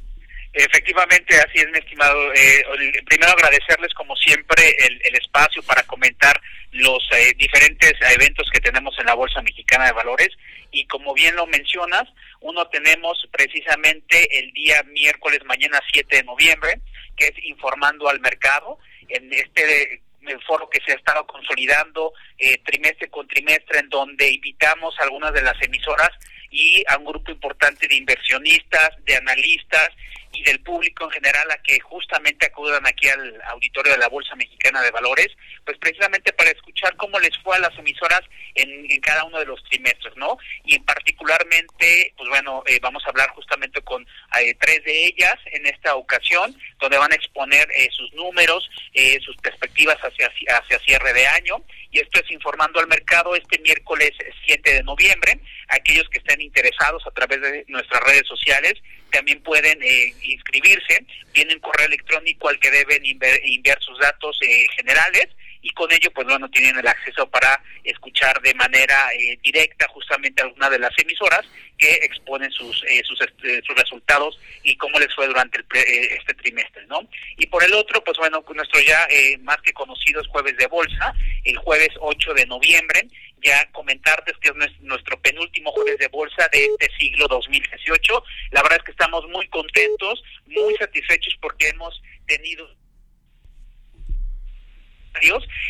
Efectivamente, 0.54 1.36
así 1.36 1.58
es, 1.58 1.70
mi 1.70 1.78
estimado. 1.78 2.34
Eh, 2.34 2.64
primero 3.06 3.34
agradecerles, 3.34 3.94
como 3.94 4.16
siempre, 4.16 4.64
el, 4.80 5.14
espacio 5.14 5.62
para 5.64 5.84
comentar 5.84 6.40
los 6.72 7.06
eh, 7.12 7.34
diferentes 7.36 7.92
eventos 8.14 8.48
que 8.50 8.62
tenemos 8.62 8.98
en 8.98 9.08
la 9.08 9.14
Bolsa 9.14 9.42
Mexicana 9.42 9.88
de 9.88 9.92
Valores. 9.92 10.30
Y 10.72 10.88
como 10.88 11.14
bien 11.14 11.36
lo 11.36 11.48
mencionas, 11.48 12.04
uno 12.40 12.66
tenemos 12.68 13.18
precisamente 13.30 14.40
el 14.40 14.54
día 14.54 14.82
miércoles, 14.84 15.42
mañana 15.44 15.82
7 15.92 16.16
de 16.16 16.24
noviembre, 16.24 16.80
que 17.18 17.26
es 17.26 17.44
informando 17.44 18.08
al 18.08 18.22
mercado. 18.22 18.80
En 19.10 19.34
este 19.34 19.96
el 19.96 20.00
foro 20.42 20.70
que 20.70 20.82
se 20.86 20.92
ha 20.92 20.96
estado 20.96 21.26
consolidando 21.26 22.14
eh, 22.38 22.58
trimestre 22.64 23.10
con 23.10 23.28
trimestre, 23.28 23.80
en 23.80 23.90
donde 23.90 24.32
invitamos 24.32 24.96
a 25.00 25.04
algunas 25.04 25.34
de 25.34 25.42
las 25.42 25.62
emisoras 25.62 26.12
y 26.52 26.84
a 26.88 26.98
un 26.98 27.06
grupo 27.06 27.32
importante 27.32 27.88
de 27.88 27.96
inversionistas, 27.96 28.90
de 29.04 29.16
analistas 29.16 29.90
y 30.36 30.44
del 30.44 30.60
público 30.60 31.06
en 31.06 31.12
general 31.12 31.50
a 31.52 31.62
que 31.62 31.80
justamente 31.80 32.46
acudan 32.46 32.86
aquí 32.86 33.08
al 33.08 33.42
auditorio 33.50 33.94
de 33.94 33.98
la 33.98 34.10
Bolsa 34.10 34.36
Mexicana 34.36 34.82
de 34.82 34.92
Valores, 34.92 35.30
pues 35.64 35.78
precisamente 35.78 36.34
para 36.34 36.52
escuchar 36.52 36.96
cómo 36.98 37.20
les 37.20 37.38
fue 37.40 37.56
a 37.56 37.60
las 37.60 37.78
emisoras 37.78 38.22
en, 38.56 38.86
cada 39.02 39.26
uno 39.26 39.40
de 39.40 39.46
los 39.46 39.64
trimestres, 39.66 40.16
¿no? 40.16 40.38
Y 40.64 40.80
particularmente, 40.80 42.14
pues 42.18 42.30
bueno, 42.30 42.64
eh, 42.66 42.80
vamos 42.82 43.04
a 43.06 43.10
hablar 43.10 43.30
justamente 43.32 43.82
con 43.82 44.06
eh, 44.40 44.56
tres 44.60 44.84
de 44.84 45.06
ellas 45.06 45.36
en 45.52 45.66
esta 45.66 45.96
ocasión, 45.96 46.56
donde 46.80 46.98
van 46.98 47.12
a 47.12 47.16
exponer 47.16 47.68
eh, 47.72 47.88
sus 47.92 48.12
números, 48.14 48.70
sus 49.22 49.36
perspectivas 49.38 49.98
hacia, 49.98 50.32
hacia 50.58 50.80
cierre 50.80 51.14
de 51.14 51.28
año, 51.28 51.64
y 51.92 52.00
esto 52.00 52.20
es 52.20 52.32
informando 52.32 52.80
al 52.80 52.88
mercado 52.88 53.36
este 53.36 53.58
miércoles 53.60 54.12
7 54.46 54.74
de 54.74 54.84
noviembre. 54.84 55.40
Aquellos 55.70 56.10
que 56.10 56.18
estén 56.18 56.42
interesados 56.42 57.06
a 57.08 57.12
través 57.12 57.42
de 57.42 57.66
nuestras 57.68 58.02
redes 58.04 58.28
sociales, 58.28 58.74
también 59.16 59.42
pueden 59.42 59.82
eh, 59.82 60.14
inscribirse, 60.24 61.06
viene 61.34 61.54
un 61.54 61.62
correo 61.62 61.88
electrónico 61.88 62.50
al 62.50 62.60
que 62.60 62.70
deben 62.70 63.02
enviar 63.06 63.82
sus 63.82 63.98
datos 64.00 64.38
eh, 64.42 64.66
generales 64.76 65.28
y 65.66 65.72
con 65.72 65.92
ello 65.92 66.12
pues 66.14 66.28
bueno 66.28 66.48
tienen 66.50 66.78
el 66.78 66.88
acceso 66.88 67.28
para 67.28 67.60
escuchar 67.84 68.40
de 68.42 68.54
manera 68.54 69.10
eh, 69.18 69.38
directa 69.42 69.88
justamente 69.88 70.44
alguna 70.44 70.70
de 70.70 70.78
las 70.78 70.92
emisoras 71.00 71.42
que 71.76 71.92
exponen 72.04 72.52
sus 72.52 72.84
eh, 72.88 73.02
sus, 73.04 73.20
este, 73.20 73.64
sus 73.64 73.76
resultados 73.76 74.40
y 74.62 74.78
cómo 74.78 75.00
les 75.00 75.14
fue 75.16 75.26
durante 75.26 75.58
el 75.58 75.66
eh, 75.74 76.18
este 76.20 76.36
trimestre 76.36 76.86
no 76.86 77.00
y 77.38 77.48
por 77.48 77.64
el 77.64 77.74
otro 77.74 78.04
pues 78.04 78.16
bueno 78.20 78.46
nuestro 78.54 78.80
ya 78.80 79.08
más 79.42 79.58
que 79.64 79.74
conocidos 79.74 80.28
jueves 80.28 80.56
de 80.58 80.68
bolsa 80.68 81.16
el 81.44 81.58
jueves 81.58 81.90
8 82.00 82.34
de 82.36 82.46
noviembre 82.46 83.08
ya 83.42 83.68
comentarles 83.72 84.38
que 84.38 84.50
es 84.50 84.82
nuestro 84.82 85.20
penúltimo 85.20 85.72
jueves 85.72 85.98
de 85.98 86.08
bolsa 86.10 86.48
de 86.54 86.66
este 86.66 86.96
siglo 87.00 87.28
2018 87.28 88.24
la 88.52 88.62
verdad 88.62 88.78
es 88.78 88.84
que 88.84 88.92
estamos 88.92 89.28
muy 89.30 89.48
contentos 89.48 90.24
muy 90.46 90.76
satisfechos 90.76 91.36
porque 91.42 91.70
hemos 91.70 92.00
tenido 92.28 92.70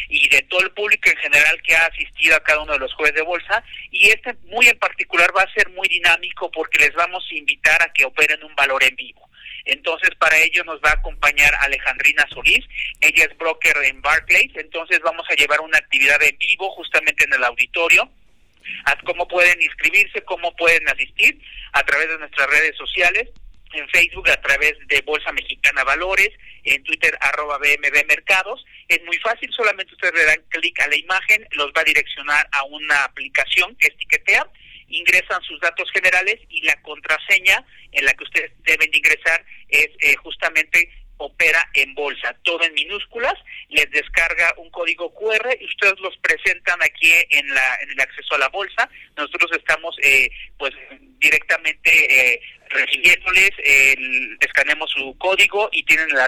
y 0.10 0.28
de 0.30 0.42
todo 0.44 0.62
el 0.62 0.72
público 0.72 1.10
en 1.10 1.18
general 1.18 1.62
que 1.62 1.76
ha 1.76 1.86
asistido 1.86 2.36
a 2.36 2.44
cada 2.44 2.62
uno 2.62 2.74
de 2.74 2.80
los 2.80 2.94
jueves 2.94 3.16
de 3.16 3.22
bolsa 3.22 3.64
y 3.92 4.08
este 4.08 4.34
muy 4.46 4.68
en 4.68 4.78
particular 4.80 5.30
va 5.36 5.44
a 5.44 5.54
ser 5.54 5.70
muy 5.70 5.88
dinámico 5.88 6.50
porque 6.52 6.80
les 6.80 6.94
vamos 6.94 7.26
a 7.30 7.36
invitar 7.36 7.82
a 7.82 7.92
que 7.94 8.06
operen 8.06 8.44
un 8.44 8.56
valor 8.56 8.84
en 8.84 8.96
vivo. 8.96 9.30
Entonces, 9.66 10.12
para 10.20 10.38
ello 10.38 10.64
nos 10.64 10.80
va 10.80 10.92
a 10.92 11.00
acompañar 11.00 11.52
Alejandrina 11.62 12.24
Solís. 12.30 12.64
Ella 13.02 13.26
es 13.26 13.36
broker 13.36 13.76
en 13.84 14.00
Barclays. 14.00 14.52
Entonces, 14.58 15.00
vamos 15.04 15.26
a 15.28 15.34
llevar 15.34 15.60
una 15.62 15.80
actividad 15.80 16.22
en 16.22 16.38
vivo 16.38 16.70
justamente 16.72 17.24
en 17.24 17.34
el 17.34 17.44
auditorio. 17.44 18.08
Cómo 19.04 19.28
pueden 19.28 19.60
inscribirse, 19.62 20.22
cómo 20.22 20.56
pueden 20.56 20.88
asistir 20.90 21.42
a 21.74 21.84
través 21.84 22.10
de 22.10 22.20
nuestras 22.20 22.48
redes 22.48 22.78
sociales 22.78 23.30
en 23.76 23.90
Facebook 23.90 24.30
a 24.30 24.42
través 24.42 24.74
de 24.88 25.02
Bolsa 25.02 25.32
Mexicana 25.32 25.84
Valores, 25.84 26.30
en 26.64 26.84
Twitter 26.84 27.18
arroba 27.22 27.58
BMB 27.58 28.08
Mercados. 28.08 28.66
Es 28.88 29.04
muy 29.04 29.18
fácil, 29.18 29.50
solamente 29.52 29.94
ustedes 29.94 30.16
le 30.16 30.26
dan 30.26 30.44
clic 30.50 30.80
a 30.82 30.88
la 30.88 30.96
imagen, 30.96 31.48
los 31.52 31.68
va 31.68 31.82
a 31.82 31.86
direccionar 31.86 32.48
a 32.52 32.64
una 32.64 33.04
aplicación 33.04 33.76
que 33.76 33.88
es 33.88 33.98
Tiquetea, 33.98 34.48
ingresan 34.88 35.42
sus 35.44 35.60
datos 35.60 35.90
generales 35.92 36.36
y 36.50 36.62
la 36.64 36.80
contraseña 36.82 37.66
en 37.92 38.06
la 38.06 38.14
que 38.14 38.24
ustedes 38.24 38.52
deben 38.64 38.90
de 38.92 38.98
ingresar 38.98 39.46
es 39.70 39.90
eh, 40.00 40.16
justamente 40.18 40.90
opera 41.18 41.70
en 41.74 41.94
bolsa, 41.96 42.36
todo 42.44 42.64
en 42.64 42.74
minúsculas, 42.74 43.36
les 43.70 43.90
descarga 43.92 44.54
un 44.58 44.70
código 44.70 45.14
QR 45.14 45.58
y 45.60 45.66
ustedes 45.66 46.00
los 46.00 46.16
presentan 46.18 46.82
aquí 46.84 47.12
en, 47.30 47.54
la, 47.54 47.78
en 47.82 47.92
el 47.92 48.00
acceso 48.00 48.36
a 48.36 48.40
la 48.40 48.50
bolsa. 48.50 48.90
Nosotros 49.16 49.52
estamos 49.54 49.96
eh, 50.04 50.30
pues 50.58 50.74
directamente 51.20 52.34
eh, 52.34 52.42
recibiéndoles, 52.70 53.52
el, 53.64 54.38
escaneamos 54.40 54.92
su 54.92 55.18
código 55.18 55.70
y 55.72 55.84
tienen 55.84 56.10
el, 56.10 56.20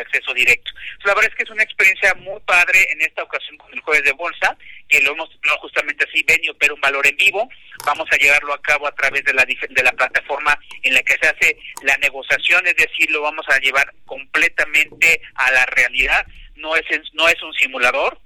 acceso 0.00 0.32
directo. 0.34 0.70
la 1.04 1.14
verdad 1.14 1.30
es 1.30 1.36
que 1.36 1.42
es 1.44 1.50
una 1.50 1.62
experiencia 1.62 2.14
muy 2.14 2.40
padre 2.40 2.86
en 2.92 3.02
esta 3.02 3.22
ocasión 3.22 3.56
con 3.58 3.72
el 3.72 3.80
jueves 3.80 4.04
de 4.04 4.12
bolsa, 4.12 4.56
que 4.88 5.00
lo 5.00 5.12
hemos 5.12 5.28
tenido 5.40 5.58
justamente 5.58 6.04
así, 6.08 6.24
ven 6.26 6.40
y 6.42 6.48
opera 6.48 6.74
un 6.74 6.80
valor 6.80 7.06
en 7.06 7.16
vivo. 7.16 7.48
Vamos 7.84 8.08
a 8.10 8.16
llevarlo 8.16 8.52
a 8.52 8.62
cabo 8.62 8.86
a 8.86 8.94
través 8.94 9.24
de 9.24 9.32
la, 9.32 9.44
de 9.44 9.82
la 9.82 9.92
plataforma 9.92 10.58
en 10.82 10.94
la 10.94 11.02
que 11.02 11.16
se 11.20 11.28
hace 11.28 11.56
la 11.82 11.96
negociación, 11.98 12.66
es 12.66 12.76
decir, 12.76 13.10
lo 13.10 13.22
vamos 13.22 13.46
a 13.48 13.58
llevar 13.58 13.92
completamente 14.04 15.20
a 15.34 15.50
la 15.52 15.66
realidad. 15.66 16.26
No 16.56 16.76
es, 16.76 16.84
no 17.14 17.28
es 17.28 17.40
un 17.42 17.54
simulador, 17.54 18.18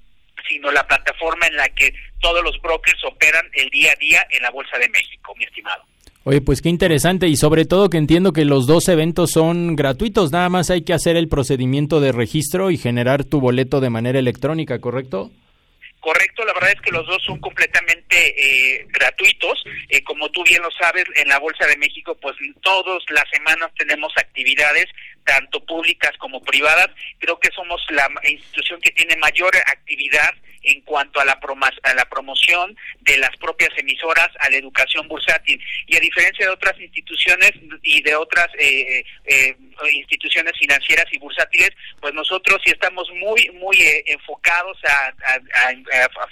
sino 0.49 0.71
la 0.73 0.87
plataforma 0.87 1.47
en 1.47 1.57
la 1.57 1.69
que 1.69 1.95
todos 2.21 2.43
los 2.43 2.61
brokers 2.61 3.03
operan 3.05 3.49
el 3.53 3.69
día 3.71 3.93
a 3.93 3.97
día 3.97 4.27
en 4.31 4.43
la 4.43 4.51
Bolsa 4.51 4.79
de 4.79 4.89
México, 4.89 5.35
mi 5.37 5.45
estimado. 5.45 5.85
Oye, 6.27 6.41
pues 6.41 6.63
qué 6.63 6.71
interesante 6.71 7.29
y 7.29 7.37
sobre 7.37 7.67
todo 7.67 7.91
que 7.91 7.99
entiendo 7.99 8.33
que 8.33 8.47
los 8.47 8.67
dos 8.67 8.89
eventos 8.89 9.31
son 9.31 9.77
gratuitos, 9.77 10.33
nada 10.33 10.49
más 10.49 10.71
hay 10.71 10.83
que 10.83 10.95
hacer 10.95 11.17
el 11.17 11.29
procedimiento 11.29 12.01
de 12.01 12.13
registro 12.13 12.71
y 12.71 12.79
generar 12.79 13.25
tu 13.25 13.41
boleto 13.41 13.81
de 13.81 13.91
manera 13.91 14.19
electrónica, 14.19 14.81
¿correcto? 14.81 15.31
Correcto, 16.01 16.45
la 16.47 16.55
verdad 16.55 16.73
es 16.75 16.81
que 16.81 16.93
los 16.93 17.07
dos 17.07 17.23
son 17.25 17.39
completamente 17.41 18.17
eh, 18.17 18.87
gratuitos. 18.89 19.63
Eh, 19.91 20.03
como 20.03 20.31
tú 20.31 20.43
bien 20.45 20.63
lo 20.63 20.71
sabes, 20.71 21.05
en 21.15 21.29
la 21.29 21.39
Bolsa 21.39 21.67
de 21.67 21.77
México, 21.77 22.17
pues 22.21 22.37
todas 22.63 23.03
las 23.11 23.25
semanas 23.31 23.71
tenemos 23.77 24.13
actividades, 24.17 24.87
tanto 25.27 25.65
públicas 25.65 26.13
como 26.19 26.41
privadas. 26.43 26.89
Creo 27.19 27.39
que 27.39 27.51
somos 27.55 27.83
la 27.91 28.09
institución 28.31 28.81
que 28.81 28.93
tiene 28.93 29.17
mayor 29.17 29.55
actividad 29.67 30.31
en 30.65 30.81
cuanto 30.83 31.21
a 31.21 31.25
la, 31.25 31.39
a 31.83 31.95
la 31.95 32.05
promoción 32.07 32.77
de 33.01 33.19
las 33.19 33.37
propias 33.37 33.71
emisoras 33.77 34.29
a 34.41 34.51
la 34.51 34.57
educación 34.57 35.07
bursátil. 35.09 35.61
Y 35.87 35.97
a 35.97 36.01
diferencia 36.01 36.47
de 36.47 36.53
otras 36.53 36.79
instituciones 36.81 37.53
y 37.83 38.03
de 38.03 38.17
otras 38.17 38.49
eh, 38.59 39.05
eh, 39.25 39.57
instituciones 39.93 40.55
financieras 40.59 41.07
y 41.13 41.19
bursátiles, 41.19 41.71
pues 42.01 42.15
nosotros 42.15 42.61
sí 42.65 42.73
estamos 42.73 43.09
muy, 43.15 43.51
muy 43.55 43.77
eh, 43.77 44.05
enfocados 44.07 44.79
a, 44.85 45.13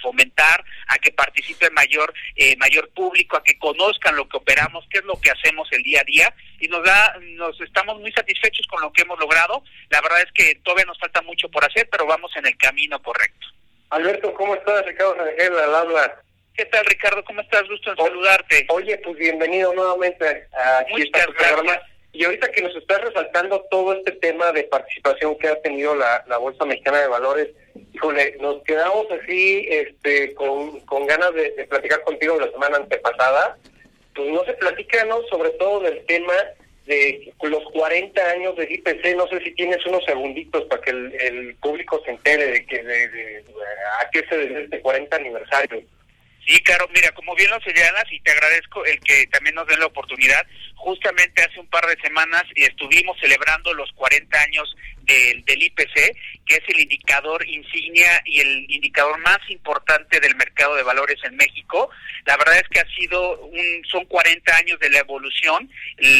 fomentar, 0.01 0.63
a 0.87 0.97
que 0.97 1.11
participe 1.11 1.69
mayor, 1.69 2.13
mayor 2.57 2.89
público, 2.89 3.37
a 3.37 3.43
que 3.43 3.57
conozcan 3.57 4.15
lo 4.15 4.27
que 4.27 4.37
operamos, 4.37 4.85
qué 4.89 4.99
es 4.99 5.05
lo 5.05 5.19
que 5.19 5.31
hacemos 5.31 5.67
el 5.71 5.83
día 5.83 6.01
a 6.01 6.03
día 6.03 6.35
y 6.59 6.67
nos 6.67 6.83
da, 6.83 7.15
nos 7.19 7.59
estamos 7.61 7.99
muy 7.99 8.11
satisfechos 8.11 8.65
con 8.67 8.81
lo 8.81 8.91
que 8.91 9.01
hemos 9.01 9.19
logrado. 9.19 9.63
La 9.89 10.01
verdad 10.01 10.21
es 10.21 10.31
que 10.33 10.55
todavía 10.55 10.85
nos 10.85 10.99
falta 10.99 11.21
mucho 11.21 11.49
por 11.49 11.65
hacer, 11.65 11.87
pero 11.91 12.05
vamos 12.05 12.31
en 12.35 12.45
el 12.45 12.57
camino 12.57 13.01
correcto. 13.01 13.52
Alberto, 13.93 14.33
¿cómo 14.33 14.55
estás? 14.55 14.83
Ricardo 14.87 15.13
Rangel 15.13 15.55
al 15.55 15.75
habla. 15.75 16.19
¿Qué 16.55 16.65
tal, 16.65 16.83
Ricardo? 16.85 17.23
¿Cómo 17.25 17.41
estás? 17.41 17.61
Gusto 17.69 17.91
en 17.91 17.97
saludarte. 17.97 18.65
Oye, 18.69 18.97
pues 18.97 19.15
bienvenido 19.17 19.71
nuevamente 19.75 20.47
a 20.57 20.83
Muchas 20.89 21.27
gracias. 21.27 21.79
Y 22.11 22.25
ahorita 22.25 22.49
que 22.49 22.63
nos 22.63 22.75
estás 22.75 23.01
resaltando 23.01 23.63
todo 23.69 23.93
este 23.93 24.13
tema 24.13 24.51
de 24.51 24.63
participación 24.63 25.37
que 25.37 25.47
ha 25.47 25.61
tenido 25.61 25.95
la, 25.95 26.23
Bolsa 26.39 26.65
Mexicana 26.65 27.01
de 27.01 27.07
Valores, 27.07 27.49
híjole, 27.93 28.35
nos 28.41 28.63
quedamos 28.63 29.05
así 29.11 29.67
este, 29.69 30.33
con, 30.33 30.79
con 30.87 31.05
ganas 31.05 31.31
de, 31.35 31.51
platicar 31.69 32.03
contigo 32.03 32.39
la 32.39 32.49
semana 32.49 32.77
antepasada. 32.77 33.59
Pues 34.15 34.27
no 34.31 34.43
se 34.45 34.53
platica, 34.53 35.05
¿no? 35.05 35.21
Sobre 35.27 35.51
todo 35.51 35.81
del 35.81 36.03
tema 36.07 36.33
de 36.85 37.33
los 37.43 37.63
40 37.71 38.21
años 38.31 38.55
del 38.57 38.71
IPC, 38.71 39.15
no 39.15 39.27
sé 39.27 39.39
si 39.43 39.51
tienes 39.51 39.85
unos 39.85 40.03
segunditos 40.05 40.63
para 40.65 40.81
que 40.81 40.91
el, 40.91 41.55
público 41.61 42.01
se 42.03 42.11
entere 42.11 42.47
de 42.47 42.65
que 42.65 42.83
de, 42.83 43.43
a 44.01 44.09
qué 44.11 44.25
se 44.27 44.37
debe 44.37 44.63
este 44.63 44.81
40 44.81 45.15
aniversario. 45.15 45.83
Sí, 46.45 46.61
claro, 46.61 46.89
mira, 46.93 47.09
como 47.13 47.35
bien 47.35 47.49
lo 47.51 47.61
señalas 47.61 48.03
y 48.11 48.19
te 48.19 48.31
agradezco 48.31 48.83
el 48.85 48.99
que 48.99 49.27
también 49.27 49.55
nos 49.55 49.65
den 49.67 49.79
la 49.79 49.85
oportunidad, 49.85 50.45
justamente 50.75 51.41
hace 51.41 51.59
un 51.59 51.69
par 51.69 51.85
de 51.87 51.95
semanas 52.01 52.43
estuvimos 52.55 53.17
celebrando 53.19 53.73
los 53.73 53.89
40 53.93 54.37
años 54.41 54.75
del, 55.05 55.43
del 55.45 55.63
IPC, 55.63 56.15
que 56.45 56.55
es 56.55 56.63
el 56.67 56.81
indicador 56.81 57.47
insignia 57.47 58.21
y 58.25 58.39
el 58.39 58.65
indicador 58.69 59.17
más 59.19 59.39
importante 59.49 60.19
del 60.19 60.35
mercado 60.35 60.75
de 60.75 60.83
valores 60.83 61.17
en 61.23 61.35
México. 61.35 61.89
La 62.25 62.37
verdad 62.37 62.57
es 62.57 62.67
que 62.69 62.79
ha 62.79 62.95
sido 62.95 63.39
un, 63.39 63.83
son 63.89 64.05
40 64.05 64.55
años 64.55 64.79
de 64.79 64.89
la 64.89 64.99
evolución, 64.99 65.69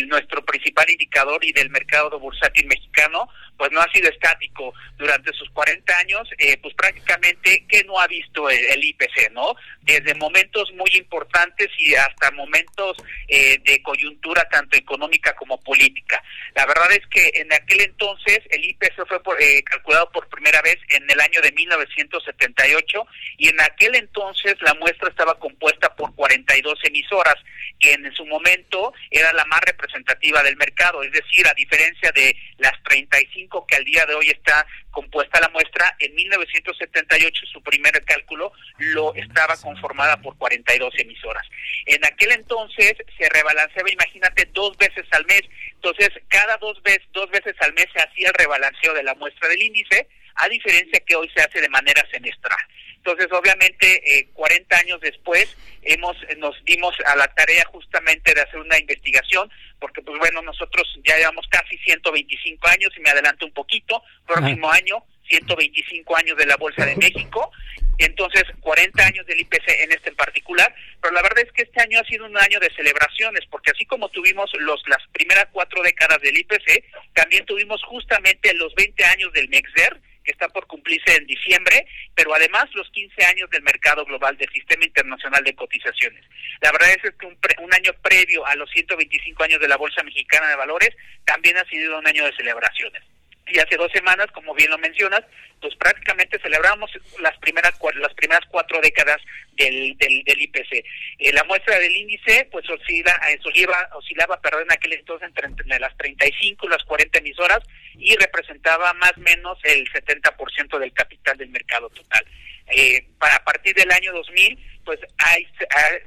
nuestro 0.08 0.44
principal 0.46 0.90
indicador 0.90 1.44
y 1.44 1.52
del 1.52 1.70
mercado 1.70 2.20
bursátil 2.20 2.68
mexicano, 2.68 3.30
pues 3.58 3.72
no 3.72 3.82
ha 3.82 3.92
sido 3.92 4.10
estático 4.10 4.74
durante 4.98 5.32
sus 5.34 5.50
40 5.52 5.98
años, 5.98 6.30
eh, 6.38 6.58
pues 6.58 6.74
prácticamente 6.76 7.66
que 7.68 7.84
no 7.84 8.00
ha 8.00 8.08
visto 8.08 8.50
el, 8.50 8.84
IPC, 8.84 9.32
¿no? 9.32 9.56
Desde 9.82 10.16
momentos 10.16 10.72
muy 10.74 10.90
importantes 10.96 11.70
y 11.78 11.96
hasta 11.96 12.32
momentos 12.32 12.98
eh, 13.28 13.60
de 13.64 13.82
coyuntura 13.82 14.48
tanto 14.50 14.78
económica 14.78 15.34
como 15.36 15.60
política. 15.62 16.22
La 16.56 16.66
verdad 16.66 16.92
es 16.92 17.06
que 17.08 17.32
en 17.36 17.54
aquel 17.54 17.82
entonces 17.82 18.40
el 18.50 18.66
IPC 18.74 19.24
fue 19.24 19.36
eh, 19.40 19.64
calculado 19.64 20.10
por 20.12 20.28
primera 20.30 20.62
vez 20.62 20.78
en 20.90 21.10
el 21.10 21.20
año 21.20 21.42
de 21.42 21.52
1978 21.52 23.08
y 23.38 23.50
en 23.50 23.62
aquel 23.62 23.96
entonces 23.96 24.56
la 24.62 24.74
muestra 24.76 25.10
estaba 25.10 25.40
compuesta 25.40 25.96
por 25.96 26.14
42 26.16 26.80
emisoras, 26.84 27.36
que 27.80 27.94
en 27.94 28.14
su 28.14 28.26
momento 28.26 28.94
era 29.12 29.34
la 29.34 29.46
más 29.46 29.62
representativa 29.62 30.44
del 30.44 30.58
mercado, 30.58 31.04
es 31.04 31.12
decir, 31.12 31.48
a 31.48 31.54
diferencia 31.54 32.12
de 32.12 32.36
las 32.58 32.74
35 32.84 33.66
que 33.68 33.76
al 33.76 33.84
día 33.84 34.06
de 34.06 34.16
hoy 34.16 34.30
está 34.30 34.66
compuesta 34.94 35.42
la 35.42 35.50
muestra, 35.50 35.94
en 36.00 36.16
1978 36.16 37.46
su 37.52 37.62
primer 37.62 37.92
cálculo 38.06 38.54
lo 38.78 39.14
estaba 39.16 39.58
conformada 39.58 40.22
por 40.22 40.38
42 40.38 40.94
emisoras. 41.00 41.46
En 41.86 42.06
aquel 42.06 42.32
entonces 42.32 42.94
se 43.18 43.30
rebalanceaba, 43.30 43.92
imagínate, 43.92 44.46
dos 44.54 44.78
veces 44.78 45.06
al 45.12 45.26
mes, 45.26 45.42
entonces 45.74 46.10
cada 46.30 46.56
dos 46.58 46.82
veces, 46.84 47.04
dos 47.12 47.30
veces 47.32 47.56
al 47.60 47.74
mes 47.74 47.88
se 47.94 48.02
hacía 48.02 48.30
el 48.30 48.34
rebalanceo 48.36 48.94
de 48.94 49.04
la 49.04 49.16
muestra 49.16 49.50
del 49.50 49.62
índice, 49.62 50.08
a 50.36 50.48
diferencia 50.48 51.00
que 51.06 51.16
hoy 51.16 51.30
se 51.36 51.42
hace 51.42 51.60
de 51.60 51.70
manera 51.70 52.02
semestral. 52.12 52.58
Entonces, 53.06 53.28
obviamente, 53.34 54.02
eh, 54.06 54.30
40 54.34 54.78
años 54.78 55.02
después, 55.02 55.46
hemos 55.82 56.16
nos 56.38 56.56
dimos 56.64 56.96
a 57.06 57.18
la 57.18 57.28
tarea 57.28 57.66
justamente 57.66 58.34
de 58.34 58.40
hacer 58.40 58.60
una 58.62 58.80
investigación, 58.80 59.52
porque, 59.78 60.02
pues 60.02 60.18
bueno, 60.20 60.42
nosotros 60.42 60.88
ya 61.04 61.18
llevamos 61.18 61.46
casi 61.50 61.78
125 61.80 62.66
años, 62.70 62.92
y 62.96 63.02
me 63.02 63.10
adelanto 63.10 63.46
un 63.46 63.52
poquito, 63.52 64.02
próximo 64.26 64.72
año 64.72 65.04
125 65.28 66.16
años 66.16 66.38
de 66.38 66.46
la 66.46 66.56
Bolsa 66.56 66.86
de 66.86 66.96
México, 66.96 67.52
entonces 67.98 68.44
40 68.62 69.06
años 69.06 69.26
del 69.26 69.42
IPC 69.42 69.68
en 69.84 69.92
este 69.92 70.10
en 70.10 70.16
particular, 70.16 70.74
pero 71.02 71.14
la 71.14 71.22
verdad 71.22 71.44
es 71.46 71.52
que 71.52 71.64
este 71.64 71.82
año 71.82 72.00
ha 72.00 72.06
sido 72.06 72.26
un 72.26 72.38
año 72.38 72.60
de 72.60 72.74
celebraciones, 72.74 73.42
porque 73.50 73.72
así 73.72 73.86
como 73.86 74.10
tuvimos 74.10 74.50
los 74.60 74.82
las 74.88 75.06
primeras 75.12 75.48
cuatro 75.52 75.82
décadas 75.82 76.22
del 76.22 76.38
IPC, 76.38 76.86
también 77.14 77.46
tuvimos 77.46 77.82
justamente 77.84 78.54
los 78.54 78.74
20 78.76 79.04
años 79.06 79.34
del 79.34 79.50
MEXDER, 79.50 80.00
que 80.24 80.32
está 80.32 80.48
por 80.50 80.68
cumplirse 80.68 81.16
en 81.16 81.26
diciembre, 81.26 81.86
pero 82.16 82.34
además 82.34 82.66
los 82.74 82.90
15 82.92 83.26
años 83.26 83.50
del 83.50 83.64
mercado 83.64 84.06
global 84.06 84.38
del 84.38 84.50
Sistema 84.52 84.86
Internacional 84.86 85.44
de 85.44 85.56
Cotizaciones. 85.56 86.24
La 86.62 86.72
verdad 86.72 86.90
es 86.92 87.12
que 87.16 87.26
un, 87.26 87.38
un 87.60 87.74
año 87.74 87.92
previo 88.02 88.46
a 88.46 88.56
los 88.56 88.70
125 88.72 89.44
años 89.44 89.60
de 89.60 89.68
la 89.68 89.78
Bolsa 89.78 90.04
Mexicana 90.04 90.50
de 90.50 90.56
Valores 90.56 90.96
también 91.26 91.58
ha 91.58 91.66
sido 91.66 92.00
un 92.00 92.08
año 92.08 92.26
de 92.26 92.36
celebraciones 92.36 93.04
y 93.48 93.60
hace 93.60 93.76
dos 93.76 93.92
semanas, 93.92 94.28
como 94.32 94.54
bien 94.54 94.70
lo 94.70 94.78
mencionas, 94.78 95.22
pues 95.60 95.76
prácticamente 95.76 96.40
celebramos 96.40 96.92
las 97.20 97.38
primeras 97.38 97.74
las 97.96 98.14
primeras 98.14 98.46
cuatro 98.50 98.80
décadas 98.82 99.18
del, 99.54 99.98
del, 99.98 100.24
del 100.24 100.42
IPC. 100.42 100.86
Eh, 101.20 101.34
la 101.34 101.44
muestra 101.46 101.78
del 101.80 101.96
índice, 101.96 102.48
pues 102.52 102.70
oscila, 102.70 103.20
eh, 103.30 103.40
oscilaba, 103.44 103.90
oscilaba, 103.96 104.42
perdón, 104.42 104.64
en 104.64 104.74
aquel 104.74 104.94
entonces 104.94 105.28
entre, 105.28 105.48
entre 105.48 105.80
las 105.80 105.96
35 105.98 106.66
y 106.66 106.70
las 106.70 106.84
40 106.84 107.20
emisoras 107.20 107.60
y 107.96 108.16
representaba 108.16 108.94
más 108.94 109.14
o 109.18 109.22
menos 109.22 109.58
el 109.64 109.90
70% 109.92 110.80
del 110.80 110.94
capital 110.94 111.38
del 111.38 111.50
mercado 111.50 111.90
total. 111.90 112.26
Eh, 112.68 113.06
para, 113.20 113.36
a 113.36 113.44
partir 113.44 113.76
del 113.76 113.92
año 113.92 114.14
2000, 114.14 114.58
pues 114.86 115.00
ha, 115.18 115.36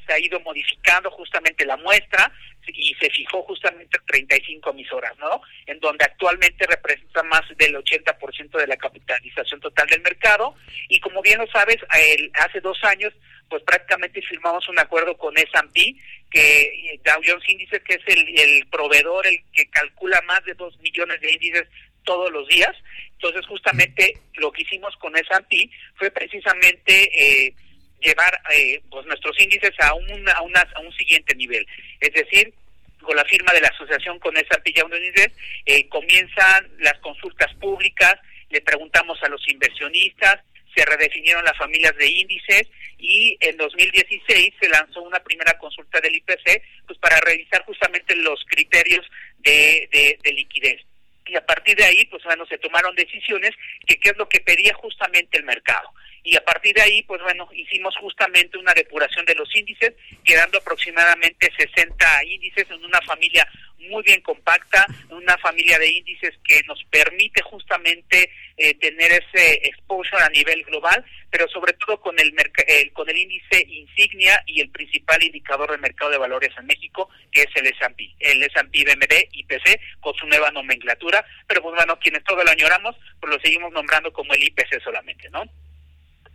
se 0.07 0.13
ha 0.13 0.19
ido 0.19 0.41
modificando 0.41 1.11
justamente 1.11 1.65
la 1.65 1.77
muestra 1.77 2.33
y 2.69 2.95
se 2.95 3.11
fijó 3.11 3.43
justamente 3.43 3.99
35 4.07 4.71
emisoras, 4.71 5.17
¿no? 5.19 5.41
En 5.67 5.79
donde 5.81 6.05
actualmente 6.05 6.67
representa 6.67 7.23
más 7.25 7.43
del 7.57 7.77
80% 7.77 8.59
de 8.59 8.67
la 8.67 8.77
capitalización 8.77 9.61
total 9.61 9.87
del 9.89 10.03
mercado 10.03 10.55
y 10.89 11.01
como 11.01 11.23
bien 11.23 11.39
lo 11.39 11.47
sabes, 11.49 11.77
el, 12.17 12.31
hace 12.35 12.61
dos 12.61 12.79
años 12.85 13.13
pues 13.49 13.63
prácticamente 13.63 14.21
firmamos 14.23 14.69
un 14.69 14.79
acuerdo 14.79 15.17
con 15.17 15.37
S&P 15.37 15.95
que 16.31 17.01
Dow 17.05 17.23
Jones 17.25 17.49
Índice 17.49 17.81
que 17.81 17.95
es 17.95 18.03
el, 18.07 18.39
el 18.39 18.67
proveedor 18.67 19.27
el 19.27 19.39
que 19.53 19.69
calcula 19.71 20.21
más 20.23 20.45
de 20.45 20.55
2 20.55 20.81
millones 20.81 21.21
de 21.21 21.33
índices 21.33 21.69
todos 22.07 22.33
los 22.33 22.49
días. 22.49 22.75
Entonces, 23.13 23.45
justamente 23.47 24.17
lo 24.35 24.51
que 24.51 24.63
hicimos 24.63 24.97
con 24.97 25.15
S&P 25.15 25.69
fue 25.97 26.11
precisamente 26.11 27.11
eh, 27.13 27.55
llevar 28.01 28.41
eh, 28.53 28.81
pues 28.91 29.07
nuestros 29.07 29.39
índices 29.41 29.73
a, 29.81 29.95
un, 29.95 30.29
a, 30.29 30.43
una, 30.43 30.61
a 30.75 30.81
un 30.81 30.93
siguiente 30.93 31.35
nivel. 31.35 31.67
Es 32.01 32.13
decir, 32.13 32.53
con 33.01 33.17
la 33.17 33.25
firma 33.25 33.53
de 33.53 33.61
la 33.61 33.69
asociación 33.69 34.19
con 34.19 34.37
S&P 34.37 34.73
y 34.75 34.81
Índices, 34.81 35.33
eh, 35.65 35.89
comienzan 35.89 36.69
las 36.79 36.99
consultas 37.01 37.53
públicas, 37.55 38.17
le 38.51 38.61
preguntamos 38.61 39.23
a 39.23 39.29
los 39.29 39.47
inversionistas, 39.49 40.41
se 40.75 40.85
redefinieron 40.85 41.45
las 41.45 41.57
familias 41.57 41.97
de 41.97 42.07
índices 42.07 42.69
y 42.99 43.37
en 43.41 43.57
2016 43.57 44.55
se 44.61 44.69
lanzó 44.69 45.03
una 45.03 45.21
primera 45.21 45.57
consulta 45.57 46.01
del 46.01 46.17
IPC 46.17 46.63
pues 46.87 46.99
para 46.99 47.19
revisar 47.21 47.65
justamente 47.65 48.15
los 48.17 48.45
criterios 48.47 49.07
de, 49.39 49.89
de, 49.91 50.19
de 50.23 50.33
liquidez 50.33 50.83
y 51.27 51.37
a 51.37 51.45
partir 51.45 51.77
de 51.77 51.85
ahí, 51.85 52.05
pues 52.07 52.23
bueno, 52.25 52.47
se 52.47 52.59
tomaron 52.59 52.95
decisiones 52.95 53.51
que 53.87 53.99
qué 53.99 54.11
es 54.11 54.17
lo 54.17 54.29
que 54.29 54.41
pedía 54.41 54.73
justamente 54.75 55.39
el 55.39 55.45
mercado. 55.45 55.91
Y 56.23 56.37
a 56.37 56.45
partir 56.45 56.75
de 56.75 56.83
ahí, 56.83 57.03
pues 57.03 57.23
bueno, 57.23 57.49
hicimos 57.53 57.97
justamente 57.97 58.59
una 58.59 58.75
depuración 58.75 59.25
de 59.27 59.35
los 59.35 59.55
índices, 59.55 59.95
quedando 60.25 60.59
aproximadamente 60.59 61.51
60 61.57 62.25
índices 62.25 62.67
en 62.71 62.85
una 62.85 63.01
familia 63.03 63.47
muy 63.89 64.03
bien 64.03 64.21
compacta, 64.21 64.87
una 65.11 65.37
familia 65.39 65.79
de 65.79 65.89
índices 65.89 66.35
que 66.45 66.63
nos 66.65 66.83
permite 66.85 67.43
justamente 67.43 68.31
eh, 68.57 68.75
tener 68.75 69.13
ese 69.13 69.55
exposure 69.69 70.23
a 70.23 70.29
nivel 70.31 70.63
global, 70.65 71.05
pero 71.31 71.49
sobre 71.49 71.73
todo 71.75 72.01
con 72.01 72.19
el, 72.19 72.35
el, 72.67 72.93
con 72.93 73.09
el 73.09 73.17
índice 73.17 73.65
insignia 73.69 74.43
y 74.47 74.61
el 74.61 74.71
principal 74.71 75.23
indicador 75.23 75.71
del 75.71 75.81
mercado 75.81 76.11
de 76.11 76.19
valores 76.19 76.53
en 76.59 76.67
México, 76.67 77.09
que 77.31 77.43
es 77.43 77.49
el 77.55 77.67
S&P, 77.67 78.15
el 78.21 78.43
S&P 78.43 78.85
BMD 78.85 79.29
IPC 79.33 79.81
con 80.01 80.15
su 80.15 80.27
nueva 80.27 80.51
nomenclatura, 80.51 81.25
pero 81.47 81.63
pues 81.63 81.75
bueno, 81.75 81.99
quienes 81.99 82.25
todo 82.25 82.43
lo 82.43 82.51
añoramos, 82.51 82.97
pues 83.21 83.33
lo 83.33 83.41
seguimos 83.41 83.73
nombrando 83.73 84.13
como 84.13 84.33
el 84.35 84.43
IPC 84.43 84.83
solamente, 84.83 85.29
¿no? 85.31 85.45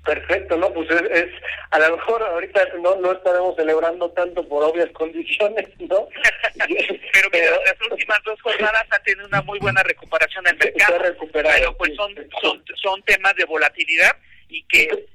Perfecto, 0.03 0.57
¿no? 0.57 0.73
Pues 0.73 0.89
es, 0.89 1.01
es, 1.11 1.29
a 1.69 1.77
lo 1.77 1.95
mejor 1.95 2.23
ahorita 2.23 2.67
no 2.81 2.95
no 2.95 3.11
estaremos 3.11 3.55
celebrando 3.55 4.09
tanto 4.11 4.47
por 4.47 4.63
obvias 4.63 4.89
condiciones, 4.91 5.67
¿no? 5.79 6.07
pero, 7.13 7.29
pero 7.31 7.61
las 7.63 7.91
últimas 7.91 8.19
dos 8.25 8.41
jornadas 8.41 8.85
ha 8.89 8.99
tenido 9.03 9.27
una 9.27 9.41
muy 9.43 9.59
buena 9.59 9.83
recuperación 9.83 10.43
del 10.45 10.57
mercado. 10.57 10.99
Pero 11.31 11.77
pues 11.77 11.95
son, 11.95 12.15
son, 12.41 12.63
son 12.75 13.03
temas 13.03 13.35
de 13.35 13.45
volatilidad 13.45 14.15
y 14.49 14.63
que 14.63 15.07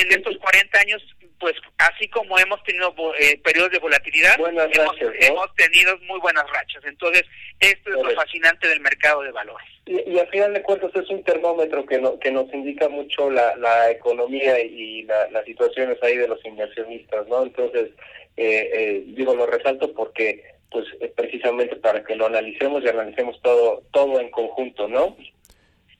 en 0.00 0.12
estos 0.12 0.36
40 0.36 0.80
años, 0.80 1.02
pues 1.38 1.54
así 1.78 2.08
como 2.08 2.38
hemos 2.38 2.62
tenido 2.64 2.94
eh, 3.18 3.38
periodos 3.42 3.70
de 3.70 3.78
volatilidad, 3.78 4.34
hemos, 4.38 4.54
rachas, 4.54 5.00
¿no? 5.00 5.12
hemos 5.20 5.54
tenido 5.54 5.98
muy 6.00 6.18
buenas 6.20 6.44
rachas. 6.50 6.84
Entonces, 6.84 7.24
esto 7.60 7.90
es 7.90 8.02
lo 8.02 8.10
fascinante 8.14 8.68
del 8.68 8.80
mercado 8.80 9.22
de 9.22 9.32
valores. 9.32 9.66
Y, 9.86 10.10
y 10.10 10.18
al 10.18 10.28
final 10.28 10.54
de 10.54 10.62
cuentas 10.62 10.90
es 10.94 11.08
un 11.10 11.22
termómetro 11.24 11.84
que, 11.86 11.98
no, 11.98 12.18
que 12.18 12.30
nos 12.30 12.52
indica 12.52 12.88
mucho 12.88 13.30
la, 13.30 13.56
la 13.56 13.90
economía 13.90 14.60
y 14.60 15.02
la, 15.02 15.30
las 15.30 15.44
situaciones 15.44 16.02
ahí 16.02 16.16
de 16.16 16.28
los 16.28 16.44
inversionistas, 16.44 17.26
¿no? 17.28 17.42
Entonces, 17.42 17.90
eh, 18.36 18.70
eh, 18.72 19.04
digo, 19.06 19.34
lo 19.34 19.46
resalto 19.46 19.92
porque 19.92 20.44
pues 20.70 20.84
precisamente 21.14 21.76
para 21.76 22.02
que 22.02 22.16
lo 22.16 22.26
analicemos 22.26 22.82
y 22.82 22.88
analicemos 22.88 23.40
todo 23.40 23.84
todo 23.92 24.20
en 24.20 24.30
conjunto, 24.30 24.88
¿no? 24.88 25.16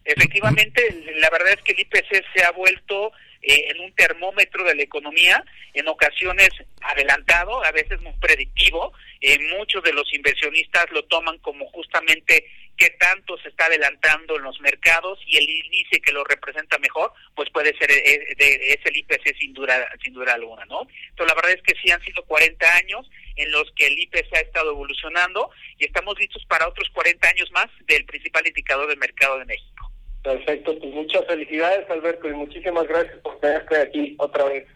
Efectivamente, 0.04 0.82
la 1.16 1.30
verdad 1.30 1.54
es 1.54 1.62
que 1.62 1.72
el 1.72 1.80
IPC 1.80 2.24
se 2.34 2.44
ha 2.44 2.52
vuelto 2.52 3.10
eh, 3.42 3.68
en 3.70 3.80
un 3.80 3.92
termómetro 3.94 4.64
de 4.64 4.74
la 4.74 4.82
economía, 4.82 5.44
en 5.74 5.88
ocasiones 5.88 6.50
adelantado, 6.82 7.64
a 7.64 7.72
veces 7.72 8.00
muy 8.00 8.14
predictivo. 8.20 8.92
Eh, 9.20 9.38
muchos 9.56 9.82
de 9.82 9.92
los 9.92 10.12
inversionistas 10.12 10.86
lo 10.90 11.04
toman 11.04 11.38
como 11.38 11.66
justamente 11.70 12.44
qué 12.76 12.90
tanto 12.90 13.38
se 13.38 13.48
está 13.48 13.66
adelantando 13.66 14.36
en 14.36 14.42
los 14.42 14.60
mercados 14.60 15.18
y 15.26 15.36
el 15.36 15.48
índice 15.48 16.00
que 16.00 16.12
lo 16.12 16.24
representa 16.24 16.78
mejor, 16.78 17.12
pues 17.34 17.48
puede 17.50 17.76
ser 17.78 17.90
eh, 17.90 18.34
es 18.38 18.78
el 18.84 18.96
IPC 18.96 19.36
sin 19.38 19.54
duda 19.54 19.88
sin 20.02 20.12
duda 20.12 20.34
alguna, 20.34 20.64
¿no? 20.66 20.86
Entonces 21.08 21.26
la 21.26 21.34
verdad 21.34 21.52
es 21.52 21.62
que 21.62 21.80
sí 21.80 21.90
han 21.90 22.02
sido 22.02 22.22
40 22.24 22.76
años 22.76 23.10
en 23.36 23.50
los 23.50 23.70
que 23.72 23.86
el 23.86 23.98
IPC 23.98 24.34
ha 24.34 24.40
estado 24.40 24.70
evolucionando 24.70 25.50
y 25.78 25.86
estamos 25.86 26.18
listos 26.18 26.44
para 26.46 26.68
otros 26.68 26.88
40 26.90 27.28
años 27.28 27.50
más 27.52 27.66
del 27.86 28.04
principal 28.04 28.46
indicador 28.46 28.88
del 28.88 28.98
mercado 28.98 29.38
de 29.38 29.46
México. 29.46 29.85
Perfecto, 30.26 30.76
pues 30.80 30.92
muchas 30.92 31.24
felicidades 31.24 31.88
Alberto 31.88 32.28
y 32.28 32.32
muchísimas 32.32 32.84
gracias 32.88 33.16
por 33.18 33.38
tenerte 33.38 33.80
aquí 33.80 34.16
otra 34.18 34.42
vez. 34.46 34.66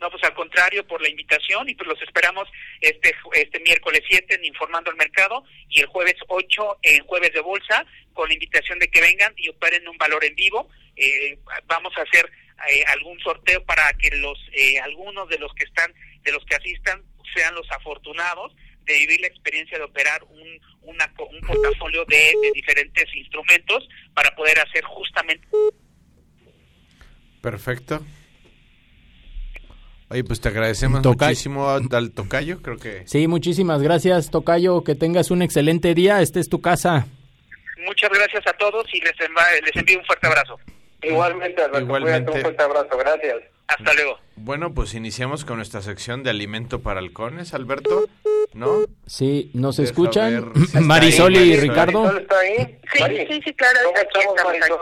No, 0.00 0.10
pues 0.10 0.20
al 0.24 0.34
contrario, 0.34 0.84
por 0.84 1.00
la 1.00 1.08
invitación 1.08 1.68
y 1.68 1.76
pues 1.76 1.88
los 1.88 2.02
esperamos 2.02 2.48
este 2.80 3.14
este 3.34 3.60
miércoles 3.60 4.02
7 4.08 4.34
en 4.34 4.44
Informando 4.46 4.90
al 4.90 4.96
Mercado 4.96 5.44
y 5.68 5.78
el 5.78 5.86
jueves 5.86 6.16
8 6.26 6.78
en 6.82 7.04
Jueves 7.04 7.32
de 7.32 7.40
Bolsa 7.40 7.86
con 8.14 8.26
la 8.26 8.34
invitación 8.34 8.80
de 8.80 8.88
que 8.88 9.00
vengan 9.00 9.32
y 9.36 9.48
operen 9.48 9.86
un 9.86 9.96
valor 9.96 10.24
en 10.24 10.34
vivo. 10.34 10.68
Eh, 10.96 11.38
vamos 11.66 11.96
a 11.96 12.02
hacer 12.02 12.28
eh, 12.68 12.82
algún 12.88 13.20
sorteo 13.20 13.64
para 13.64 13.92
que 13.92 14.10
los 14.16 14.36
eh, 14.54 14.80
algunos 14.80 15.28
de 15.28 15.38
los 15.38 15.54
que 15.54 15.66
están, 15.66 15.94
de 16.24 16.32
los 16.32 16.44
que 16.46 16.56
asistan, 16.56 17.00
sean 17.32 17.54
los 17.54 17.70
afortunados 17.70 18.56
de 18.86 18.94
vivir 18.94 19.20
la 19.20 19.26
experiencia 19.26 19.76
de 19.78 19.84
operar 19.84 20.22
un, 20.24 20.60
una, 20.82 21.12
un 21.30 21.40
portafolio 21.46 22.04
de, 22.06 22.16
de 22.16 22.50
diferentes 22.54 23.04
instrumentos 23.16 23.88
para 24.14 24.34
poder 24.34 24.58
hacer 24.60 24.84
justamente... 24.84 25.46
Perfecto. 27.40 28.00
Oye, 30.08 30.22
pues 30.22 30.40
te 30.40 30.48
agradecemos 30.48 31.04
muchísimo 31.04 31.68
al 31.68 32.12
tocayo, 32.12 32.62
creo 32.62 32.76
que... 32.76 33.06
Sí, 33.08 33.26
muchísimas 33.26 33.82
gracias, 33.82 34.30
Tocayo. 34.30 34.84
Que 34.84 34.94
tengas 34.94 35.30
un 35.32 35.42
excelente 35.42 35.94
día. 35.94 36.22
Esta 36.22 36.38
es 36.38 36.48
tu 36.48 36.60
casa. 36.60 37.06
Muchas 37.84 38.10
gracias 38.10 38.46
a 38.46 38.52
todos 38.52 38.86
y 38.94 39.00
les, 39.00 39.12
enva- 39.18 39.60
les 39.64 39.74
envío 39.76 39.98
un 39.98 40.04
fuerte 40.04 40.26
abrazo. 40.28 40.58
Igualmente, 41.02 41.60
Alberto, 41.62 41.80
Igualmente. 41.86 42.30
un 42.30 42.40
fuerte 42.40 42.62
abrazo, 42.62 42.96
gracias. 42.96 43.36
Hasta 43.68 43.94
luego. 43.94 44.18
Bueno, 44.36 44.72
pues 44.74 44.94
iniciamos 44.94 45.44
con 45.44 45.56
nuestra 45.56 45.82
sección 45.82 46.22
de 46.22 46.30
alimento 46.30 46.82
para 46.82 47.00
halcones, 47.00 47.52
Alberto, 47.54 48.08
¿no? 48.54 48.84
Sí, 49.06 49.50
¿nos 49.54 49.76
Deja 49.78 49.88
escuchan? 49.90 50.52
si 50.72 50.78
Marisol 50.80 51.34
y 51.34 51.38
Marisol. 51.38 51.60
Ricardo. 51.68 52.02
¿Marisol 52.02 52.22
está 52.22 52.38
ahí? 52.40 52.78
Sí, 52.92 53.26
sí, 53.28 53.40
sí, 53.44 53.54
claro, 53.54 53.78
¿Cómo 53.84 53.96
aquí 53.98 54.06
estamos, 54.06 54.36
estamos, 54.36 54.52
Marisol? 54.60 54.78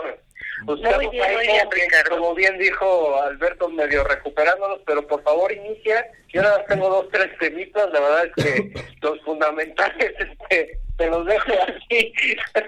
Muy 0.64 0.76
estamos 0.82 1.10
bien, 1.10 1.24
ahí, 1.24 1.34
muy 1.34 1.46
bien, 1.46 1.58
como 1.60 1.70
bien- 1.74 1.88
Ricardo. 1.90 2.10
Como 2.18 2.34
bien 2.34 2.58
dijo 2.58 3.22
Alberto, 3.22 3.68
medio 3.70 4.04
recuperándonos, 4.04 4.80
pero 4.86 5.06
por 5.06 5.22
favor 5.22 5.50
inicia 5.52 6.06
Yo 6.34 6.42
ahora 6.42 6.64
tengo 6.66 6.88
dos, 6.88 7.08
tres 7.12 7.30
temitas, 7.38 7.88
la 7.92 8.00
verdad 8.00 8.26
es 8.26 8.44
que 8.44 8.84
los 9.02 9.20
fundamentales 9.22 10.12
este, 10.18 10.78
te 10.98 11.06
los 11.06 11.24
dejo 11.24 11.52
así. 11.62 12.12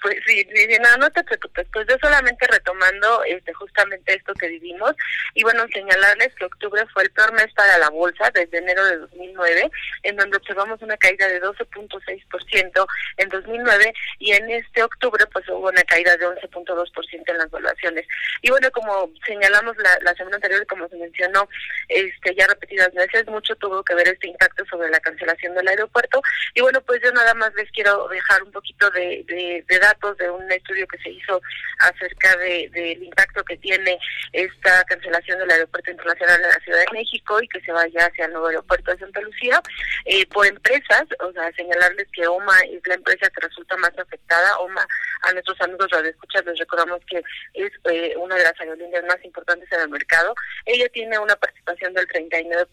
Pues 0.00 0.16
sí, 0.26 0.46
sí, 0.54 0.78
no, 0.80 0.96
no 0.98 1.10
te 1.10 1.24
preocupes, 1.24 1.66
pues 1.72 1.84
yo 1.88 1.96
solamente 2.00 2.46
retomando 2.46 3.24
este 3.24 3.52
justamente 3.52 4.14
esto 4.14 4.32
que 4.34 4.46
vivimos 4.46 4.94
y 5.34 5.42
bueno, 5.42 5.66
señalarles 5.72 6.32
que 6.36 6.44
octubre 6.44 6.86
fue 6.94 7.02
el 7.02 7.10
peor 7.10 7.32
mes 7.32 7.48
para 7.56 7.76
la 7.78 7.90
bolsa 7.90 8.30
desde 8.32 8.58
enero 8.58 8.84
de 8.84 8.98
2009, 8.98 9.70
en 10.04 10.16
donde 10.16 10.36
observamos 10.36 10.80
una 10.82 10.96
caída 10.98 11.26
de 11.26 11.42
12.6% 11.42 12.86
en 13.16 13.28
2009 13.28 13.94
y 14.20 14.32
en 14.32 14.50
este 14.50 14.84
octubre 14.84 15.26
pues 15.32 15.48
hubo 15.48 15.68
una 15.68 15.82
caída 15.82 16.16
de 16.16 16.28
11.2% 16.28 17.22
en 17.26 17.38
las 17.38 17.50
valuaciones. 17.50 18.06
Y 18.42 18.50
bueno, 18.50 18.70
como 18.70 19.10
señalamos 19.26 19.76
la, 19.78 19.98
la 20.02 20.14
semana 20.14 20.36
anterior, 20.36 20.64
como 20.68 20.88
se 20.88 20.96
mencionó 20.96 21.48
este 21.88 22.36
ya 22.36 22.46
repetidas 22.78 22.94
veces, 22.94 23.26
mucho 23.26 23.54
tuvo 23.56 23.82
que 23.82 23.94
ver 23.94 24.08
este 24.08 24.28
impacto 24.28 24.64
sobre 24.66 24.90
la 24.90 25.00
cancelación 25.00 25.54
del 25.54 25.68
aeropuerto 25.68 26.22
y 26.54 26.60
bueno, 26.60 26.80
pues 26.82 27.00
yo 27.02 27.12
nada 27.12 27.34
más 27.34 27.52
les 27.54 27.70
quiero 27.72 28.08
dejar 28.08 28.42
un 28.42 28.52
poquito 28.52 28.90
de, 28.90 29.24
de, 29.26 29.64
de 29.68 29.78
datos 29.78 30.16
de 30.18 30.30
un 30.30 30.50
estudio 30.50 30.86
que 30.86 30.98
se 30.98 31.10
hizo 31.10 31.40
acerca 31.80 32.36
del 32.36 32.70
de, 32.70 32.92
impacto 32.92 33.44
que 33.44 33.56
tiene 33.58 33.98
esta 34.32 34.84
cancelación 34.84 35.38
del 35.38 35.50
aeropuerto 35.50 35.90
internacional 35.90 36.40
de 36.40 36.48
la 36.48 36.60
Ciudad 36.60 36.80
de 36.80 36.92
México 36.92 37.40
y 37.40 37.48
que 37.48 37.60
se 37.60 37.72
vaya 37.72 38.06
hacia 38.06 38.26
el 38.26 38.32
nuevo 38.32 38.48
aeropuerto 38.48 38.90
de 38.90 38.98
Santa 38.98 39.20
Lucía. 39.20 39.60
Eh, 40.04 40.26
por 40.26 40.46
empresas, 40.46 41.04
o 41.20 41.32
sea, 41.32 41.50
señalarles 41.52 42.06
que 42.12 42.26
OMA 42.26 42.58
es 42.70 42.86
la 42.86 42.94
empresa 42.94 43.30
que 43.30 43.46
resulta 43.46 43.76
más 43.76 43.96
afectada. 43.98 44.58
OMA, 44.58 44.86
a 45.22 45.32
nuestros 45.32 45.60
amigos 45.60 45.90
radioescuchas 45.90 46.44
les 46.44 46.58
recordamos 46.58 47.00
que 47.06 47.22
es 47.54 47.70
eh, 47.84 48.14
una 48.16 48.36
de 48.36 48.44
las 48.44 48.60
aerolíneas 48.60 49.04
más 49.04 49.22
importantes 49.24 49.70
en 49.72 49.80
el 49.80 49.88
mercado. 49.88 50.34
Ella 50.66 50.88
tiene 50.90 51.18
una 51.18 51.36
participación 51.36 51.94
del 51.94 52.06
39% 52.08 52.67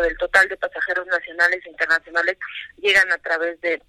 del 0.00 0.16
total 0.16 0.48
de 0.48 0.56
pasajeros 0.56 1.06
nacionales 1.06 1.64
e 1.64 1.70
internacionales 1.70 2.38
llegan 2.78 3.10
a 3.12 3.18
través 3.18 3.60
de 3.60 3.82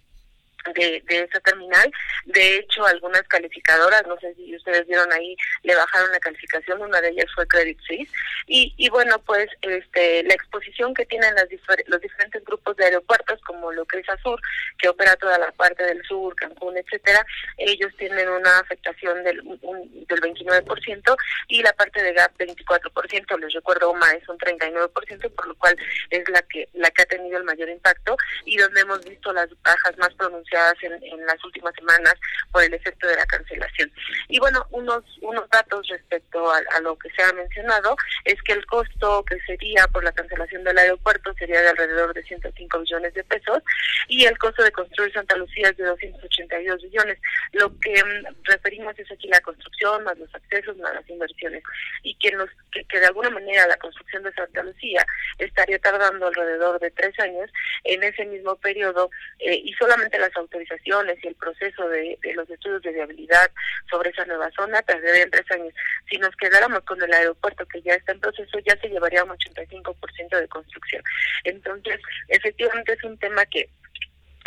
de, 0.76 1.04
de 1.08 1.28
terminal. 1.44 1.92
De 2.26 2.58
hecho, 2.58 2.86
algunas 2.86 3.24
calificadoras, 3.24 4.04
no 4.08 4.18
sé 4.20 4.34
si 4.36 4.56
ustedes 4.56 4.86
vieron 4.88 5.12
ahí, 5.12 5.36
le 5.64 5.76
bajaron 5.76 6.12
la 6.12 6.20
calificación, 6.20 6.82
una 6.82 7.02
de 7.02 7.10
ellas 7.10 7.28
fue 7.34 7.48
Credit 7.48 7.80
Suisse. 7.82 8.10
Y, 8.48 8.74
y 8.78 8.90
bueno, 8.90 9.20
pues 9.20 9.48
este 9.62 10.24
la 10.24 10.34
exposición 10.34 10.94
que 10.94 11.06
tienen 11.06 11.34
las 11.36 11.48
los 11.88 12.02
diferentes 12.02 12.44
grupos 12.46 12.76
de 12.78 12.86
aeropuertos, 12.86 13.40
como 13.42 13.72
lo 13.72 13.86
que 13.86 14.00
es 14.00 14.10
Azur, 14.10 14.40
que 14.78 14.90
opera 14.90 15.16
toda 15.16 15.38
la 15.38 15.52
parte 15.52 15.84
del 15.84 16.02
sur, 16.04 16.36
Cancún, 16.36 16.78
etcétera, 16.78 17.26
ellos 17.58 17.92
tienen 17.98 18.30
una 18.30 18.60
afectación 18.60 19.24
del, 19.24 19.42
un, 19.42 20.06
del 20.08 20.22
29% 20.22 21.16
y 21.48 21.62
la 21.62 21.74
parte 21.74 22.02
de 22.02 22.14
GAP 22.14 22.38
24%. 22.38 23.40
Les 23.40 23.54
recuerdo, 23.54 23.92
OMA 23.92 24.12
es 24.12 24.28
un 24.28 24.38
39%, 24.38 25.36
por 25.36 25.48
lo 25.48 25.56
cual 25.56 25.76
es 26.10 26.28
la 26.30 26.42
que, 26.44 26.70
la 26.74 26.90
que 26.92 27.02
ha 27.04 27.06
tenido 27.06 27.38
el 27.38 27.44
mayor 27.44 27.70
impacto 27.70 28.16
y 28.46 28.58
donde 28.58 28.82
hemos 28.82 29.04
visto 29.04 29.32
las 29.34 29.50
bajas 29.62 29.98
más 29.98 30.14
pronunciadas 30.16 30.51
en, 30.82 31.26
las 31.26 31.44
últimas 31.46 31.74
semanas 31.76 32.16
por 32.52 32.64
el 32.64 32.74
efecto 32.74 33.08
de 33.08 33.16
la 33.16 33.26
cancelación. 33.26 33.92
Y 34.28 34.40
bueno, 34.40 34.66
unos, 34.72 35.04
unos 35.22 35.50
datos 35.50 35.88
respecto 35.88 36.52
a, 36.52 36.80
lo 36.82 36.98
que 36.98 37.10
se 37.12 37.24
ha 37.24 37.32
mencionado 37.34 37.96
es 38.26 38.42
que 38.44 38.54
el 38.54 38.66
costo 38.66 39.24
que 39.26 39.40
sería 39.42 39.88
por 39.88 40.04
la 40.04 40.12
cancelación 40.12 40.64
del 40.64 40.78
aeropuerto 40.78 41.34
sería 41.36 41.62
de 41.62 41.70
alrededor 41.70 42.14
de 42.14 42.24
105 42.24 42.80
millones 42.80 43.14
de 43.14 43.24
pesos 43.24 43.64
y 44.08 44.26
el 44.26 44.38
costo 44.38 44.64
de 44.64 44.72
construir 44.72 45.14
Santa 45.14 45.36
Lucía 45.36 45.70
es 45.70 45.78
de 45.78 45.86
282 45.86 46.84
millones. 46.84 47.18
Lo 47.54 47.72
que 47.80 48.04
mm, 48.04 48.44
referimos 48.44 48.98
es 49.00 49.12
aquí 49.12 49.28
la 49.28 49.40
construcción, 49.42 50.04
más 50.04 50.18
los 50.18 50.34
accesos, 50.34 50.78
más 50.78 50.94
las 50.94 51.10
inversiones. 51.10 51.64
Y 52.04 52.16
que, 52.16 52.32
nos, 52.32 52.50
que, 52.72 53.00
de 53.00 53.06
alguna 53.06 53.30
manera 53.30 53.68
la 53.68 53.78
construcción 53.78 54.24
de 54.24 54.34
Santa 54.34 54.64
Lucía 54.64 55.06
estaría 55.38 55.80
tardando 55.80 56.28
alrededor 56.28 56.80
de 56.80 56.92
tres 56.92 57.18
años 57.20 57.50
en 57.84 58.04
ese 58.04 58.26
mismo 58.26 58.56
periodo 58.58 59.10
eh, 59.40 59.62
y 59.64 59.74
solamente 59.74 60.20
las 60.20 60.36
autorizaciones 60.42 61.18
y 61.24 61.28
el 61.28 61.36
proceso 61.36 61.88
de, 61.90 62.18
los 62.36 62.50
estudios 62.50 62.82
de 62.82 62.92
viabilidad 62.92 63.52
sobre 63.90 64.10
esa 64.10 64.26
nueva 64.26 64.50
zona 64.52 64.82
tardarían 64.82 65.32
tres 65.32 65.50
años. 65.52 65.74
Si 66.10 66.18
nos 66.18 66.36
quedáramos 66.36 66.82
con 66.82 67.02
el 67.02 67.14
aeropuerto 67.14 67.66
que 67.68 67.82
ya 67.82 67.94
está 67.94 68.12
en 68.12 68.20
proceso, 68.20 68.60
ya 68.60 68.76
se 68.78 68.90
llevaría 68.90 69.24
un 69.24 69.32
85% 69.32 70.40
de 70.40 70.48
construcción. 70.48 71.04
Entonces, 71.44 72.00
efectivamente 72.28 72.94
es 72.94 73.04
un 73.04 73.18
tema 73.18 73.46
que 73.46 73.70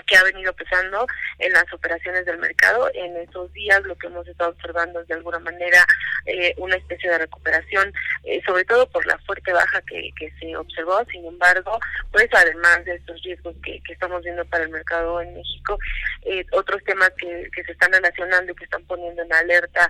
que 0.06 0.16
ha 0.16 0.24
venido 0.24 0.52
pesando 0.52 1.06
en 1.38 1.52
las 1.52 1.70
operaciones 1.72 2.24
del 2.24 2.38
mercado. 2.38 2.90
En 2.94 3.16
estos 3.16 3.52
días 3.52 3.82
lo 3.84 3.96
que 3.96 4.06
hemos 4.06 4.26
estado 4.26 4.50
observando 4.50 5.00
es 5.00 5.08
de 5.08 5.14
alguna 5.14 5.38
manera 5.38 5.84
eh, 6.26 6.54
una 6.58 6.76
especie 6.76 7.10
de 7.10 7.18
recuperación, 7.18 7.92
eh, 8.24 8.40
sobre 8.46 8.64
todo 8.64 8.88
por 8.90 9.06
la 9.06 9.18
fuerte 9.18 9.52
baja 9.52 9.82
que, 9.82 10.10
que 10.18 10.30
se 10.38 10.56
observó. 10.56 11.04
Sin 11.10 11.24
embargo, 11.26 11.78
pues 12.12 12.28
además 12.32 12.84
de 12.84 12.96
estos 12.96 13.22
riesgos 13.22 13.54
que, 13.62 13.80
estamos 13.88 14.22
viendo 14.22 14.44
para 14.46 14.64
el 14.64 14.70
mercado 14.70 15.20
en 15.20 15.34
México, 15.34 15.78
eh, 16.22 16.44
otros 16.52 16.82
temas 16.84 17.10
que, 17.16 17.48
que 17.54 17.62
se 17.64 17.72
están 17.72 17.92
relacionando 17.92 18.52
y 18.52 18.54
que 18.56 18.64
están 18.64 18.84
poniendo 18.84 19.22
en 19.22 19.32
alerta 19.32 19.88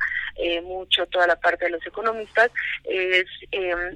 mucho 0.62 1.06
toda 1.06 1.26
la 1.26 1.36
parte 1.36 1.64
de 1.66 1.70
los 1.70 1.86
economistas 1.86 2.50
es 2.84 3.24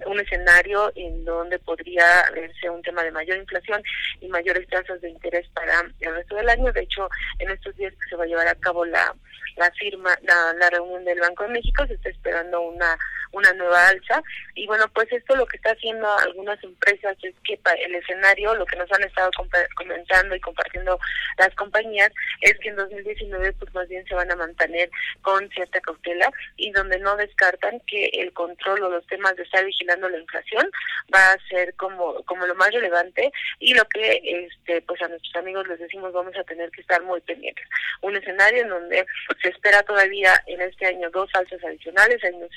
un 0.07 0.21
escenario 0.21 0.93
en 0.95 1.25
donde 1.25 1.59
podría 1.59 2.25
verse 2.33 2.71
un 2.71 2.83
tema 2.83 3.03
de 3.03 3.11
mayor 3.11 3.37
inflación 3.37 3.83
y 4.21 4.29
mayores 4.29 4.67
tasas 4.69 5.01
de 5.01 5.11
interés 5.11 5.47
para 5.55 5.85
el 6.09 6.17
resto 6.17 6.37
del 6.37 6.49
año. 6.49 6.73
De 6.73 6.83
hecho, 6.83 7.09
en 7.39 7.51
estos 7.51 7.77
días 7.77 7.93
que 7.95 8.09
se 8.09 8.17
va 8.17 8.25
a 8.25 8.27
llevar 8.27 8.49
a 8.49 8.55
cabo 8.57 8.85
la, 8.85 9.15
la 9.57 9.71
firma, 9.73 10.17
la, 10.23 10.53
la 10.55 10.71
reunión 10.71 11.05
del 11.05 11.21
Banco 11.21 11.45
de 11.45 11.51
México, 11.51 11.87
se 11.87 11.95
está 11.95 12.09
esperando 12.09 12.61
una 12.61 12.97
una 13.33 13.53
nueva 13.53 13.89
alza. 13.89 14.23
Y 14.55 14.67
bueno, 14.67 14.87
pues 14.95 15.11
esto 15.13 15.37
lo 15.37 15.47
que 15.47 15.57
está 15.57 15.71
haciendo 15.71 16.09
algunas 16.19 16.63
empresas 16.63 17.17
es 17.23 17.35
que 17.45 17.59
el 17.85 17.95
escenario, 17.95 18.55
lo 18.55 18.67
que 18.67 18.77
nos 18.77 18.91
han 18.93 19.03
estado 19.03 19.31
comentando 19.77 20.35
y 20.35 20.41
compartiendo 20.41 20.99
las 21.39 21.55
compañías, 21.55 22.11
es 22.41 22.59
que 22.59 22.71
en 22.71 22.77
2019 22.77 23.53
pues 23.55 23.75
más 23.75 23.89
bien 23.89 24.05
se 24.07 24.15
van 24.15 24.31
a 24.31 24.37
mantener 24.37 24.91
con 25.23 25.49
cierta 25.51 25.81
cautela 25.81 26.31
y 26.57 26.71
donde 26.73 26.99
no 26.99 27.17
descartan 27.17 27.81
que 27.87 28.07
el 28.15 28.33
control 28.33 28.83
o 28.85 28.91
los 28.91 29.07
temas 29.07 29.37
de 29.37 29.43
estar 29.43 29.65
vigilando 29.65 30.09
la 30.09 30.19
inflación 30.19 30.71
va 31.15 31.33
a 31.33 31.49
ser 31.49 31.75
como, 31.75 32.23
como 32.25 32.47
lo 32.47 32.55
más 32.55 32.71
relevante 32.73 33.31
y 33.59 33.75
lo 33.75 33.85
que 33.87 34.21
este 34.25 34.83
pues 34.83 35.01
a 35.03 35.09
nuestros 35.09 35.35
amigos 35.37 35.67
les 35.69 35.79
decimos 35.79 36.13
vamos 36.13 36.37
a 36.37 36.45
tener 36.45 36.71
que 36.71 36.81
estar 36.81 37.03
muy 37.03 37.21
pendientes. 37.21 37.67
Un 38.03 38.17
escenario 38.17 38.63
en 38.63 38.69
donde 38.69 39.07
se 39.43 39.49
espera 39.49 39.83
todavía 39.83 40.35
en 40.47 40.61
este 40.61 40.87
año 40.87 41.11
dos 41.11 41.31
alzas 41.35 41.63
adicionales, 41.65 42.23
ahí 42.25 42.37
no 42.37 42.49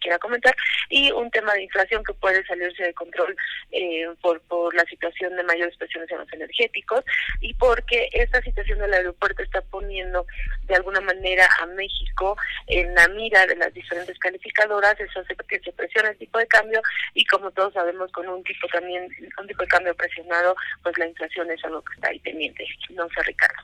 quiera 0.00 0.18
comentar, 0.18 0.54
y 0.88 1.10
un 1.12 1.30
tema 1.30 1.54
de 1.54 1.64
inflación 1.64 2.02
que 2.04 2.14
puede 2.14 2.44
salirse 2.46 2.84
de 2.84 2.94
control 2.94 3.36
eh, 3.72 4.06
por, 4.20 4.40
por 4.42 4.74
la 4.74 4.84
situación 4.84 5.36
de 5.36 5.42
mayores 5.42 5.76
presiones 5.76 6.10
en 6.10 6.18
los 6.18 6.32
energéticos 6.32 7.04
y 7.40 7.54
porque 7.54 8.08
esta 8.12 8.40
situación 8.42 8.78
del 8.78 8.94
aeropuerto 8.94 9.42
está 9.42 9.60
poniendo 9.62 10.26
de 10.64 10.76
alguna 10.76 11.00
manera 11.00 11.48
a 11.60 11.66
México 11.66 12.36
en 12.66 12.94
la 12.94 13.08
mira 13.08 13.46
de 13.46 13.56
las 13.56 13.72
diferentes 13.74 14.18
calificadoras, 14.18 14.98
eso 15.00 15.20
hace 15.20 15.34
que 15.48 15.60
se 15.60 15.72
presione 15.72 16.10
el 16.10 16.18
tipo 16.18 16.38
de 16.38 16.46
cambio 16.46 16.80
y 17.14 17.24
como 17.26 17.50
todos 17.50 17.74
sabemos 17.74 18.10
con 18.12 18.28
un 18.28 18.42
tipo 18.44 18.66
también, 18.68 19.08
un 19.38 19.46
tipo 19.46 19.62
de 19.62 19.68
cambio 19.68 19.94
presionado, 19.94 20.54
pues 20.82 20.96
la 20.98 21.06
inflación 21.06 21.50
es 21.50 21.64
algo 21.64 21.82
que 21.82 21.94
está 21.94 22.08
ahí 22.08 22.18
pendiente. 22.20 22.64
No 22.90 23.08
sé, 23.08 23.22
Ricardo. 23.22 23.62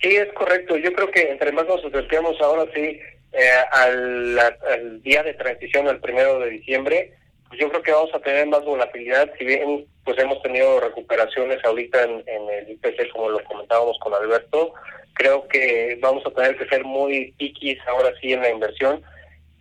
Sí, 0.00 0.16
es 0.16 0.32
correcto. 0.32 0.76
Yo 0.76 0.92
creo 0.92 1.10
que 1.10 1.30
entre 1.30 1.52
más 1.52 1.66
nos 1.66 1.84
acerquemos 1.84 2.40
ahora 2.40 2.70
sí 2.74 3.00
eh, 3.32 3.50
al, 3.70 5.02
día 5.02 5.22
de 5.22 5.34
transición, 5.34 5.88
el 5.88 6.00
primero 6.00 6.38
de 6.38 6.50
diciembre, 6.50 7.12
pues 7.48 7.60
yo 7.60 7.68
creo 7.70 7.82
que 7.82 7.92
vamos 7.92 8.14
a 8.14 8.20
tener 8.20 8.46
más 8.46 8.64
volatilidad, 8.64 9.30
si 9.38 9.44
bien 9.44 9.86
pues 10.04 10.18
hemos 10.18 10.42
tenido 10.42 10.80
recuperaciones 10.80 11.64
ahorita 11.64 12.02
en, 12.02 12.22
el 12.26 12.70
IPC, 12.72 13.10
como 13.12 13.30
lo 13.30 13.42
comentábamos 13.44 13.98
con 14.00 14.12
Alberto, 14.14 14.74
creo 15.14 15.46
que 15.48 15.98
vamos 16.00 16.24
a 16.26 16.30
tener 16.30 16.56
que 16.56 16.68
ser 16.68 16.84
muy 16.84 17.32
piquis 17.38 17.78
ahora 17.86 18.12
sí 18.20 18.32
en 18.32 18.42
la 18.42 18.50
inversión. 18.50 19.02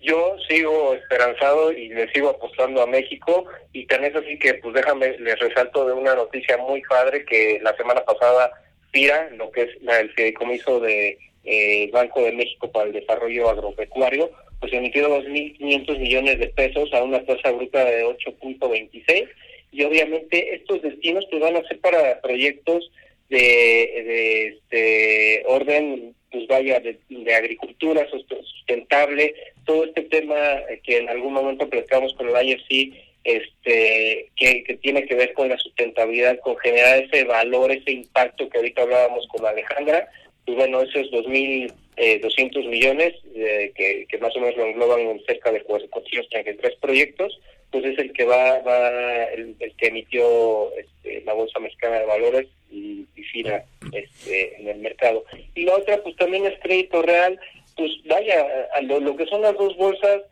Yo 0.01 0.35
sigo 0.49 0.95
esperanzado 0.95 1.71
y 1.71 1.89
le 1.89 2.11
sigo 2.11 2.29
apostando 2.29 2.81
a 2.81 2.87
México 2.87 3.45
y 3.71 3.85
tan 3.85 4.03
es 4.03 4.15
así 4.15 4.37
que 4.39 4.55
pues 4.55 4.73
déjame, 4.73 5.17
les 5.19 5.39
resalto 5.39 5.85
de 5.85 5.93
una 5.93 6.15
noticia 6.15 6.57
muy 6.57 6.81
padre 6.81 7.23
que 7.23 7.59
la 7.61 7.75
semana 7.77 8.03
pasada 8.03 8.51
PIRA, 8.91 9.29
lo 9.37 9.51
que 9.51 9.63
es 9.63 9.81
la, 9.83 9.99
el 9.99 10.11
fideicomiso 10.13 10.79
de 10.79 11.19
eh, 11.43 11.89
Banco 11.91 12.21
de 12.21 12.31
México 12.33 12.71
para 12.71 12.87
el 12.87 12.93
Desarrollo 12.93 13.49
Agropecuario, 13.49 14.31
pues 14.59 14.73
emitió 14.73 15.09
2.500 15.09 15.99
millones 15.99 16.39
de 16.39 16.47
pesos 16.47 16.93
a 16.93 17.03
una 17.03 17.23
tasa 17.25 17.51
bruta 17.51 17.83
de 17.83 18.05
8.26 18.05 19.27
y 19.71 19.83
obviamente 19.83 20.55
estos 20.55 20.81
destinos 20.81 21.25
pues 21.29 21.41
van 21.41 21.55
a 21.55 21.67
ser 21.67 21.79
para 21.79 22.21
proyectos 22.21 22.91
de, 23.29 23.37
de 23.37 24.47
este 24.47 25.43
orden 25.47 26.13
pues 26.31 26.47
vaya 26.47 26.79
de, 26.79 26.99
agricultura 27.33 28.05
sustentable 28.09 29.33
todo 29.65 29.85
este 29.85 30.03
tema 30.03 30.35
que 30.83 30.97
en 30.97 31.09
algún 31.09 31.33
momento 31.33 31.69
platicamos 31.69 32.13
con 32.13 32.29
el 32.29 32.47
IFC 32.47 32.93
este 33.23 34.29
que, 34.35 34.63
que 34.63 34.77
tiene 34.81 35.05
que 35.05 35.15
ver 35.15 35.33
con 35.33 35.49
la 35.49 35.57
sustentabilidad 35.57 36.39
con 36.39 36.57
generar 36.57 37.03
ese 37.03 37.23
valor 37.23 37.71
ese 37.71 37.91
impacto 37.91 38.49
que 38.49 38.57
ahorita 38.57 38.81
hablábamos 38.81 39.27
con 39.27 39.45
Alejandra 39.45 40.09
y 40.51 40.55
bueno, 40.55 40.81
esos 40.81 41.09
2.200 41.11 41.71
eh, 41.95 42.67
millones, 42.67 43.13
eh, 43.33 43.71
que, 43.73 44.05
que, 44.09 44.17
más 44.17 44.35
o 44.35 44.39
menos 44.41 44.57
lo 44.57 44.65
engloban 44.65 44.99
en 44.99 45.23
cerca 45.25 45.51
de 45.51 45.61
433 45.61 46.75
proyectos, 46.81 47.39
pues 47.71 47.85
es 47.85 47.97
el 47.99 48.11
que 48.11 48.25
va, 48.25 48.59
va 48.59 49.23
el, 49.33 49.55
que 49.77 49.87
emitió 49.87 50.75
este, 50.75 51.21
la 51.21 51.33
Bolsa 51.33 51.59
Mexicana 51.59 51.99
de 51.99 52.05
Valores 52.05 52.47
y, 52.69 53.05
FIRA 53.31 53.63
este, 53.93 54.59
en 54.59 54.67
el 54.67 54.79
mercado. 54.79 55.23
Y 55.55 55.63
la 55.63 55.75
otra, 55.75 56.03
pues 56.03 56.17
también 56.17 56.45
es 56.45 56.59
crédito 56.59 57.01
real, 57.01 57.39
pues 57.77 57.91
vaya, 58.05 58.45
a 58.73 58.81
lo, 58.81 58.99
lo 58.99 59.15
que 59.15 59.25
son 59.27 59.41
las 59.41 59.55
dos 59.55 59.77
bolsas, 59.77 60.23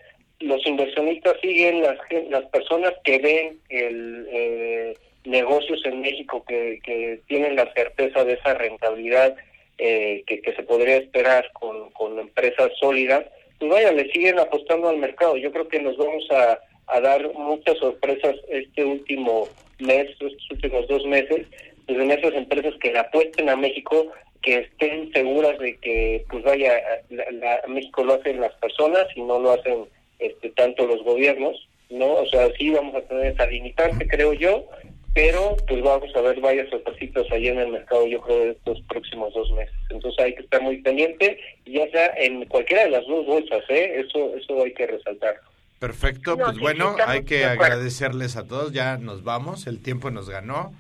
los 0.42 0.66
inversionistas 0.68 1.38
siguen 1.42 1.82
las, 1.82 1.98
las 2.30 2.46
personas 2.48 2.94
que 3.06 3.20
ven 3.20 3.60
el... 3.70 4.28
Eh, 4.32 4.98
negocios 5.26 5.82
en 5.86 6.02
México 6.02 6.44
que, 6.48 6.80
que 6.82 7.20
tienen 7.28 7.56
la 7.56 7.72
certeza 7.74 8.24
de 8.24 8.34
esa 8.34 8.54
rentabilidad 8.54 9.36
eh, 9.80 10.24
que, 10.28 10.42
que 10.42 10.54
se 10.54 10.64
podría 10.64 10.98
esperar 10.98 11.50
con, 11.54 11.90
con 11.92 12.20
empresas 12.20 12.70
sólidas, 12.80 13.26
pues 13.58 13.72
vaya, 13.72 13.92
le 13.92 14.12
siguen 14.12 14.40
apostando 14.40 14.90
al 14.90 14.98
mercado. 14.98 15.38
Yo 15.38 15.52
creo 15.52 15.68
que 15.68 15.80
nos 15.80 15.98
vamos 15.98 16.30
a, 16.32 16.60
a 16.88 17.00
dar 17.00 17.34
muchas 17.34 17.78
sorpresas 17.78 18.36
este 18.50 18.84
último 18.84 19.48
mes, 19.80 20.10
estos 20.10 20.34
últimos 20.52 20.88
dos 20.88 21.06
meses, 21.06 21.48
pues 21.86 22.00
en 22.00 22.12
esas 22.12 22.34
empresas 22.34 22.74
que 22.82 22.92
le 22.92 23.00
apuesten 23.00 23.50
a 23.50 23.56
México, 23.56 24.12
que 24.42 24.60
estén 24.60 25.12
seguras 25.12 25.58
de 25.60 25.78
que, 25.78 26.26
pues 26.30 26.44
vaya, 26.44 26.82
la, 27.10 27.62
México 27.68 28.04
lo 28.04 28.14
hacen 28.14 28.40
las 28.40 28.54
personas 28.56 29.08
y 29.16 29.22
no 29.22 29.40
lo 29.40 29.52
hacen 29.52 29.86
este 30.20 30.50
tanto 30.52 30.86
los 30.86 31.04
gobiernos, 31.04 31.68
¿no? 31.90 32.14
O 32.16 32.26
sea, 32.28 32.50
sí 32.58 32.70
vamos 32.70 32.96
a 32.96 33.02
tener 33.02 33.34
esa 33.34 33.46
limitante, 33.48 34.08
creo 34.08 34.34
yo, 34.34 34.66
pero 35.14 35.58
pues 35.68 35.82
vamos 35.82 36.16
a 36.16 36.22
ver 36.22 36.40
varias 36.40 36.70
sorpresitas 36.70 37.26
ahí 37.32 37.48
en 37.48 37.60
el 37.60 37.70
mercado, 37.70 38.06
yo 38.08 38.22
creo, 38.22 38.40
de 38.40 38.52
estos 38.52 38.82
próximos 38.84 39.34
dos 39.34 39.52
meses. 39.52 39.76
Entonces 39.90 40.24
hay 40.24 40.36
que 40.36 40.42
estar 40.42 40.62
muy 40.62 40.82
pendiente, 40.82 41.40
ya 41.66 41.90
sea 41.92 42.14
en 42.18 42.46
cualquiera 42.46 42.84
de 42.84 42.92
las 42.92 43.06
dos 43.08 43.26
bolsas, 43.26 43.64
¿eh? 43.70 44.06
Eso, 44.06 44.36
eso 44.36 44.64
hay 44.64 44.74
que 44.74 44.88
resaltar. 44.88 45.40
Perfecto, 45.80 46.38
pues 46.38 46.60
bueno, 46.60 46.96
hay 47.06 47.24
que 47.24 47.46
agradecerles 47.46 48.36
a 48.36 48.46
todos, 48.46 48.74
ya 48.74 48.98
nos 48.98 49.24
vamos, 49.24 49.66
el 49.66 49.82
tiempo 49.82 50.12
nos 50.12 50.30
ganó. 50.30 50.74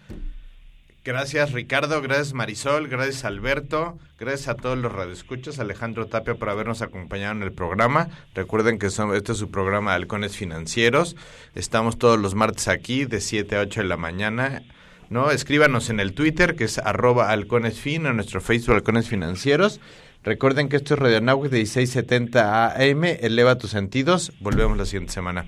Gracias 1.09 1.53
Ricardo, 1.53 2.03
gracias 2.03 2.35
Marisol, 2.35 2.87
gracias 2.87 3.25
Alberto, 3.25 3.97
gracias 4.19 4.47
a 4.47 4.53
todos 4.53 4.77
los 4.77 4.91
radioescuchas, 4.91 5.57
Alejandro 5.57 6.05
Tapia 6.05 6.35
por 6.35 6.51
habernos 6.51 6.83
acompañado 6.83 7.31
en 7.31 7.41
el 7.41 7.51
programa. 7.51 8.09
Recuerden 8.35 8.77
que 8.77 8.91
son, 8.91 9.15
este 9.15 9.31
es 9.31 9.39
su 9.39 9.49
programa 9.49 9.89
de 9.89 9.95
Halcones 9.95 10.37
Financieros. 10.37 11.15
Estamos 11.55 11.97
todos 11.97 12.19
los 12.19 12.35
martes 12.35 12.67
aquí 12.67 13.05
de 13.05 13.21
7 13.21 13.55
a 13.55 13.61
8 13.61 13.81
de 13.81 13.87
la 13.87 13.97
mañana. 13.97 14.61
¿no? 15.09 15.31
Escríbanos 15.31 15.89
en 15.89 15.99
el 15.99 16.13
Twitter 16.13 16.55
que 16.55 16.65
es 16.65 16.77
arroba 16.77 17.31
halconesfin, 17.31 18.05
en 18.05 18.15
nuestro 18.15 18.39
Facebook 18.39 18.75
Halcones 18.75 19.09
Financieros. 19.09 19.81
Recuerden 20.23 20.69
que 20.69 20.75
esto 20.75 20.93
es 20.93 20.99
Radio 20.99 21.21
Nahuatl 21.21 21.49
de 21.49 21.57
1670 21.57 22.67
AM. 22.75 23.03
Eleva 23.03 23.57
tus 23.57 23.71
sentidos. 23.71 24.31
Volvemos 24.41 24.77
la 24.77 24.85
siguiente 24.85 25.11
semana. 25.13 25.47